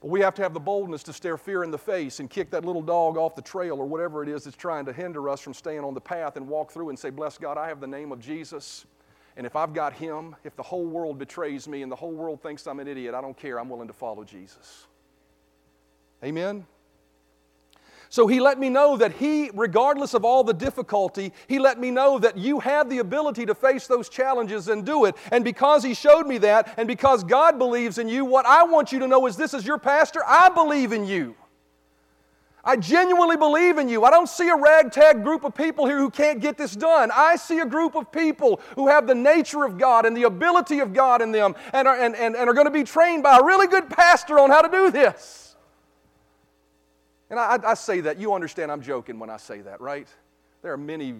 But 0.01 0.09
we 0.09 0.19
have 0.19 0.35
to 0.35 0.41
have 0.41 0.53
the 0.53 0.59
boldness 0.59 1.01
to 1.03 1.13
stare 1.13 1.37
fear 1.37 1.63
in 1.63 1.71
the 1.71 1.77
face 1.77 2.19
and 2.19 2.29
kick 2.29 2.51
that 2.51 2.65
little 2.65 2.81
dog 2.81 3.15
off 3.15 3.35
the 3.35 3.41
trail 3.41 3.77
or 3.77 3.85
whatever 3.85 4.21
it 4.21 4.27
is 4.27 4.43
that's 4.43 4.57
trying 4.57 4.85
to 4.85 4.93
hinder 4.93 5.29
us 5.29 5.39
from 5.39 5.53
staying 5.53 5.79
on 5.79 5.93
the 5.93 6.01
path 6.01 6.35
and 6.35 6.45
walk 6.45 6.71
through 6.73 6.89
and 6.89 6.99
say, 6.99 7.09
Bless 7.09 7.37
God, 7.37 7.57
I 7.57 7.69
have 7.69 7.79
the 7.79 7.87
name 7.87 8.11
of 8.11 8.19
Jesus. 8.19 8.85
And 9.37 9.47
if 9.47 9.55
I've 9.55 9.73
got 9.73 9.93
Him, 9.93 10.35
if 10.43 10.57
the 10.57 10.63
whole 10.63 10.85
world 10.85 11.17
betrays 11.19 11.69
me 11.69 11.83
and 11.83 11.91
the 11.91 11.95
whole 11.95 12.11
world 12.11 12.41
thinks 12.41 12.67
I'm 12.67 12.81
an 12.81 12.87
idiot, 12.89 13.15
I 13.15 13.21
don't 13.21 13.37
care. 13.37 13.61
I'm 13.61 13.69
willing 13.69 13.87
to 13.87 13.93
follow 13.93 14.25
Jesus. 14.25 14.87
Amen? 16.25 16.65
So 18.09 18.27
he 18.27 18.39
let 18.39 18.57
me 18.57 18.69
know 18.69 18.97
that 18.97 19.13
he, 19.13 19.51
regardless 19.53 20.13
of 20.13 20.23
all 20.23 20.43
the 20.43 20.53
difficulty, 20.53 21.33
he 21.47 21.59
let 21.59 21.79
me 21.79 21.91
know 21.91 22.17
that 22.19 22.37
you 22.37 22.59
have 22.61 22.89
the 22.89 22.99
ability 22.99 23.45
to 23.45 23.53
face 23.53 23.87
those 23.87 24.09
challenges 24.09 24.67
and 24.67 24.85
do 24.85 25.05
it. 25.05 25.15
And 25.31 25.43
because 25.43 25.83
he 25.83 25.93
showed 25.93 26.25
me 26.25 26.37
that, 26.39 26.73
and 26.77 26.87
because 26.87 27.23
God 27.23 27.57
believes 27.57 27.97
in 27.97 28.07
you, 28.07 28.23
what 28.23 28.45
I 28.45 28.63
want 28.63 28.91
you 28.91 28.99
to 28.99 29.07
know 29.07 29.27
is 29.27 29.35
this 29.35 29.53
is 29.53 29.65
your 29.65 29.77
pastor, 29.77 30.21
I 30.25 30.49
believe 30.49 30.93
in 30.93 31.05
you. 31.05 31.35
I 32.63 32.77
genuinely 32.77 33.37
believe 33.37 33.77
in 33.77 33.87
you. 33.87 34.03
I 34.05 34.09
don't 34.09 34.27
see 34.27 34.49
a 34.49 34.55
ragtag 34.55 35.23
group 35.23 35.43
of 35.43 35.53
people 35.53 35.85
here 35.85 35.99
who 35.99 36.09
can't 36.09 36.39
get 36.39 36.57
this 36.57 36.75
done. 36.75 37.11
I 37.13 37.35
see 37.35 37.59
a 37.59 37.65
group 37.65 37.95
of 37.95 38.11
people 38.11 38.59
who 38.75 38.87
have 38.87 39.05
the 39.05 39.13
nature 39.13 39.63
of 39.63 39.77
God 39.77 40.05
and 40.05 40.17
the 40.17 40.23
ability 40.23 40.79
of 40.79 40.91
God 40.91 41.21
in 41.21 41.31
them 41.31 41.53
and 41.73 41.87
are, 41.87 41.95
and, 41.95 42.15
and, 42.15 42.35
and 42.35 42.49
are 42.49 42.53
going 42.53 42.65
to 42.65 42.71
be 42.71 42.83
trained 42.83 43.21
by 43.21 43.37
a 43.37 43.43
really 43.43 43.67
good 43.67 43.89
pastor 43.89 44.39
on 44.39 44.49
how 44.49 44.63
to 44.63 44.69
do 44.69 44.89
this. 44.89 45.44
And 47.29 47.39
I, 47.39 47.59
I, 47.65 47.73
say 47.73 48.01
that, 48.01 48.19
you 48.19 48.33
understand 48.33 48.71
I'm 48.71 48.81
joking 48.81 49.17
when 49.17 49.29
I 49.29 49.37
say 49.37 49.61
that, 49.61 49.81
right? 49.81 50.07
There 50.61 50.71
are 50.71 50.77
many 50.77 51.15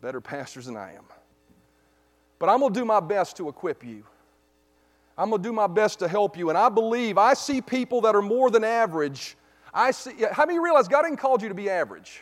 better 0.00 0.20
pastors 0.20 0.66
than 0.66 0.76
I 0.76 0.94
am. 0.94 1.04
But 2.38 2.48
I'm 2.48 2.60
going 2.60 2.74
to 2.74 2.80
do 2.80 2.84
my 2.84 3.00
best 3.00 3.36
to 3.38 3.48
equip 3.48 3.84
you. 3.84 4.04
I'm 5.16 5.30
going 5.30 5.42
to 5.42 5.48
do 5.48 5.52
my 5.52 5.66
best 5.66 6.00
to 6.00 6.08
help 6.08 6.36
you. 6.36 6.48
And 6.48 6.58
I 6.58 6.68
believe, 6.68 7.18
I 7.18 7.34
see 7.34 7.60
people 7.60 8.02
that 8.02 8.14
are 8.14 8.22
more 8.22 8.50
than 8.50 8.64
average. 8.64 9.36
I 9.72 9.90
see, 9.90 10.12
how 10.30 10.44
many 10.44 10.58
realize 10.58 10.88
God 10.88 11.02
didn't 11.02 11.18
call 11.18 11.40
you 11.40 11.48
to 11.48 11.54
be 11.54 11.70
average? 11.70 12.20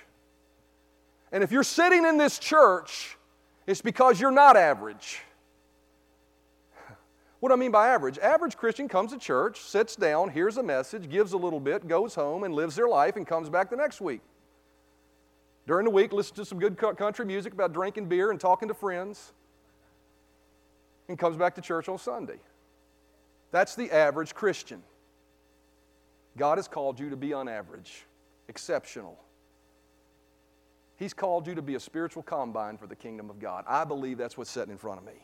And 1.32 1.42
if 1.42 1.52
you're 1.52 1.64
sitting 1.64 2.04
in 2.04 2.16
this 2.16 2.38
church, 2.38 3.16
it's 3.66 3.80
because 3.80 4.20
you're 4.20 4.30
not 4.30 4.56
average. 4.56 5.20
What 7.40 7.48
do 7.48 7.54
I 7.54 7.56
mean 7.56 7.70
by 7.70 7.88
average? 7.88 8.18
Average 8.18 8.56
Christian 8.58 8.86
comes 8.86 9.12
to 9.12 9.18
church, 9.18 9.60
sits 9.60 9.96
down, 9.96 10.30
hears 10.30 10.58
a 10.58 10.62
message, 10.62 11.08
gives 11.08 11.32
a 11.32 11.38
little 11.38 11.60
bit, 11.60 11.88
goes 11.88 12.14
home, 12.14 12.44
and 12.44 12.54
lives 12.54 12.76
their 12.76 12.88
life 12.88 13.16
and 13.16 13.26
comes 13.26 13.48
back 13.48 13.70
the 13.70 13.76
next 13.76 14.00
week. 14.00 14.20
During 15.66 15.84
the 15.84 15.90
week, 15.90 16.12
listens 16.12 16.36
to 16.36 16.44
some 16.44 16.58
good 16.58 16.76
country 16.76 17.24
music 17.24 17.54
about 17.54 17.72
drinking 17.72 18.06
beer 18.06 18.30
and 18.30 18.38
talking 18.38 18.68
to 18.68 18.74
friends, 18.74 19.32
and 21.08 21.18
comes 21.18 21.36
back 21.36 21.54
to 21.54 21.60
church 21.60 21.88
on 21.88 21.98
Sunday. 21.98 22.38
That's 23.52 23.74
the 23.74 23.90
average 23.90 24.34
Christian. 24.34 24.82
God 26.36 26.58
has 26.58 26.68
called 26.68 27.00
you 27.00 27.10
to 27.10 27.16
be 27.16 27.34
unaverage, 27.34 28.04
exceptional. 28.48 29.18
He's 30.96 31.14
called 31.14 31.46
you 31.46 31.54
to 31.54 31.62
be 31.62 31.74
a 31.74 31.80
spiritual 31.80 32.22
combine 32.22 32.76
for 32.76 32.86
the 32.86 32.94
kingdom 32.94 33.30
of 33.30 33.40
God. 33.40 33.64
I 33.66 33.84
believe 33.84 34.18
that's 34.18 34.36
what's 34.36 34.50
sitting 34.50 34.70
in 34.70 34.78
front 34.78 35.00
of 35.00 35.06
me. 35.06 35.14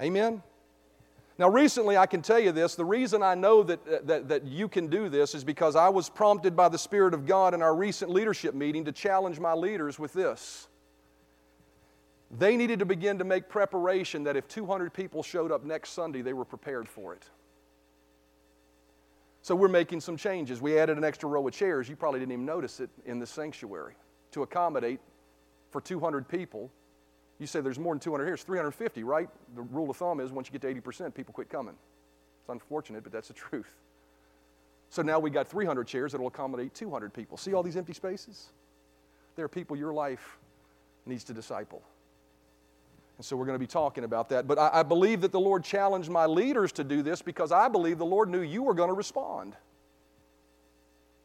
Amen? 0.00 0.42
Now, 1.40 1.48
recently, 1.48 1.96
I 1.96 2.04
can 2.04 2.20
tell 2.20 2.38
you 2.38 2.52
this 2.52 2.74
the 2.74 2.84
reason 2.84 3.22
I 3.22 3.34
know 3.34 3.62
that, 3.62 3.88
uh, 3.88 3.98
that, 4.04 4.28
that 4.28 4.44
you 4.44 4.68
can 4.68 4.88
do 4.88 5.08
this 5.08 5.34
is 5.34 5.42
because 5.42 5.74
I 5.74 5.88
was 5.88 6.10
prompted 6.10 6.54
by 6.54 6.68
the 6.68 6.76
Spirit 6.76 7.14
of 7.14 7.24
God 7.24 7.54
in 7.54 7.62
our 7.62 7.74
recent 7.74 8.10
leadership 8.10 8.54
meeting 8.54 8.84
to 8.84 8.92
challenge 8.92 9.40
my 9.40 9.54
leaders 9.54 9.98
with 9.98 10.12
this. 10.12 10.68
They 12.30 12.58
needed 12.58 12.80
to 12.80 12.84
begin 12.84 13.16
to 13.20 13.24
make 13.24 13.48
preparation 13.48 14.22
that 14.24 14.36
if 14.36 14.48
200 14.48 14.92
people 14.92 15.22
showed 15.22 15.50
up 15.50 15.64
next 15.64 15.92
Sunday, 15.92 16.20
they 16.20 16.34
were 16.34 16.44
prepared 16.44 16.86
for 16.86 17.14
it. 17.14 17.24
So 19.40 19.54
we're 19.54 19.68
making 19.68 20.02
some 20.02 20.18
changes. 20.18 20.60
We 20.60 20.78
added 20.78 20.98
an 20.98 21.04
extra 21.04 21.26
row 21.26 21.48
of 21.48 21.54
chairs. 21.54 21.88
You 21.88 21.96
probably 21.96 22.20
didn't 22.20 22.32
even 22.32 22.44
notice 22.44 22.80
it 22.80 22.90
in 23.06 23.18
the 23.18 23.26
sanctuary 23.26 23.94
to 24.32 24.42
accommodate 24.42 25.00
for 25.70 25.80
200 25.80 26.28
people 26.28 26.70
you 27.40 27.46
say 27.46 27.60
there's 27.60 27.78
more 27.78 27.94
than 27.94 28.00
200 28.00 28.24
here. 28.24 28.34
It's 28.34 28.42
350, 28.44 29.02
right? 29.02 29.28
The 29.56 29.62
rule 29.62 29.90
of 29.90 29.96
thumb 29.96 30.20
is 30.20 30.30
once 30.30 30.48
you 30.48 30.58
get 30.58 30.62
to 30.62 30.80
80%, 30.80 31.14
people 31.14 31.32
quit 31.32 31.48
coming. 31.48 31.74
It's 32.40 32.48
unfortunate, 32.50 33.02
but 33.02 33.12
that's 33.12 33.28
the 33.28 33.34
truth. 33.34 33.74
So 34.90 35.02
now 35.02 35.18
we 35.18 35.30
got 35.30 35.48
300 35.48 35.86
chairs 35.86 36.12
that 36.12 36.20
will 36.20 36.28
accommodate 36.28 36.74
200 36.74 37.14
people. 37.14 37.36
See 37.36 37.54
all 37.54 37.62
these 37.62 37.76
empty 37.76 37.94
spaces? 37.94 38.50
There 39.36 39.44
are 39.44 39.48
people 39.48 39.76
your 39.76 39.94
life 39.94 40.38
needs 41.06 41.24
to 41.24 41.32
disciple. 41.32 41.82
And 43.16 43.24
so 43.24 43.36
we're 43.36 43.46
going 43.46 43.54
to 43.54 43.60
be 43.60 43.66
talking 43.66 44.04
about 44.04 44.28
that. 44.30 44.46
But 44.46 44.58
I, 44.58 44.80
I 44.80 44.82
believe 44.82 45.20
that 45.22 45.32
the 45.32 45.40
Lord 45.40 45.64
challenged 45.64 46.10
my 46.10 46.26
leaders 46.26 46.72
to 46.72 46.84
do 46.84 47.02
this 47.02 47.22
because 47.22 47.52
I 47.52 47.68
believe 47.68 47.98
the 47.98 48.06
Lord 48.06 48.28
knew 48.28 48.40
you 48.40 48.62
were 48.62 48.74
going 48.74 48.88
to 48.88 48.94
respond. 48.94 49.54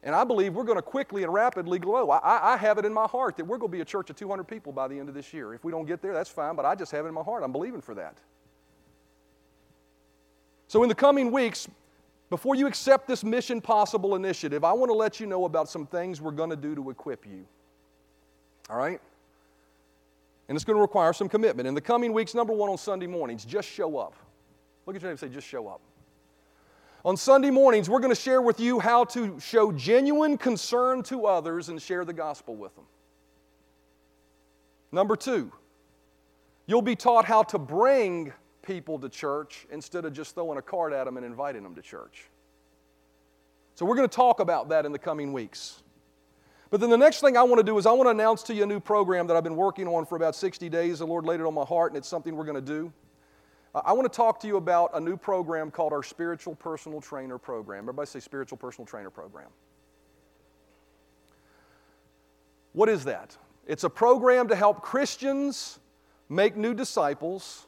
And 0.06 0.14
I 0.14 0.22
believe 0.22 0.54
we're 0.54 0.62
going 0.62 0.78
to 0.78 0.82
quickly 0.82 1.24
and 1.24 1.32
rapidly 1.32 1.80
grow. 1.80 2.10
I, 2.10 2.54
I, 2.54 2.56
have 2.56 2.78
it 2.78 2.84
in 2.84 2.94
my 2.94 3.06
heart 3.06 3.36
that 3.38 3.44
we're 3.44 3.58
going 3.58 3.72
to 3.72 3.76
be 3.76 3.80
a 3.80 3.84
church 3.84 4.08
of 4.08 4.14
200 4.14 4.44
people 4.44 4.72
by 4.72 4.86
the 4.86 4.96
end 4.96 5.08
of 5.08 5.16
this 5.16 5.34
year. 5.34 5.52
If 5.52 5.64
we 5.64 5.72
don't 5.72 5.84
get 5.84 6.00
there, 6.00 6.14
that's 6.14 6.30
fine, 6.30 6.54
but 6.54 6.64
I 6.64 6.76
just 6.76 6.92
have 6.92 7.04
it 7.06 7.08
in 7.08 7.14
my 7.14 7.24
heart. 7.24 7.42
I'm 7.42 7.50
believing 7.50 7.80
for 7.80 7.92
that. 7.96 8.16
So, 10.68 10.84
in 10.84 10.88
the 10.88 10.94
coming 10.94 11.32
weeks, 11.32 11.66
before 12.30 12.54
you 12.54 12.68
accept 12.68 13.08
this 13.08 13.24
Mission 13.24 13.60
Possible 13.60 14.14
initiative, 14.14 14.62
I 14.62 14.72
want 14.74 14.90
to 14.90 14.94
let 14.94 15.18
you 15.18 15.26
know 15.26 15.44
about 15.44 15.68
some 15.68 15.86
things 15.88 16.20
we're 16.20 16.30
going 16.30 16.50
to 16.50 16.56
do 16.56 16.76
to 16.76 16.90
equip 16.90 17.26
you. 17.26 17.44
All 18.70 18.76
right? 18.76 19.00
And 20.48 20.54
it's 20.54 20.64
going 20.64 20.76
to 20.76 20.82
require 20.82 21.14
some 21.14 21.28
commitment. 21.28 21.66
In 21.66 21.74
the 21.74 21.80
coming 21.80 22.12
weeks, 22.12 22.32
number 22.32 22.52
one 22.52 22.70
on 22.70 22.78
Sunday 22.78 23.08
mornings, 23.08 23.44
just 23.44 23.68
show 23.68 23.98
up. 23.98 24.14
Look 24.86 24.94
at 24.94 25.02
your 25.02 25.08
name 25.08 25.18
and 25.20 25.20
say, 25.20 25.34
just 25.34 25.48
show 25.48 25.66
up. 25.66 25.80
On 27.06 27.16
Sunday 27.16 27.50
mornings, 27.50 27.88
we're 27.88 28.00
going 28.00 28.12
to 28.12 28.20
share 28.20 28.42
with 28.42 28.58
you 28.58 28.80
how 28.80 29.04
to 29.04 29.38
show 29.38 29.70
genuine 29.70 30.36
concern 30.36 31.04
to 31.04 31.26
others 31.26 31.68
and 31.68 31.80
share 31.80 32.04
the 32.04 32.12
gospel 32.12 32.56
with 32.56 32.74
them. 32.74 32.84
Number 34.90 35.14
two, 35.14 35.52
you'll 36.66 36.82
be 36.82 36.96
taught 36.96 37.24
how 37.24 37.44
to 37.44 37.60
bring 37.60 38.32
people 38.60 38.98
to 38.98 39.08
church 39.08 39.68
instead 39.70 40.04
of 40.04 40.14
just 40.14 40.34
throwing 40.34 40.58
a 40.58 40.62
card 40.62 40.92
at 40.92 41.04
them 41.04 41.16
and 41.16 41.24
inviting 41.24 41.62
them 41.62 41.76
to 41.76 41.80
church. 41.80 42.24
So, 43.76 43.86
we're 43.86 43.94
going 43.94 44.08
to 44.08 44.16
talk 44.16 44.40
about 44.40 44.70
that 44.70 44.84
in 44.84 44.90
the 44.90 44.98
coming 44.98 45.32
weeks. 45.32 45.84
But 46.70 46.80
then 46.80 46.90
the 46.90 46.98
next 46.98 47.20
thing 47.20 47.36
I 47.36 47.44
want 47.44 47.60
to 47.60 47.64
do 47.64 47.78
is 47.78 47.86
I 47.86 47.92
want 47.92 48.08
to 48.08 48.10
announce 48.10 48.42
to 48.44 48.54
you 48.54 48.64
a 48.64 48.66
new 48.66 48.80
program 48.80 49.28
that 49.28 49.36
I've 49.36 49.44
been 49.44 49.54
working 49.54 49.86
on 49.86 50.06
for 50.06 50.16
about 50.16 50.34
60 50.34 50.68
days. 50.68 50.98
The 50.98 51.06
Lord 51.06 51.24
laid 51.24 51.38
it 51.38 51.46
on 51.46 51.54
my 51.54 51.64
heart, 51.64 51.92
and 51.92 51.98
it's 51.98 52.08
something 52.08 52.34
we're 52.34 52.42
going 52.42 52.56
to 52.56 52.60
do. 52.60 52.92
I 53.84 53.92
want 53.92 54.10
to 54.10 54.16
talk 54.16 54.40
to 54.40 54.46
you 54.46 54.56
about 54.56 54.92
a 54.94 55.00
new 55.00 55.18
program 55.18 55.70
called 55.70 55.92
our 55.92 56.02
Spiritual 56.02 56.54
Personal 56.54 57.00
Trainer 57.00 57.36
Program. 57.36 57.80
Everybody 57.80 58.06
say 58.06 58.20
Spiritual 58.20 58.56
Personal 58.56 58.86
Trainer 58.86 59.10
Program. 59.10 59.48
What 62.72 62.88
is 62.88 63.04
that? 63.04 63.36
It's 63.66 63.84
a 63.84 63.90
program 63.90 64.48
to 64.48 64.56
help 64.56 64.80
Christians 64.80 65.78
make 66.30 66.56
new 66.56 66.72
disciples 66.72 67.66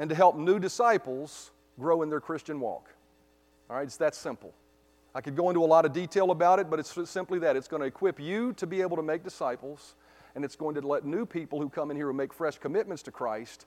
and 0.00 0.10
to 0.10 0.16
help 0.16 0.36
new 0.36 0.58
disciples 0.58 1.52
grow 1.78 2.02
in 2.02 2.10
their 2.10 2.20
Christian 2.20 2.58
walk. 2.58 2.90
All 3.70 3.76
right, 3.76 3.84
it's 3.84 3.98
that 3.98 4.16
simple. 4.16 4.52
I 5.14 5.20
could 5.20 5.36
go 5.36 5.48
into 5.50 5.62
a 5.62 5.66
lot 5.66 5.84
of 5.84 5.92
detail 5.92 6.32
about 6.32 6.58
it, 6.58 6.68
but 6.68 6.80
it's 6.80 6.98
simply 7.08 7.38
that. 7.40 7.54
It's 7.54 7.68
going 7.68 7.82
to 7.82 7.86
equip 7.86 8.18
you 8.18 8.52
to 8.54 8.66
be 8.66 8.80
able 8.80 8.96
to 8.96 9.02
make 9.02 9.22
disciples, 9.22 9.94
and 10.34 10.44
it's 10.44 10.56
going 10.56 10.74
to 10.74 10.80
let 10.80 11.04
new 11.04 11.24
people 11.24 11.60
who 11.60 11.68
come 11.68 11.90
in 11.92 11.96
here 11.96 12.08
and 12.08 12.16
make 12.16 12.32
fresh 12.32 12.58
commitments 12.58 13.02
to 13.04 13.12
Christ 13.12 13.66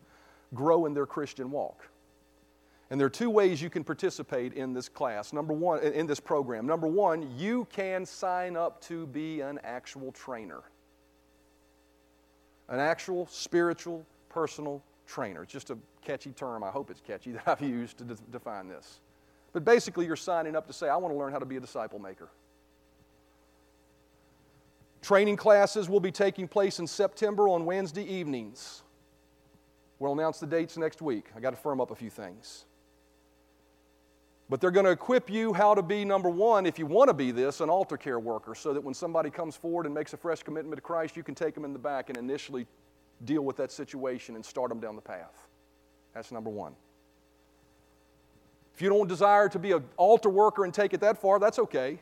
grow 0.54 0.86
in 0.86 0.93
their 0.93 1.06
Christian 1.06 1.52
walk. 1.52 1.88
And 2.89 3.00
there 3.00 3.06
are 3.06 3.12
two 3.12 3.30
ways 3.30 3.62
you 3.62 3.70
can 3.70 3.84
participate 3.84 4.54
in 4.54 4.74
this 4.74 4.89
class. 4.89 5.32
Number 5.32 5.54
one, 5.54 5.82
in 5.84 6.08
this 6.08 6.20
program. 6.20 6.66
Number 6.66 6.88
one, 6.88 7.38
you 7.38 7.68
can 7.72 8.06
sign 8.06 8.58
up 8.58 8.82
to 8.82 9.06
be 9.08 9.41
an 9.41 9.60
actual 9.64 10.12
trainer. 10.12 10.62
An 12.68 12.80
actual 12.80 13.28
spiritual 13.28 14.06
personal 14.30 14.82
trainer. 15.06 15.43
It's 15.43 15.54
just 15.54 15.70
a 15.70 15.78
catchy 16.04 16.32
term, 16.32 16.64
I 16.64 16.70
hope 16.70 16.89
it's 16.89 17.02
catchy, 17.02 17.32
that 17.34 17.43
I've 17.45 17.62
used 17.62 18.00
to 18.00 18.04
de- 18.04 18.18
define 18.32 18.68
this. 18.68 19.02
But 19.54 19.66
basically, 19.66 20.06
you're 20.06 20.16
signing 20.16 20.56
up 20.56 20.68
to 20.68 20.74
say, 20.74 20.89
I 20.89 20.95
want 20.95 21.14
to 21.14 21.18
learn 21.18 21.32
how 21.32 21.39
to 21.39 21.45
be 21.45 21.58
a 21.58 21.60
disciple 21.60 22.00
maker. 22.00 22.30
Training 25.02 25.38
classes 25.38 25.89
will 25.89 26.00
be 26.00 26.12
taking 26.12 26.47
place 26.47 26.80
in 26.80 26.88
September 26.88 27.47
on 27.47 27.66
Wednesday 27.66 28.04
evenings. 28.04 28.84
We'll 30.00 30.14
announce 30.14 30.39
the 30.39 30.47
dates 30.47 30.78
next 30.78 31.02
week. 31.02 31.26
I 31.36 31.39
got 31.39 31.52
to 31.52 31.58
firm 31.58 31.82
up 31.82 31.91
a 31.91 31.95
few 31.95 32.10
things. 32.10 32.66
But 34.50 34.62
they're 34.62 34.72
going 34.72 34.86
to 34.86 34.91
equip 34.91 35.30
you 35.30 35.54
how 35.54 35.76
to 35.76 35.84
be, 35.84 36.04
number 36.04 36.30
one, 36.30 36.66
if 36.66 36.80
you 36.80 36.88
want 36.88 37.10
to 37.10 37.14
be 37.14 37.32
this, 37.32 37.62
an 37.62 37.70
altar 37.70 37.97
care 37.97 38.20
worker, 38.20 38.56
so 38.56 38.74
that 38.74 38.84
when 38.84 38.95
somebody 38.95 39.30
comes 39.30 39.56
forward 39.56 39.86
and 39.86 39.93
makes 39.93 40.14
a 40.14 40.18
fresh 40.18 40.41
commitment 40.41 40.78
to 40.78 40.82
Christ, 40.82 41.16
you 41.16 41.22
can 41.22 41.36
take 41.36 41.54
them 41.54 41.66
in 41.66 41.74
the 41.74 41.80
back 41.80 42.10
and 42.10 42.18
initially 42.18 42.66
deal 43.26 43.43
with 43.43 43.58
that 43.58 43.72
situation 43.72 44.36
and 44.36 44.43
start 44.43 44.70
them 44.70 44.80
down 44.80 44.95
the 44.95 45.02
path. 45.02 45.47
That's 46.16 46.32
number 46.32 46.50
one. 46.50 46.74
If 48.74 48.82
you 48.82 48.89
don't 48.89 49.08
desire 49.08 49.50
to 49.50 49.60
be 49.60 49.74
an 49.74 49.84
altar 49.97 50.30
worker 50.30 50.64
and 50.64 50.74
take 50.74 50.93
it 50.93 51.02
that 51.02 51.22
far, 51.22 51.38
that's 51.38 51.60
okay. 51.60 52.00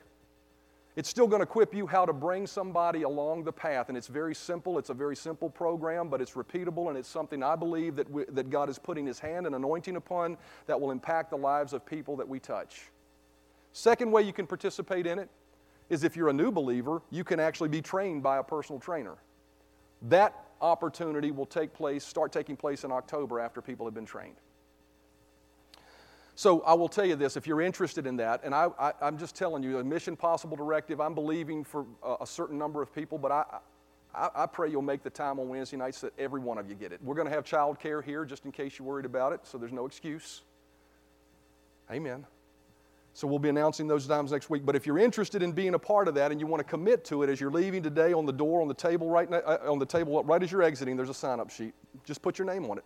It's 0.97 1.07
still 1.07 1.27
going 1.27 1.41
to 1.41 1.43
equip 1.43 1.75
you 1.75 1.85
how 1.85 2.07
to 2.07 2.11
bring 2.11 2.47
somebody 2.47 3.03
along 3.03 3.43
the 3.43 3.53
path. 3.53 3.89
And 3.89 3.97
it's 3.97 4.07
very 4.07 4.33
simple. 4.33 4.79
It's 4.79 4.89
a 4.89 4.95
very 4.95 5.15
simple 5.15 5.47
program, 5.47 6.09
but 6.09 6.21
it's 6.21 6.31
repeatable, 6.31 6.89
and 6.89 6.97
it's 6.97 7.07
something 7.07 7.43
I 7.43 7.55
believe 7.55 7.95
that, 7.97 8.09
we, 8.09 8.25
that 8.29 8.49
God 8.49 8.67
is 8.67 8.79
putting 8.79 9.05
His 9.05 9.19
hand 9.19 9.45
and 9.45 9.53
anointing 9.53 9.95
upon 9.95 10.37
that 10.65 10.81
will 10.81 10.89
impact 10.89 11.29
the 11.29 11.37
lives 11.37 11.73
of 11.73 11.85
people 11.85 12.15
that 12.15 12.27
we 12.27 12.39
touch. 12.39 12.89
Second 13.73 14.11
way 14.11 14.23
you 14.23 14.33
can 14.33 14.47
participate 14.47 15.05
in 15.05 15.19
it 15.19 15.29
is 15.91 16.03
if 16.03 16.15
you're 16.15 16.29
a 16.29 16.33
new 16.33 16.51
believer, 16.51 17.03
you 17.11 17.23
can 17.23 17.39
actually 17.39 17.69
be 17.69 17.79
trained 17.79 18.23
by 18.23 18.37
a 18.37 18.43
personal 18.43 18.79
trainer. 18.79 19.17
That 20.01 20.33
opportunity 20.61 21.29
will 21.29 21.45
take 21.45 21.75
place, 21.75 22.03
start 22.03 22.31
taking 22.31 22.57
place 22.57 22.83
in 22.83 22.91
October 22.91 23.39
after 23.39 23.61
people 23.61 23.85
have 23.85 23.93
been 23.93 24.07
trained. 24.07 24.37
So 26.37 26.61
I 26.61 26.75
will 26.75 26.87
tell 26.87 27.03
you 27.03 27.15
this 27.15 27.35
if 27.35 27.47
you're 27.47 27.61
interested 27.61 28.05
in 28.05 28.17
that, 28.17 28.41
and 28.43 28.53
I, 28.53 28.69
am 29.01 29.17
just 29.17 29.35
telling 29.35 29.63
you, 29.63 29.79
a 29.79 29.83
Mission 29.83 30.15
Possible 30.15 30.55
directive, 30.55 31.01
I'm 31.01 31.15
believing 31.15 31.63
for 31.63 31.87
a, 32.03 32.17
a 32.21 32.27
certain 32.27 32.59
number 32.59 32.79
of 32.83 32.93
people, 32.93 33.17
but 33.17 33.31
I, 33.31 33.43
I, 34.13 34.29
I, 34.35 34.45
pray 34.45 34.69
you'll 34.69 34.83
make 34.83 35.01
the 35.01 35.09
time 35.09 35.39
on 35.39 35.49
Wednesday 35.49 35.77
nights 35.77 35.99
that 36.01 36.13
every 36.19 36.39
one 36.39 36.59
of 36.59 36.69
you 36.69 36.75
get 36.75 36.91
it. 36.91 36.99
We're 37.03 37.15
going 37.15 37.27
to 37.27 37.33
have 37.33 37.43
child 37.43 37.79
care 37.79 38.03
here 38.03 38.23
just 38.23 38.45
in 38.45 38.51
case 38.51 38.77
you're 38.77 38.87
worried 38.87 39.07
about 39.07 39.33
it, 39.33 39.39
so 39.45 39.57
there's 39.57 39.71
no 39.71 39.87
excuse. 39.87 40.43
Amen. 41.91 42.23
So 43.15 43.25
we'll 43.25 43.39
be 43.39 43.49
announcing 43.49 43.87
those 43.87 44.05
times 44.05 44.31
next 44.31 44.51
week. 44.51 44.63
But 44.63 44.75
if 44.75 44.85
you're 44.85 44.99
interested 44.99 45.41
in 45.41 45.53
being 45.53 45.73
a 45.73 45.79
part 45.79 46.07
of 46.07 46.13
that 46.13 46.31
and 46.31 46.39
you 46.39 46.45
want 46.45 46.59
to 46.59 46.69
commit 46.69 47.03
to 47.05 47.23
it 47.23 47.31
as 47.31 47.41
you're 47.41 47.49
leaving 47.49 47.81
today 47.81 48.13
on 48.13 48.27
the 48.27 48.31
door, 48.31 48.61
on 48.61 48.67
the 48.67 48.75
table 48.75 49.09
right 49.09 49.27
uh, 49.33 49.57
on 49.65 49.79
the 49.79 49.87
table 49.87 50.23
right 50.23 50.43
as 50.43 50.51
you're 50.51 50.61
exiting, 50.61 50.95
there's 50.97 51.09
a 51.09 51.15
sign-up 51.15 51.49
sheet. 51.49 51.73
Just 52.05 52.21
put 52.21 52.37
your 52.37 52.45
name 52.45 52.69
on 52.69 52.77
it. 52.77 52.83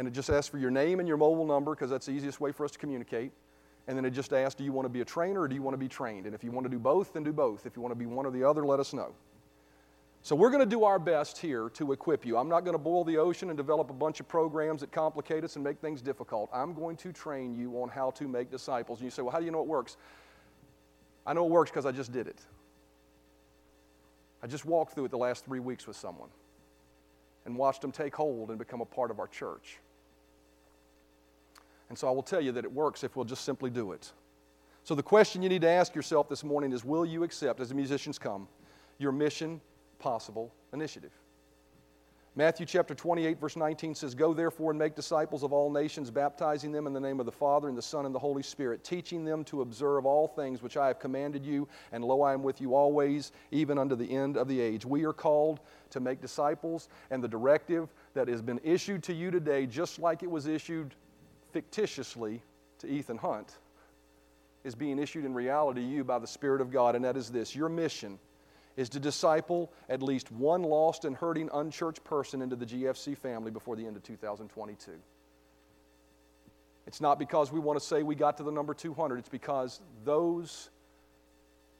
And 0.00 0.08
it 0.08 0.12
just 0.12 0.30
asks 0.30 0.48
for 0.48 0.56
your 0.56 0.70
name 0.70 0.98
and 0.98 1.06
your 1.06 1.18
mobile 1.18 1.44
number 1.44 1.74
because 1.74 1.90
that's 1.90 2.06
the 2.06 2.12
easiest 2.12 2.40
way 2.40 2.52
for 2.52 2.64
us 2.64 2.70
to 2.70 2.78
communicate. 2.78 3.32
And 3.86 3.98
then 3.98 4.06
it 4.06 4.12
just 4.12 4.32
asks, 4.32 4.54
do 4.54 4.64
you 4.64 4.72
want 4.72 4.86
to 4.86 4.88
be 4.88 5.02
a 5.02 5.04
trainer 5.04 5.42
or 5.42 5.46
do 5.46 5.54
you 5.54 5.60
want 5.60 5.74
to 5.74 5.78
be 5.78 5.88
trained? 5.88 6.24
And 6.24 6.34
if 6.34 6.42
you 6.42 6.50
want 6.50 6.64
to 6.64 6.70
do 6.70 6.78
both, 6.78 7.12
then 7.12 7.22
do 7.22 7.34
both. 7.34 7.66
If 7.66 7.76
you 7.76 7.82
want 7.82 7.92
to 7.92 7.98
be 7.98 8.06
one 8.06 8.24
or 8.24 8.30
the 8.30 8.42
other, 8.42 8.64
let 8.64 8.80
us 8.80 8.94
know. 8.94 9.12
So 10.22 10.34
we're 10.34 10.48
going 10.48 10.60
to 10.60 10.66
do 10.66 10.84
our 10.84 10.98
best 10.98 11.36
here 11.36 11.68
to 11.74 11.92
equip 11.92 12.24
you. 12.24 12.38
I'm 12.38 12.48
not 12.48 12.60
going 12.60 12.72
to 12.72 12.78
boil 12.78 13.04
the 13.04 13.18
ocean 13.18 13.50
and 13.50 13.58
develop 13.58 13.90
a 13.90 13.92
bunch 13.92 14.20
of 14.20 14.26
programs 14.26 14.80
that 14.80 14.90
complicate 14.90 15.44
us 15.44 15.56
and 15.56 15.62
make 15.62 15.78
things 15.80 16.00
difficult. 16.00 16.48
I'm 16.50 16.72
going 16.72 16.96
to 16.96 17.12
train 17.12 17.54
you 17.54 17.74
on 17.82 17.90
how 17.90 18.10
to 18.12 18.26
make 18.26 18.50
disciples. 18.50 19.00
And 19.00 19.04
you 19.04 19.10
say, 19.10 19.20
well, 19.20 19.32
how 19.32 19.38
do 19.38 19.44
you 19.44 19.50
know 19.50 19.60
it 19.60 19.66
works? 19.66 19.98
I 21.26 21.34
know 21.34 21.44
it 21.44 21.50
works 21.50 21.70
because 21.70 21.84
I 21.84 21.92
just 21.92 22.10
did 22.10 22.26
it. 22.26 22.40
I 24.42 24.46
just 24.46 24.64
walked 24.64 24.94
through 24.94 25.04
it 25.04 25.10
the 25.10 25.18
last 25.18 25.44
three 25.44 25.60
weeks 25.60 25.86
with 25.86 25.96
someone 25.96 26.30
and 27.44 27.54
watched 27.54 27.82
them 27.82 27.92
take 27.92 28.14
hold 28.14 28.48
and 28.48 28.58
become 28.58 28.80
a 28.80 28.86
part 28.86 29.10
of 29.10 29.18
our 29.18 29.28
church. 29.28 29.78
And 31.90 31.98
so 31.98 32.08
I 32.08 32.12
will 32.12 32.22
tell 32.22 32.40
you 32.40 32.52
that 32.52 32.64
it 32.64 32.72
works 32.72 33.04
if 33.04 33.16
we'll 33.16 33.26
just 33.26 33.44
simply 33.44 33.68
do 33.68 33.92
it. 33.92 34.10
So 34.84 34.94
the 34.94 35.02
question 35.02 35.42
you 35.42 35.50
need 35.50 35.60
to 35.60 35.68
ask 35.68 35.94
yourself 35.94 36.28
this 36.28 36.42
morning 36.42 36.72
is 36.72 36.84
Will 36.84 37.04
you 37.04 37.22
accept, 37.24 37.60
as 37.60 37.68
the 37.68 37.74
musicians 37.74 38.18
come, 38.18 38.48
your 38.98 39.12
mission 39.12 39.60
possible 40.00 40.52
initiative. 40.72 41.12
Matthew 42.36 42.64
chapter 42.64 42.94
28, 42.94 43.40
verse 43.40 43.56
19 43.56 43.94
says, 43.94 44.14
Go 44.14 44.32
therefore 44.32 44.70
and 44.70 44.78
make 44.78 44.94
disciples 44.94 45.42
of 45.42 45.52
all 45.52 45.70
nations, 45.70 46.12
baptizing 46.12 46.70
them 46.70 46.86
in 46.86 46.92
the 46.92 47.00
name 47.00 47.18
of 47.18 47.26
the 47.26 47.32
Father, 47.32 47.68
and 47.68 47.76
the 47.76 47.82
Son, 47.82 48.06
and 48.06 48.14
the 48.14 48.20
Holy 48.20 48.42
Spirit, 48.42 48.84
teaching 48.84 49.24
them 49.24 49.42
to 49.44 49.62
observe 49.62 50.06
all 50.06 50.28
things 50.28 50.62
which 50.62 50.76
I 50.76 50.86
have 50.86 51.00
commanded 51.00 51.44
you, 51.44 51.66
and 51.90 52.04
lo, 52.04 52.22
I 52.22 52.32
am 52.32 52.44
with 52.44 52.60
you 52.60 52.74
always, 52.74 53.32
even 53.50 53.78
unto 53.78 53.96
the 53.96 54.10
end 54.10 54.36
of 54.36 54.46
the 54.46 54.60
age. 54.60 54.86
We 54.86 55.04
are 55.04 55.12
called 55.12 55.58
to 55.90 55.98
make 55.98 56.20
disciples, 56.20 56.88
and 57.10 57.22
the 57.22 57.28
directive 57.28 57.88
that 58.14 58.28
has 58.28 58.42
been 58.42 58.60
issued 58.62 59.02
to 59.04 59.12
you 59.12 59.32
today, 59.32 59.66
just 59.66 59.98
like 59.98 60.22
it 60.22 60.30
was 60.30 60.46
issued 60.46 60.94
fictitiously 61.52 62.40
to 62.78 62.88
Ethan 62.88 63.18
Hunt, 63.18 63.56
is 64.64 64.74
being 64.74 64.98
issued 64.98 65.24
in 65.24 65.34
reality 65.34 65.80
to 65.80 65.86
you 65.86 66.04
by 66.04 66.18
the 66.18 66.26
Spirit 66.26 66.60
of 66.60 66.70
God, 66.70 66.94
and 66.94 67.04
that 67.04 67.16
is 67.16 67.30
this 67.30 67.54
your 67.54 67.68
mission 67.68 68.18
is 68.76 68.88
to 68.90 69.00
disciple 69.00 69.70
at 69.88 70.02
least 70.02 70.30
one 70.32 70.62
lost 70.62 71.04
and 71.04 71.16
hurting 71.16 71.50
unchurched 71.52 72.02
person 72.04 72.40
into 72.40 72.56
the 72.56 72.64
GFC 72.64 73.16
family 73.16 73.50
before 73.50 73.76
the 73.76 73.86
end 73.86 73.96
of 73.96 74.02
2022. 74.02 74.92
It's 76.86 77.00
not 77.00 77.18
because 77.18 77.52
we 77.52 77.60
want 77.60 77.78
to 77.78 77.84
say 77.84 78.02
we 78.02 78.14
got 78.14 78.36
to 78.38 78.42
the 78.42 78.50
number 78.50 78.74
200, 78.74 79.18
it's 79.18 79.28
because 79.28 79.80
those, 80.04 80.70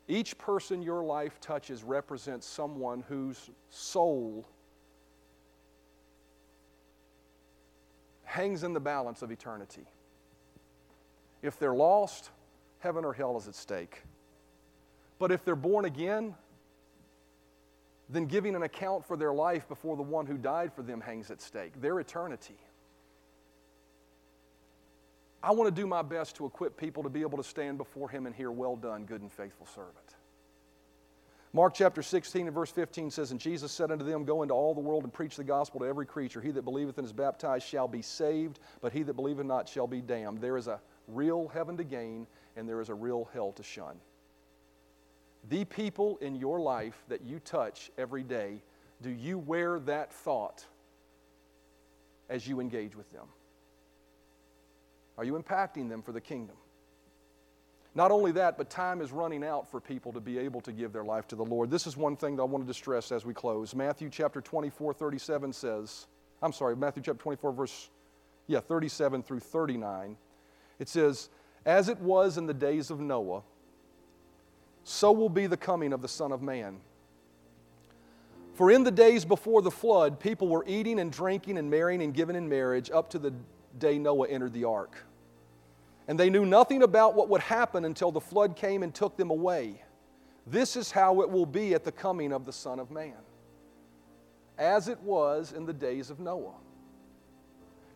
each 0.08 0.36
person 0.36 0.82
your 0.82 1.02
life 1.02 1.40
touches 1.40 1.82
represents 1.82 2.46
someone 2.46 3.04
whose 3.08 3.50
soul 3.70 4.46
hangs 8.30 8.62
in 8.62 8.72
the 8.72 8.80
balance 8.80 9.22
of 9.22 9.32
eternity. 9.32 9.84
If 11.42 11.58
they're 11.58 11.74
lost, 11.74 12.30
heaven 12.78 13.04
or 13.04 13.12
hell 13.12 13.36
is 13.36 13.48
at 13.48 13.56
stake. 13.56 14.02
But 15.18 15.32
if 15.32 15.44
they're 15.44 15.56
born 15.56 15.84
again, 15.84 16.36
then 18.08 18.26
giving 18.26 18.54
an 18.54 18.62
account 18.62 19.04
for 19.04 19.16
their 19.16 19.32
life 19.32 19.66
before 19.66 19.96
the 19.96 20.04
one 20.04 20.26
who 20.26 20.38
died 20.38 20.72
for 20.72 20.82
them 20.82 21.00
hangs 21.00 21.30
at 21.32 21.40
stake, 21.40 21.80
their 21.80 21.98
eternity. 21.98 22.56
I 25.42 25.50
want 25.50 25.74
to 25.74 25.80
do 25.80 25.88
my 25.88 26.02
best 26.02 26.36
to 26.36 26.46
equip 26.46 26.76
people 26.76 27.02
to 27.02 27.08
be 27.08 27.22
able 27.22 27.38
to 27.38 27.44
stand 27.44 27.78
before 27.78 28.08
Him 28.08 28.26
and 28.26 28.34
hear, 28.34 28.52
Well 28.52 28.76
done, 28.76 29.06
good 29.06 29.22
and 29.22 29.32
faithful 29.32 29.66
servant. 29.66 30.14
Mark 31.52 31.74
chapter 31.74 32.02
16 32.02 32.46
and 32.46 32.54
verse 32.54 32.70
15 32.70 33.10
says, 33.10 33.32
And 33.32 33.40
Jesus 33.40 33.72
said 33.72 33.90
unto 33.90 34.04
them, 34.04 34.24
Go 34.24 34.42
into 34.42 34.54
all 34.54 34.72
the 34.72 34.80
world 34.80 35.02
and 35.02 35.12
preach 35.12 35.36
the 35.36 35.44
gospel 35.44 35.80
to 35.80 35.86
every 35.86 36.06
creature. 36.06 36.40
He 36.40 36.52
that 36.52 36.62
believeth 36.62 36.98
and 36.98 37.04
is 37.04 37.12
baptized 37.12 37.66
shall 37.66 37.88
be 37.88 38.02
saved, 38.02 38.60
but 38.80 38.92
he 38.92 39.02
that 39.02 39.14
believeth 39.14 39.46
not 39.46 39.68
shall 39.68 39.88
be 39.88 40.00
damned. 40.00 40.40
There 40.40 40.56
is 40.56 40.68
a 40.68 40.80
real 41.08 41.48
heaven 41.48 41.76
to 41.76 41.84
gain, 41.84 42.28
and 42.56 42.68
there 42.68 42.80
is 42.80 42.88
a 42.88 42.94
real 42.94 43.28
hell 43.32 43.50
to 43.52 43.64
shun 43.64 43.96
the 45.48 45.64
people 45.64 46.18
in 46.20 46.34
your 46.34 46.60
life 46.60 47.02
that 47.08 47.22
you 47.22 47.40
touch 47.40 47.90
every 47.96 48.22
day, 48.22 48.62
do 49.02 49.10
you 49.10 49.38
wear 49.38 49.78
that 49.80 50.12
thought 50.12 50.64
as 52.28 52.46
you 52.46 52.60
engage 52.60 52.94
with 52.94 53.10
them? 53.10 53.26
Are 55.16 55.24
you 55.24 55.34
impacting 55.34 55.88
them 55.88 56.02
for 56.02 56.12
the 56.12 56.20
kingdom? 56.20 56.56
Not 57.94 58.12
only 58.12 58.32
that, 58.32 58.56
but 58.56 58.70
time 58.70 59.00
is 59.00 59.10
running 59.10 59.42
out 59.42 59.68
for 59.68 59.80
people 59.80 60.12
to 60.12 60.20
be 60.20 60.38
able 60.38 60.60
to 60.60 60.72
give 60.72 60.92
their 60.92 61.02
life 61.02 61.26
to 61.28 61.36
the 61.36 61.44
Lord. 61.44 61.70
This 61.70 61.86
is 61.86 61.96
one 61.96 62.16
thing 62.16 62.36
that 62.36 62.42
I 62.42 62.46
wanted 62.46 62.68
to 62.68 62.74
stress 62.74 63.10
as 63.10 63.24
we 63.24 63.34
close. 63.34 63.74
Matthew 63.74 64.08
chapter 64.10 64.40
24, 64.40 64.92
37 64.92 65.52
says, 65.52 66.06
I'm 66.40 66.52
sorry, 66.52 66.76
Matthew 66.76 67.02
chapter 67.02 67.20
24, 67.20 67.52
verse, 67.52 67.90
yeah, 68.46 68.60
37 68.60 69.24
through 69.24 69.40
39. 69.40 70.16
It 70.78 70.88
says, 70.88 71.30
As 71.66 71.88
it 71.88 71.98
was 71.98 72.38
in 72.38 72.46
the 72.46 72.54
days 72.54 72.90
of 72.90 73.00
Noah, 73.00 73.42
so 74.84 75.10
will 75.10 75.28
be 75.28 75.46
the 75.46 75.56
coming 75.56 75.92
of 75.92 76.00
the 76.00 76.08
Son 76.08 76.30
of 76.32 76.42
Man. 76.42 76.78
For 78.54 78.70
in 78.70 78.84
the 78.84 78.90
days 78.90 79.24
before 79.24 79.62
the 79.62 79.70
flood, 79.70 80.20
people 80.20 80.48
were 80.48 80.64
eating 80.66 81.00
and 81.00 81.10
drinking 81.10 81.58
and 81.58 81.70
marrying 81.70 82.02
and 82.02 82.14
giving 82.14 82.36
in 82.36 82.48
marriage 82.48 82.90
up 82.90 83.10
to 83.10 83.18
the 83.18 83.32
day 83.78 83.98
Noah 83.98 84.28
entered 84.28 84.52
the 84.52 84.64
ark. 84.64 84.96
And 86.10 86.18
they 86.18 86.28
knew 86.28 86.44
nothing 86.44 86.82
about 86.82 87.14
what 87.14 87.28
would 87.28 87.40
happen 87.40 87.84
until 87.84 88.10
the 88.10 88.20
flood 88.20 88.56
came 88.56 88.82
and 88.82 88.92
took 88.92 89.16
them 89.16 89.30
away. 89.30 89.80
This 90.44 90.74
is 90.74 90.90
how 90.90 91.20
it 91.20 91.30
will 91.30 91.46
be 91.46 91.72
at 91.72 91.84
the 91.84 91.92
coming 91.92 92.32
of 92.32 92.44
the 92.44 92.52
Son 92.52 92.80
of 92.80 92.90
Man, 92.90 93.14
as 94.58 94.88
it 94.88 95.00
was 95.02 95.52
in 95.52 95.66
the 95.66 95.72
days 95.72 96.10
of 96.10 96.18
Noah. 96.18 96.56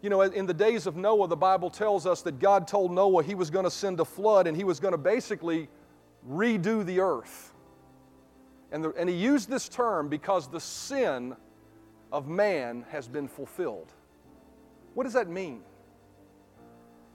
You 0.00 0.10
know, 0.10 0.20
in 0.20 0.46
the 0.46 0.54
days 0.54 0.86
of 0.86 0.94
Noah, 0.94 1.26
the 1.26 1.34
Bible 1.34 1.70
tells 1.70 2.06
us 2.06 2.22
that 2.22 2.38
God 2.38 2.68
told 2.68 2.92
Noah 2.92 3.24
he 3.24 3.34
was 3.34 3.50
going 3.50 3.64
to 3.64 3.70
send 3.70 3.98
a 3.98 4.04
flood 4.04 4.46
and 4.46 4.56
he 4.56 4.62
was 4.62 4.78
going 4.78 4.92
to 4.92 4.98
basically 4.98 5.68
redo 6.30 6.86
the 6.86 7.00
earth. 7.00 7.52
And, 8.70 8.84
the, 8.84 8.90
and 8.92 9.08
he 9.08 9.16
used 9.16 9.50
this 9.50 9.68
term 9.68 10.08
because 10.08 10.46
the 10.46 10.60
sin 10.60 11.34
of 12.12 12.28
man 12.28 12.84
has 12.90 13.08
been 13.08 13.26
fulfilled. 13.26 13.90
What 14.94 15.02
does 15.02 15.14
that 15.14 15.28
mean? 15.28 15.62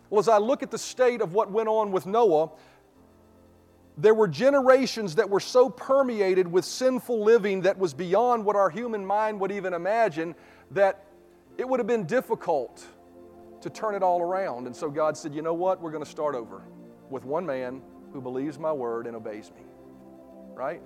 Well, 0.09 0.19
as 0.19 0.27
I 0.27 0.37
look 0.37 0.63
at 0.63 0.71
the 0.71 0.77
state 0.77 1.21
of 1.21 1.33
what 1.33 1.51
went 1.51 1.69
on 1.69 1.91
with 1.91 2.05
Noah, 2.05 2.49
there 3.97 4.13
were 4.13 4.27
generations 4.27 5.15
that 5.15 5.29
were 5.29 5.41
so 5.41 5.69
permeated 5.69 6.49
with 6.49 6.63
sinful 6.65 7.23
living 7.23 7.61
that 7.61 7.77
was 7.77 7.93
beyond 7.93 8.45
what 8.45 8.55
our 8.55 8.69
human 8.69 9.05
mind 9.05 9.39
would 9.41 9.51
even 9.51 9.73
imagine 9.73 10.35
that 10.71 11.05
it 11.57 11.67
would 11.67 11.79
have 11.79 11.87
been 11.87 12.05
difficult 12.05 12.85
to 13.61 13.69
turn 13.69 13.93
it 13.95 14.01
all 14.01 14.21
around. 14.21 14.67
And 14.67 14.75
so 14.75 14.89
God 14.89 15.17
said, 15.17 15.35
You 15.35 15.41
know 15.41 15.53
what? 15.53 15.81
We're 15.81 15.91
going 15.91 16.03
to 16.03 16.09
start 16.09 16.33
over 16.33 16.63
with 17.09 17.25
one 17.25 17.45
man 17.45 17.81
who 18.13 18.21
believes 18.21 18.57
my 18.57 18.71
word 18.71 19.05
and 19.05 19.15
obeys 19.15 19.51
me. 19.53 19.63
Right? 20.53 20.81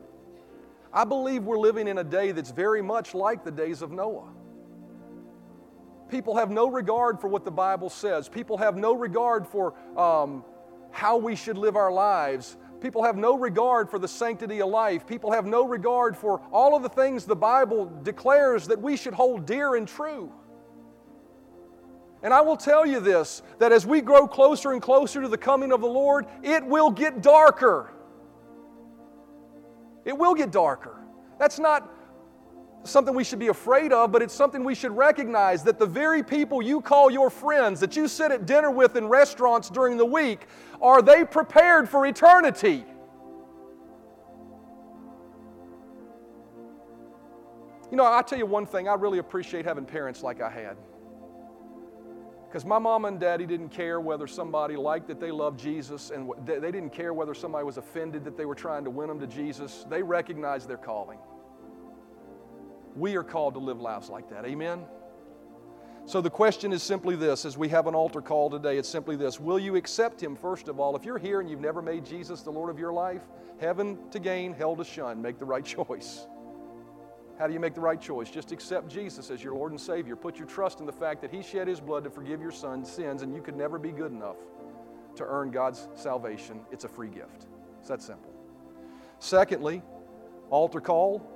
I 0.92 1.04
believe 1.04 1.44
we're 1.44 1.60
living 1.60 1.88
in 1.88 2.00
a 2.00 2.04
day 2.04 2.32
that's 2.32 2.52
very 2.52 2.82
much 2.82 3.14
like 3.14 3.44
the 3.44 3.52
days 3.52 3.82
of 3.82 3.92
Noah. 3.92 4.30
People 6.14 6.36
have 6.36 6.52
no 6.52 6.70
regard 6.70 7.20
for 7.20 7.28
what 7.28 7.44
the 7.44 7.50
Bible 7.50 7.90
says, 7.90 8.30
people 8.30 8.56
have 8.58 8.78
no 8.78 8.94
regard 8.94 9.48
for 9.48 9.74
um, 9.98 10.46
how 10.92 11.18
we 11.18 11.36
should 11.36 11.58
live 11.58 11.76
our 11.76 11.92
lives. 11.92 12.56
People 12.82 13.04
have 13.04 13.18
no 13.18 13.36
regard 13.36 13.90
for 13.90 13.98
the 13.98 14.08
sanctity 14.08 14.62
of 14.62 14.70
life. 14.70 15.08
People 15.08 15.32
have 15.32 15.48
no 15.48 15.66
regard 15.66 16.16
for 16.16 16.40
all 16.52 16.76
of 16.76 16.84
the 16.84 16.90
things 16.90 17.26
the 17.26 17.36
Bible 17.36 17.92
declares 18.04 18.68
that 18.68 18.80
we 18.80 18.96
should 18.96 19.16
hold 19.16 19.48
dear 19.48 19.74
and 19.74 19.88
true. 19.88 20.32
And 22.22 22.32
I 22.32 22.42
will 22.42 22.58
tell 22.58 22.86
you 22.86 23.00
this 23.00 23.42
that 23.58 23.72
as 23.72 23.84
we 23.84 24.00
grow 24.00 24.28
closer 24.28 24.72
and 24.72 24.84
closer 24.84 25.20
to 25.20 25.28
the 25.28 25.36
coming 25.36 25.72
of 25.72 25.82
the 25.82 25.88
Lord, 25.88 26.28
it 26.44 26.64
will 26.64 26.92
get 26.92 27.24
darker. 27.24 27.92
It 30.06 30.16
will 30.16 30.36
get 30.36 30.52
darker. 30.52 30.96
That's 31.40 31.58
not 31.58 31.90
something 32.84 33.16
we 33.16 33.24
should 33.24 33.40
be 33.40 33.48
afraid 33.48 33.94
of, 33.94 34.12
but 34.12 34.22
it's 34.22 34.34
something 34.34 34.64
we 34.64 34.76
should 34.76 34.96
recognize 34.96 35.64
that 35.64 35.80
the 35.80 35.86
very 35.86 36.24
people 36.24 36.62
you 36.62 36.82
call 36.82 37.10
your 37.10 37.30
friends, 37.30 37.80
that 37.80 37.96
you 37.96 38.08
sit 38.08 38.32
at 38.32 38.46
dinner 38.46 38.70
with 38.70 38.96
in 38.96 39.08
restaurants 39.08 39.70
during 39.70 39.98
the 39.98 40.06
week, 40.06 40.48
are 40.82 41.02
they 41.02 41.24
prepared 41.24 41.88
for 41.88 42.06
eternity? 42.06 42.84
You 47.90 47.98
know, 47.98 48.06
I 48.06 48.22
tell 48.24 48.40
you 48.40 48.46
one 48.46 48.66
thing, 48.66 48.88
I 48.88 48.96
really 48.96 49.20
appreciate 49.20 49.66
having 49.66 49.86
parents 49.86 50.24
like 50.24 50.42
I 50.42 50.50
had. 50.50 50.78
Because 52.48 52.66
my 52.66 52.80
mom 52.80 53.06
and 53.06 53.20
daddy 53.20 53.46
didn't 53.46 53.70
care 53.70 54.00
whether 54.00 54.28
somebody 54.28 54.76
liked 54.76 55.08
that 55.08 55.20
they 55.20 55.32
loved 55.32 55.60
Jesus, 55.60 56.12
and 56.12 56.30
they 56.46 56.60
didn't 56.60 56.92
care 56.92 57.14
whether 57.14 57.34
somebody 57.34 57.66
was 57.66 57.78
offended 57.78 58.24
that 58.26 58.38
they 58.38 58.46
were 58.46 58.56
trying 58.56 58.84
to 58.84 58.90
win 58.90 59.08
them 59.08 59.20
to 59.20 59.28
Jesus. 59.28 59.86
They 59.90 60.04
recognized 60.04 60.68
their 60.68 60.78
calling. 60.78 61.20
We 62.96 63.16
are 63.16 63.24
called 63.24 63.56
to 63.56 63.60
live 63.60 63.82
lives 63.82 64.10
like 64.10 64.30
that. 64.30 64.46
Amen? 64.46 64.84
So 66.06 66.20
the 66.20 66.30
question 66.30 66.74
is 66.74 66.84
simply 66.84 67.16
this 67.16 67.46
as 67.46 67.58
we 67.58 67.70
have 67.70 67.88
an 67.88 67.96
altar 67.96 68.22
call 68.22 68.50
today, 68.50 68.78
it's 68.78 68.90
simply 68.90 69.16
this 69.16 69.40
Will 69.40 69.60
you 69.60 69.76
accept 69.76 70.22
Him, 70.22 70.36
first 70.36 70.68
of 70.68 70.80
all? 70.80 70.96
If 70.96 71.06
you're 71.06 71.18
here 71.18 71.40
and 71.40 71.50
you've 71.50 71.62
never 71.62 71.82
made 71.82 72.06
Jesus 72.06 72.42
the 72.42 72.52
Lord 72.52 72.70
of 72.70 72.78
your 72.78 72.92
life, 72.92 73.22
heaven 73.60 73.98
to 74.12 74.20
gain, 74.20 74.54
hell 74.54 74.76
to 74.76 74.84
shun, 74.84 75.22
make 75.22 75.40
the 75.40 75.46
right 75.46 75.66
choice. 75.88 76.28
How 77.40 77.48
do 77.48 77.54
you 77.54 77.60
make 77.60 77.74
the 77.74 77.82
right 77.82 78.00
choice? 78.00 78.30
Just 78.30 78.52
accept 78.52 78.90
Jesus 78.90 79.32
as 79.32 79.44
your 79.44 79.56
Lord 79.56 79.72
and 79.72 79.82
Savior. 79.82 80.16
Put 80.16 80.38
your 80.38 80.48
trust 80.48 80.82
in 80.82 80.86
the 80.86 80.92
fact 80.92 81.22
that 81.22 81.32
He 81.32 81.42
shed 81.42 81.68
His 81.68 81.80
blood 81.80 82.04
to 82.04 82.10
forgive 82.10 82.42
your 82.42 82.52
son's 82.52 82.92
sins, 82.92 83.22
and 83.22 83.34
you 83.34 83.42
could 83.42 83.56
never 83.56 83.80
be 83.80 83.92
good 83.92 84.12
enough 84.12 84.38
to 85.16 85.24
earn 85.24 85.52
God's 85.52 85.88
salvation. 85.96 86.60
It's 86.72 86.84
a 86.84 86.90
free 86.90 87.10
gift. 87.10 87.48
It's 87.80 87.88
that 87.88 88.02
simple. 88.02 88.32
Secondly, 89.20 89.82
altar 90.50 90.82
call. 90.82 91.33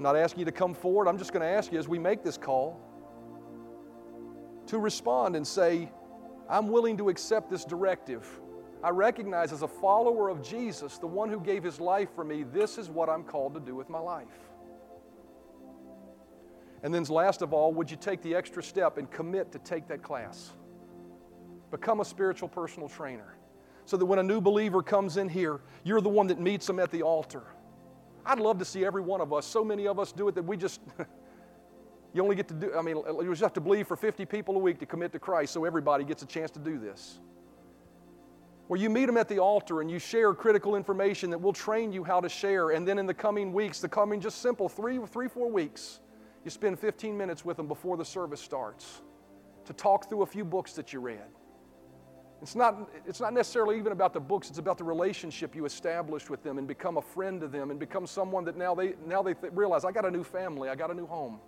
I'm 0.00 0.04
not 0.04 0.16
asking 0.16 0.38
you 0.38 0.44
to 0.46 0.52
come 0.52 0.72
forward. 0.72 1.08
I'm 1.08 1.18
just 1.18 1.30
going 1.30 1.42
to 1.42 1.46
ask 1.46 1.70
you 1.70 1.78
as 1.78 1.86
we 1.86 1.98
make 1.98 2.24
this 2.24 2.38
call 2.38 2.80
to 4.68 4.78
respond 4.78 5.36
and 5.36 5.46
say, 5.46 5.92
I'm 6.48 6.68
willing 6.68 6.96
to 6.96 7.10
accept 7.10 7.50
this 7.50 7.66
directive. 7.66 8.26
I 8.82 8.88
recognize 8.88 9.52
as 9.52 9.60
a 9.60 9.68
follower 9.68 10.30
of 10.30 10.42
Jesus, 10.42 10.96
the 10.96 11.06
one 11.06 11.28
who 11.28 11.38
gave 11.38 11.62
his 11.62 11.80
life 11.80 12.08
for 12.14 12.24
me, 12.24 12.44
this 12.44 12.78
is 12.78 12.88
what 12.88 13.10
I'm 13.10 13.22
called 13.22 13.52
to 13.52 13.60
do 13.60 13.74
with 13.74 13.90
my 13.90 13.98
life. 13.98 14.48
And 16.82 16.94
then, 16.94 17.04
last 17.04 17.42
of 17.42 17.52
all, 17.52 17.70
would 17.74 17.90
you 17.90 17.98
take 17.98 18.22
the 18.22 18.34
extra 18.34 18.62
step 18.62 18.96
and 18.96 19.10
commit 19.10 19.52
to 19.52 19.58
take 19.58 19.86
that 19.88 20.02
class? 20.02 20.52
Become 21.70 22.00
a 22.00 22.06
spiritual 22.06 22.48
personal 22.48 22.88
trainer 22.88 23.36
so 23.84 23.98
that 23.98 24.06
when 24.06 24.18
a 24.18 24.22
new 24.22 24.40
believer 24.40 24.82
comes 24.82 25.18
in 25.18 25.28
here, 25.28 25.60
you're 25.84 26.00
the 26.00 26.08
one 26.08 26.28
that 26.28 26.40
meets 26.40 26.66
them 26.66 26.80
at 26.80 26.90
the 26.90 27.02
altar. 27.02 27.42
I'd 28.24 28.40
love 28.40 28.58
to 28.58 28.64
see 28.64 28.84
every 28.84 29.02
one 29.02 29.20
of 29.20 29.32
us. 29.32 29.46
So 29.46 29.64
many 29.64 29.86
of 29.86 29.98
us 29.98 30.12
do 30.12 30.28
it 30.28 30.34
that 30.34 30.42
we 30.42 30.56
just, 30.56 30.80
you 32.14 32.22
only 32.22 32.36
get 32.36 32.48
to 32.48 32.54
do, 32.54 32.74
I 32.76 32.82
mean, 32.82 32.96
you 32.96 33.30
just 33.30 33.42
have 33.42 33.52
to 33.54 33.60
believe 33.60 33.86
for 33.86 33.96
50 33.96 34.24
people 34.26 34.56
a 34.56 34.58
week 34.58 34.78
to 34.80 34.86
commit 34.86 35.12
to 35.12 35.18
Christ 35.18 35.52
so 35.52 35.64
everybody 35.64 36.04
gets 36.04 36.22
a 36.22 36.26
chance 36.26 36.50
to 36.52 36.58
do 36.58 36.78
this. 36.78 37.20
Where 38.68 38.78
you 38.78 38.88
meet 38.88 39.06
them 39.06 39.16
at 39.16 39.28
the 39.28 39.40
altar 39.40 39.80
and 39.80 39.90
you 39.90 39.98
share 39.98 40.32
critical 40.32 40.76
information 40.76 41.30
that 41.30 41.38
will 41.38 41.52
train 41.52 41.92
you 41.92 42.04
how 42.04 42.20
to 42.20 42.28
share. 42.28 42.70
And 42.70 42.86
then 42.86 42.98
in 42.98 43.06
the 43.06 43.14
coming 43.14 43.52
weeks, 43.52 43.80
the 43.80 43.88
coming 43.88 44.20
just 44.20 44.40
simple 44.40 44.68
three, 44.68 44.98
three, 45.06 45.26
four 45.26 45.50
weeks, 45.50 46.00
you 46.44 46.50
spend 46.50 46.78
15 46.78 47.16
minutes 47.16 47.44
with 47.44 47.56
them 47.56 47.66
before 47.66 47.96
the 47.96 48.04
service 48.04 48.40
starts 48.40 49.02
to 49.64 49.72
talk 49.72 50.08
through 50.08 50.22
a 50.22 50.26
few 50.26 50.44
books 50.44 50.72
that 50.74 50.92
you 50.92 51.00
read. 51.00 51.26
It's 52.42 52.54
not, 52.54 52.88
it's 53.06 53.20
not 53.20 53.34
necessarily 53.34 53.76
even 53.78 53.92
about 53.92 54.14
the 54.14 54.20
books, 54.20 54.48
it's 54.48 54.58
about 54.58 54.78
the 54.78 54.84
relationship 54.84 55.54
you 55.54 55.66
established 55.66 56.30
with 56.30 56.42
them 56.42 56.56
and 56.56 56.66
become 56.66 56.96
a 56.96 57.02
friend 57.02 57.40
to 57.40 57.48
them 57.48 57.70
and 57.70 57.78
become 57.78 58.06
someone 58.06 58.44
that 58.44 58.56
now 58.56 58.74
they, 58.74 58.94
now 59.06 59.22
they 59.22 59.34
th- 59.34 59.52
realize, 59.52 59.84
I 59.84 59.92
got 59.92 60.06
a 60.06 60.10
new 60.10 60.24
family, 60.24 60.70
I 60.70 60.74
got 60.74 60.90
a 60.90 60.94
new 60.94 61.06
home. 61.06 61.38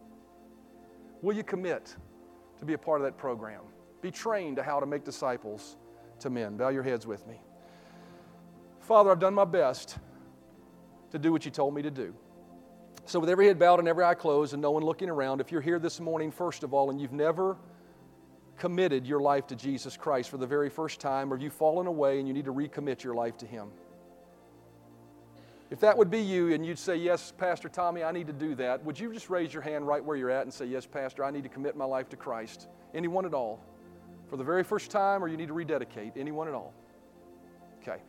Will 1.23 1.35
you 1.35 1.45
commit 1.45 1.97
to 2.59 2.65
be 2.67 2.75
a 2.75 2.79
part 2.79 3.01
of 3.01 3.05
that 3.07 3.17
program? 3.17 3.63
Be 4.03 4.11
trained 4.11 4.57
to 4.57 4.63
how 4.63 4.81
to 4.81 4.87
make 4.87 5.05
disciples 5.05 5.77
to 6.21 6.29
men. 6.29 6.57
Bow 6.57 6.69
your 6.69 6.83
heads 6.83 7.07
with 7.07 7.27
me. 7.27 7.41
Father, 8.81 9.11
I've 9.11 9.21
done 9.21 9.35
my 9.35 9.45
best 9.45 9.99
to 11.13 11.19
do 11.19 11.33
what 11.33 11.45
you 11.45 11.51
told 11.51 11.75
me 11.75 11.83
to 11.83 11.91
do. 11.91 12.13
So, 13.05 13.19
with 13.19 13.31
every 13.31 13.47
head 13.47 13.59
bowed 13.59 13.79
and 13.79 13.89
every 13.89 14.05
eye 14.05 14.15
closed 14.15 14.53
and 14.53 14.63
no 14.63 14.71
one 14.73 14.83
looking 14.83 15.09
around, 15.09 15.41
if 15.41 15.51
you're 15.51 15.61
here 15.61 15.79
this 15.79 16.01
morning, 16.01 16.31
first 16.31 16.63
of 16.63 16.75
all, 16.75 16.91
and 16.91 17.01
you've 17.01 17.13
never 17.13 17.57
committed 18.57 19.07
your 19.07 19.21
life 19.21 19.47
to 19.49 19.57
Jesus 19.57 19.97
Christ 19.97 20.31
for 20.31 20.37
the 20.37 20.47
very 20.47 20.71
first 20.71 21.01
time, 21.01 21.33
or 21.33 21.37
you've 21.37 21.53
fallen 21.53 21.87
away 21.87 22.19
and 22.19 22.29
you 22.29 22.35
need 22.35 22.45
to 22.45 22.53
recommit 22.53 23.03
your 23.03 23.15
life 23.15 23.37
to 23.39 23.47
Him. 23.47 23.69
If 25.71 25.81
that 25.81 25.97
would 25.97 26.11
be 26.11 26.21
you 26.21 26.53
and 26.53 26.67
you'd 26.67 26.79
say, 26.79 26.97
Yes, 26.97 27.33
Pastor 27.37 27.69
Tommy, 27.69 28.05
I 28.05 28.13
need 28.13 28.27
to 28.27 28.33
do 28.33 28.55
that, 28.57 28.85
would 28.85 29.01
you 29.01 29.13
just 29.13 29.31
raise 29.31 29.55
your 29.55 29.63
hand 29.63 29.87
right 29.87 30.05
where 30.05 30.17
you're 30.17 30.31
at 30.31 30.43
and 30.43 30.53
say, 30.53 30.67
Yes, 30.67 30.85
Pastor, 30.85 31.25
I 31.25 31.31
need 31.31 31.45
to 31.45 31.49
commit 31.49 31.77
my 31.77 31.87
life 31.87 32.09
to 32.11 32.17
Christ? 32.17 32.69
Anyone 32.95 33.25
at 33.25 33.33
all? 33.33 33.59
For 34.29 34.37
the 34.37 34.45
very 34.45 34.65
first 34.65 34.91
time, 34.91 35.25
or 35.25 35.29
you 35.29 35.37
need 35.37 35.49
to 35.49 35.55
rededicate? 35.55 36.13
Anyone 36.17 36.47
at 36.47 36.55
all? 36.55 36.75
Okay. 37.81 38.01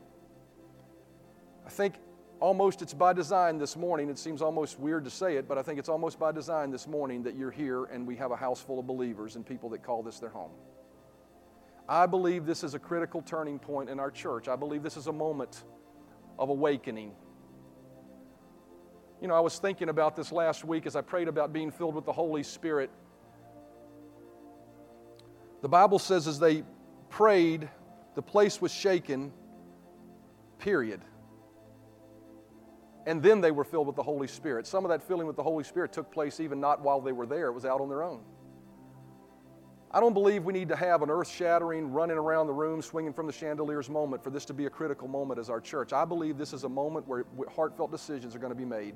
I 1.66 1.70
think 1.70 1.96
almost 2.44 2.82
it's 2.82 2.94
by 2.94 3.14
design 3.14 3.58
this 3.58 3.78
morning. 3.78 4.10
It 4.10 4.20
seems 4.20 4.42
almost 4.42 4.78
weird 4.78 5.06
to 5.06 5.10
say 5.10 5.38
it, 5.38 5.48
but 5.48 5.58
I 5.58 5.64
think 5.64 5.80
it's 5.80 5.88
almost 5.88 6.20
by 6.20 6.34
design 6.34 6.72
this 6.72 6.88
morning 6.88 7.24
that 7.24 7.38
you're 7.38 7.52
here 7.52 7.86
and 7.86 8.06
we 8.06 8.18
have 8.18 8.32
a 8.32 8.36
house 8.36 8.60
full 8.60 8.80
of 8.80 8.86
believers 8.86 9.38
and 9.38 9.46
people 9.46 9.70
that 9.70 9.82
call 9.82 10.04
this 10.04 10.20
their 10.20 10.30
home. 10.30 10.52
I 11.88 12.06
believe 12.06 12.46
this 12.46 12.66
is 12.66 12.74
a 12.74 12.80
critical 12.80 13.22
turning 13.22 13.60
point 13.60 13.90
in 13.90 13.98
our 13.98 14.12
church. 14.12 14.50
I 14.50 14.58
believe 14.58 14.84
this 14.84 14.98
is 14.98 15.08
a 15.08 15.14
moment 15.14 15.64
of 16.38 16.50
awakening. 16.50 17.14
You 19.22 19.30
know, 19.30 19.36
I 19.36 19.40
was 19.40 19.58
thinking 19.58 19.88
about 19.88 20.18
this 20.18 20.30
last 20.34 20.66
week 20.66 20.86
as 20.86 20.98
I 20.98 21.02
prayed 21.02 21.30
about 21.30 21.54
being 21.54 21.72
filled 21.72 21.96
with 21.96 22.04
the 22.04 22.12
Holy 22.12 22.44
Spirit. 22.44 22.90
The 25.62 25.70
Bible 25.70 25.98
says 25.98 26.28
as 26.28 26.40
they 26.40 26.64
prayed, 27.10 27.70
the 28.16 28.22
place 28.22 28.60
was 28.62 28.74
shaken, 28.74 29.32
period 30.60 31.00
and 33.06 33.22
then 33.22 33.42
they 33.42 33.52
were 33.52 33.64
filled 33.64 33.88
with 33.88 33.96
the 33.96 34.04
Holy 34.04 34.28
Spirit. 34.28 34.66
Some 34.66 34.86
of 34.86 34.90
that 34.90 35.04
filling 35.04 35.28
with 35.28 35.36
the 35.36 35.44
Holy 35.44 35.64
Spirit 35.64 35.92
took 35.92 36.12
place 36.12 36.40
even 36.40 36.60
not 36.60 36.82
while 36.82 37.02
they 37.02 37.12
were 37.12 37.26
there, 37.26 37.48
it 37.48 37.54
was 37.54 37.66
out 37.66 37.82
on 37.82 37.90
their 37.90 38.04
own. 38.04 38.22
I 39.92 40.00
don't 40.00 40.14
believe 40.14 40.44
we 40.44 40.54
need 40.54 40.70
to 40.70 40.76
have 40.76 41.04
an 41.04 41.12
earth 41.12 41.30
shattering, 41.30 41.92
running 41.92 42.18
around 42.18 42.48
the 42.48 42.54
room, 42.54 42.82
swinging 42.82 43.14
from 43.14 43.28
the 43.28 43.34
chandeliers 43.34 43.92
moment 43.92 44.24
for 44.24 44.32
this 44.32 44.44
to 44.46 44.54
be 44.54 44.66
a 44.66 44.70
critical 44.70 45.08
moment 45.08 45.40
as 45.40 45.52
our 45.52 45.62
church. 45.62 45.94
I 45.94 46.04
believe 46.04 46.38
this 46.38 46.52
is 46.52 46.64
a 46.64 46.70
moment 46.70 47.08
where 47.08 47.26
heartfelt 47.56 47.92
decisions 47.92 48.36
are 48.36 48.40
going 48.40 48.52
to 48.52 48.58
be 48.58 48.66
made 48.66 48.96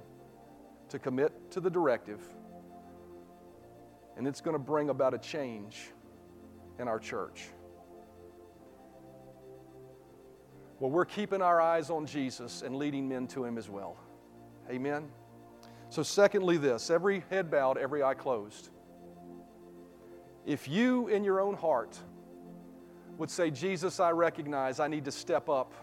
to 0.90 0.98
commit 0.98 1.52
to 1.52 1.60
the 1.60 1.70
directive, 1.70 2.22
and 4.16 4.28
it's 4.28 4.42
going 4.42 4.56
to 4.56 4.60
bring 4.60 4.90
about 4.90 5.14
a 5.14 5.20
change 5.20 5.92
in 6.80 6.88
our 6.88 6.98
church. 6.98 7.50
Well, 10.80 10.92
we're 10.92 11.06
keeping 11.06 11.42
our 11.42 11.60
eyes 11.60 11.90
on 11.90 12.06
Jesus 12.06 12.62
and 12.62 12.76
leading 12.76 13.08
men 13.08 13.28
to 13.28 13.44
Him 13.44 13.58
as 13.58 13.70
well. 13.70 13.98
Amen. 14.70 15.10
So, 15.90 16.04
secondly, 16.04 16.58
this 16.58 16.90
every 16.90 17.24
head 17.30 17.50
bowed, 17.50 17.78
every 17.78 18.04
eye 18.04 18.14
closed. 18.14 18.70
If 20.46 20.68
you 20.68 21.08
in 21.08 21.24
your 21.24 21.42
own 21.42 21.56
heart 21.56 21.98
would 23.18 23.30
say, 23.30 23.50
Jesus, 23.50 24.00
I 24.00 24.12
recognize 24.12 24.80
I 24.80 24.88
need 24.88 25.06
to 25.06 25.12
step 25.12 25.50
up 25.50 25.74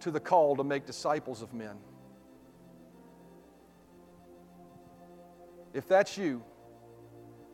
to 0.00 0.10
the 0.10 0.20
call 0.20 0.56
to 0.56 0.64
make 0.64 0.86
disciples 0.86 1.42
of 1.42 1.52
men. 1.52 1.76
If 5.74 5.88
that's 5.88 6.16
you 6.16 6.42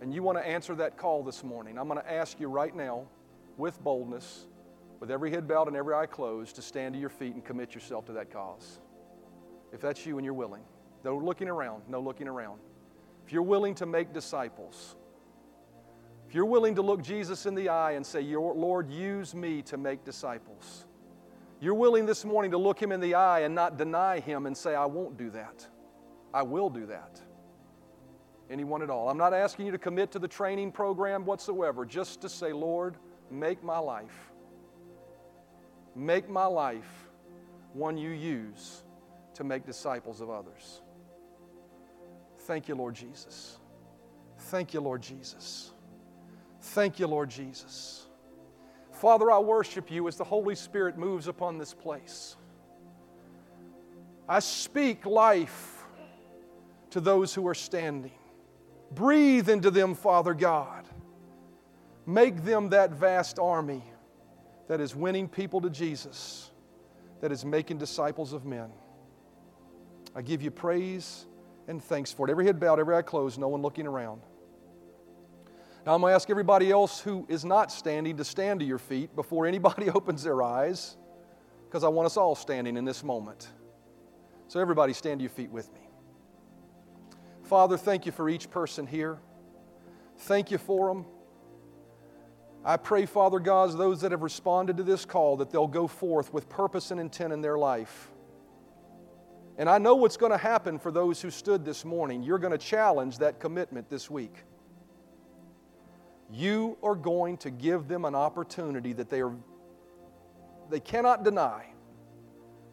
and 0.00 0.12
you 0.12 0.22
want 0.22 0.38
to 0.38 0.46
answer 0.46 0.74
that 0.76 0.96
call 0.96 1.22
this 1.22 1.42
morning, 1.42 1.78
I'm 1.78 1.88
going 1.88 2.00
to 2.00 2.12
ask 2.12 2.38
you 2.38 2.48
right 2.48 2.74
now, 2.74 3.06
with 3.56 3.82
boldness, 3.82 4.46
with 5.02 5.10
every 5.10 5.32
head 5.32 5.48
bowed 5.48 5.66
and 5.66 5.76
every 5.76 5.92
eye 5.96 6.06
closed, 6.06 6.54
to 6.54 6.62
stand 6.62 6.94
to 6.94 7.00
your 7.00 7.08
feet 7.08 7.34
and 7.34 7.44
commit 7.44 7.74
yourself 7.74 8.04
to 8.04 8.12
that 8.12 8.30
cause. 8.30 8.78
If 9.72 9.80
that's 9.80 10.06
you 10.06 10.16
and 10.16 10.24
you're 10.24 10.32
willing, 10.32 10.62
no 11.02 11.18
looking 11.18 11.48
around, 11.48 11.82
no 11.88 12.00
looking 12.00 12.28
around. 12.28 12.60
If 13.26 13.32
you're 13.32 13.42
willing 13.42 13.74
to 13.74 13.86
make 13.86 14.12
disciples, 14.12 14.94
if 16.28 16.36
you're 16.36 16.44
willing 16.44 16.76
to 16.76 16.82
look 16.82 17.02
Jesus 17.02 17.46
in 17.46 17.56
the 17.56 17.68
eye 17.68 17.92
and 17.92 18.06
say, 18.06 18.20
"Your 18.20 18.54
Lord, 18.54 18.88
use 18.88 19.34
me 19.34 19.60
to 19.62 19.76
make 19.76 20.04
disciples, 20.04 20.86
you're 21.58 21.74
willing 21.74 22.06
this 22.06 22.24
morning 22.24 22.52
to 22.52 22.58
look 22.58 22.80
Him 22.80 22.92
in 22.92 23.00
the 23.00 23.16
eye 23.16 23.40
and 23.40 23.56
not 23.56 23.76
deny 23.76 24.20
Him 24.20 24.46
and 24.46 24.56
say, 24.56 24.76
I 24.76 24.84
won't 24.84 25.16
do 25.16 25.30
that. 25.30 25.66
I 26.32 26.42
will 26.42 26.70
do 26.70 26.86
that. 26.86 27.20
Anyone 28.48 28.82
at 28.82 28.90
all. 28.90 29.08
I'm 29.08 29.18
not 29.18 29.34
asking 29.34 29.66
you 29.66 29.72
to 29.72 29.78
commit 29.78 30.12
to 30.12 30.20
the 30.20 30.28
training 30.28 30.70
program 30.70 31.24
whatsoever, 31.24 31.84
just 31.84 32.20
to 32.20 32.28
say, 32.28 32.52
Lord, 32.52 32.98
make 33.32 33.64
my 33.64 33.78
life, 33.78 34.31
make 35.94 36.28
my 36.28 36.46
life 36.46 37.08
one 37.72 37.96
you 37.96 38.10
use 38.10 38.82
to 39.34 39.44
make 39.44 39.64
disciples 39.64 40.20
of 40.20 40.30
others. 40.30 40.82
Thank 42.40 42.68
you, 42.68 42.74
Lord 42.74 42.94
Jesus. 42.94 43.58
Thank 44.38 44.74
you, 44.74 44.80
Lord 44.80 45.02
Jesus. 45.02 45.72
Thank 46.60 46.98
you, 46.98 47.06
Lord 47.06 47.30
Jesus. 47.30 48.06
Father, 48.90 49.30
I 49.30 49.38
worship 49.38 49.90
you 49.90 50.06
as 50.08 50.16
the 50.16 50.24
Holy 50.24 50.54
Spirit 50.54 50.98
moves 50.98 51.28
upon 51.28 51.58
this 51.58 51.74
place. 51.74 52.36
I 54.28 54.38
speak 54.38 55.06
life 55.06 55.84
to 56.90 57.00
those 57.00 57.34
who 57.34 57.46
are 57.48 57.54
standing. 57.54 58.12
Breathe 58.92 59.48
into 59.48 59.70
them, 59.70 59.94
Father 59.94 60.34
God. 60.34 60.86
Make 62.06 62.44
them 62.44 62.68
that 62.70 62.90
vast 62.90 63.38
army 63.38 63.82
that 64.68 64.80
is 64.80 64.94
winning 64.94 65.28
people 65.28 65.60
to 65.60 65.70
Jesus, 65.70 66.50
that 67.20 67.32
is 67.32 67.44
making 67.44 67.78
disciples 67.78 68.32
of 68.32 68.44
men. 68.44 68.70
I 70.14 70.22
give 70.22 70.42
you 70.42 70.50
praise 70.50 71.26
and 71.68 71.82
thanks 71.82 72.12
for 72.12 72.28
it. 72.28 72.30
Every 72.30 72.44
head 72.44 72.58
bowed, 72.58 72.78
every 72.78 72.94
eye 72.94 73.02
closed, 73.02 73.38
no 73.38 73.48
one 73.48 73.62
looking 73.62 73.86
around. 73.86 74.22
Now, 75.84 75.94
I'm 75.94 76.00
going 76.00 76.12
to 76.12 76.14
ask 76.14 76.30
everybody 76.30 76.70
else 76.70 77.00
who 77.00 77.26
is 77.28 77.44
not 77.44 77.72
standing 77.72 78.16
to 78.18 78.24
stand 78.24 78.60
to 78.60 78.66
your 78.66 78.78
feet 78.78 79.14
before 79.16 79.46
anybody 79.46 79.90
opens 79.94 80.22
their 80.22 80.42
eyes, 80.42 80.96
because 81.64 81.82
I 81.82 81.88
want 81.88 82.06
us 82.06 82.16
all 82.16 82.34
standing 82.34 82.76
in 82.76 82.84
this 82.84 83.02
moment. 83.02 83.48
So, 84.46 84.60
everybody, 84.60 84.92
stand 84.92 85.18
to 85.18 85.22
your 85.22 85.30
feet 85.30 85.50
with 85.50 85.72
me. 85.72 85.80
Father, 87.42 87.76
thank 87.76 88.06
you 88.06 88.12
for 88.12 88.28
each 88.28 88.48
person 88.50 88.86
here. 88.86 89.18
Thank 90.18 90.50
you 90.50 90.58
for 90.58 90.88
them. 90.88 91.04
I 92.64 92.76
pray, 92.76 93.06
Father 93.06 93.40
God, 93.40 93.76
those 93.76 94.00
that 94.02 94.12
have 94.12 94.22
responded 94.22 94.76
to 94.76 94.82
this 94.82 95.04
call, 95.04 95.36
that 95.38 95.50
they'll 95.50 95.66
go 95.66 95.86
forth 95.88 96.32
with 96.32 96.48
purpose 96.48 96.90
and 96.90 97.00
intent 97.00 97.32
in 97.32 97.40
their 97.40 97.58
life. 97.58 98.10
And 99.58 99.68
I 99.68 99.78
know 99.78 99.96
what's 99.96 100.16
going 100.16 100.32
to 100.32 100.38
happen 100.38 100.78
for 100.78 100.90
those 100.90 101.20
who 101.20 101.30
stood 101.30 101.64
this 101.64 101.84
morning. 101.84 102.22
You're 102.22 102.38
going 102.38 102.52
to 102.52 102.58
challenge 102.58 103.18
that 103.18 103.40
commitment 103.40 103.88
this 103.90 104.08
week 104.08 104.44
you 106.32 106.78
are 106.82 106.94
going 106.94 107.36
to 107.38 107.50
give 107.50 107.88
them 107.88 108.04
an 108.04 108.14
opportunity 108.14 108.92
that 108.94 109.10
they 109.10 109.20
are 109.20 109.34
they 110.70 110.80
cannot 110.80 111.22
deny. 111.22 111.66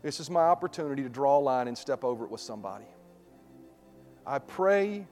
This 0.01 0.21
is 0.21 0.29
my 0.29 0.43
opportunity 0.43 1.03
to 1.03 1.09
draw 1.09 1.37
a 1.37 1.41
line 1.41 1.67
and 1.67 1.77
step 1.77 2.05
over 2.05 2.23
it 2.23 2.31
with 2.31 2.39
somebody. 2.39 2.85
I 4.25 4.39
pray 4.39 5.05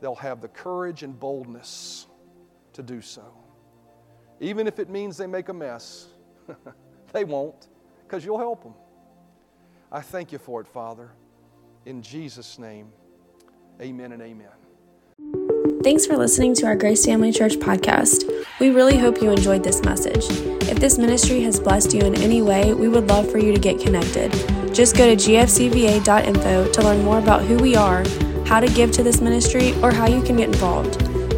they'll 0.00 0.14
have 0.14 0.40
the 0.40 0.48
courage 0.48 1.02
and 1.02 1.18
boldness 1.18 2.06
to 2.72 2.82
do 2.82 3.02
so. 3.02 3.41
Even 4.42 4.66
if 4.66 4.80
it 4.80 4.90
means 4.90 5.16
they 5.16 5.28
make 5.28 5.48
a 5.48 5.54
mess, 5.54 6.08
they 7.12 7.22
won't, 7.22 7.68
because 8.02 8.24
you'll 8.24 8.38
help 8.38 8.64
them. 8.64 8.74
I 9.90 10.00
thank 10.00 10.32
you 10.32 10.38
for 10.38 10.60
it, 10.60 10.66
Father. 10.66 11.12
In 11.86 12.02
Jesus' 12.02 12.58
name, 12.58 12.88
amen 13.80 14.10
and 14.10 14.20
amen. 14.20 14.48
Thanks 15.84 16.06
for 16.06 16.16
listening 16.16 16.54
to 16.56 16.66
our 16.66 16.74
Grace 16.74 17.06
Family 17.06 17.30
Church 17.30 17.54
podcast. 17.54 18.28
We 18.58 18.70
really 18.70 18.98
hope 18.98 19.22
you 19.22 19.30
enjoyed 19.30 19.62
this 19.62 19.82
message. 19.84 20.24
If 20.68 20.80
this 20.80 20.98
ministry 20.98 21.42
has 21.42 21.60
blessed 21.60 21.94
you 21.94 22.00
in 22.00 22.16
any 22.16 22.42
way, 22.42 22.74
we 22.74 22.88
would 22.88 23.08
love 23.08 23.30
for 23.30 23.38
you 23.38 23.52
to 23.52 23.60
get 23.60 23.80
connected. 23.80 24.32
Just 24.74 24.96
go 24.96 25.06
to 25.06 25.14
gfcva.info 25.14 26.72
to 26.72 26.82
learn 26.82 27.04
more 27.04 27.18
about 27.18 27.42
who 27.42 27.58
we 27.58 27.76
are, 27.76 28.04
how 28.44 28.58
to 28.58 28.66
give 28.74 28.90
to 28.92 29.04
this 29.04 29.20
ministry, 29.20 29.72
or 29.82 29.92
how 29.92 30.08
you 30.08 30.20
can 30.22 30.36
get 30.36 30.48
involved. 30.48 31.11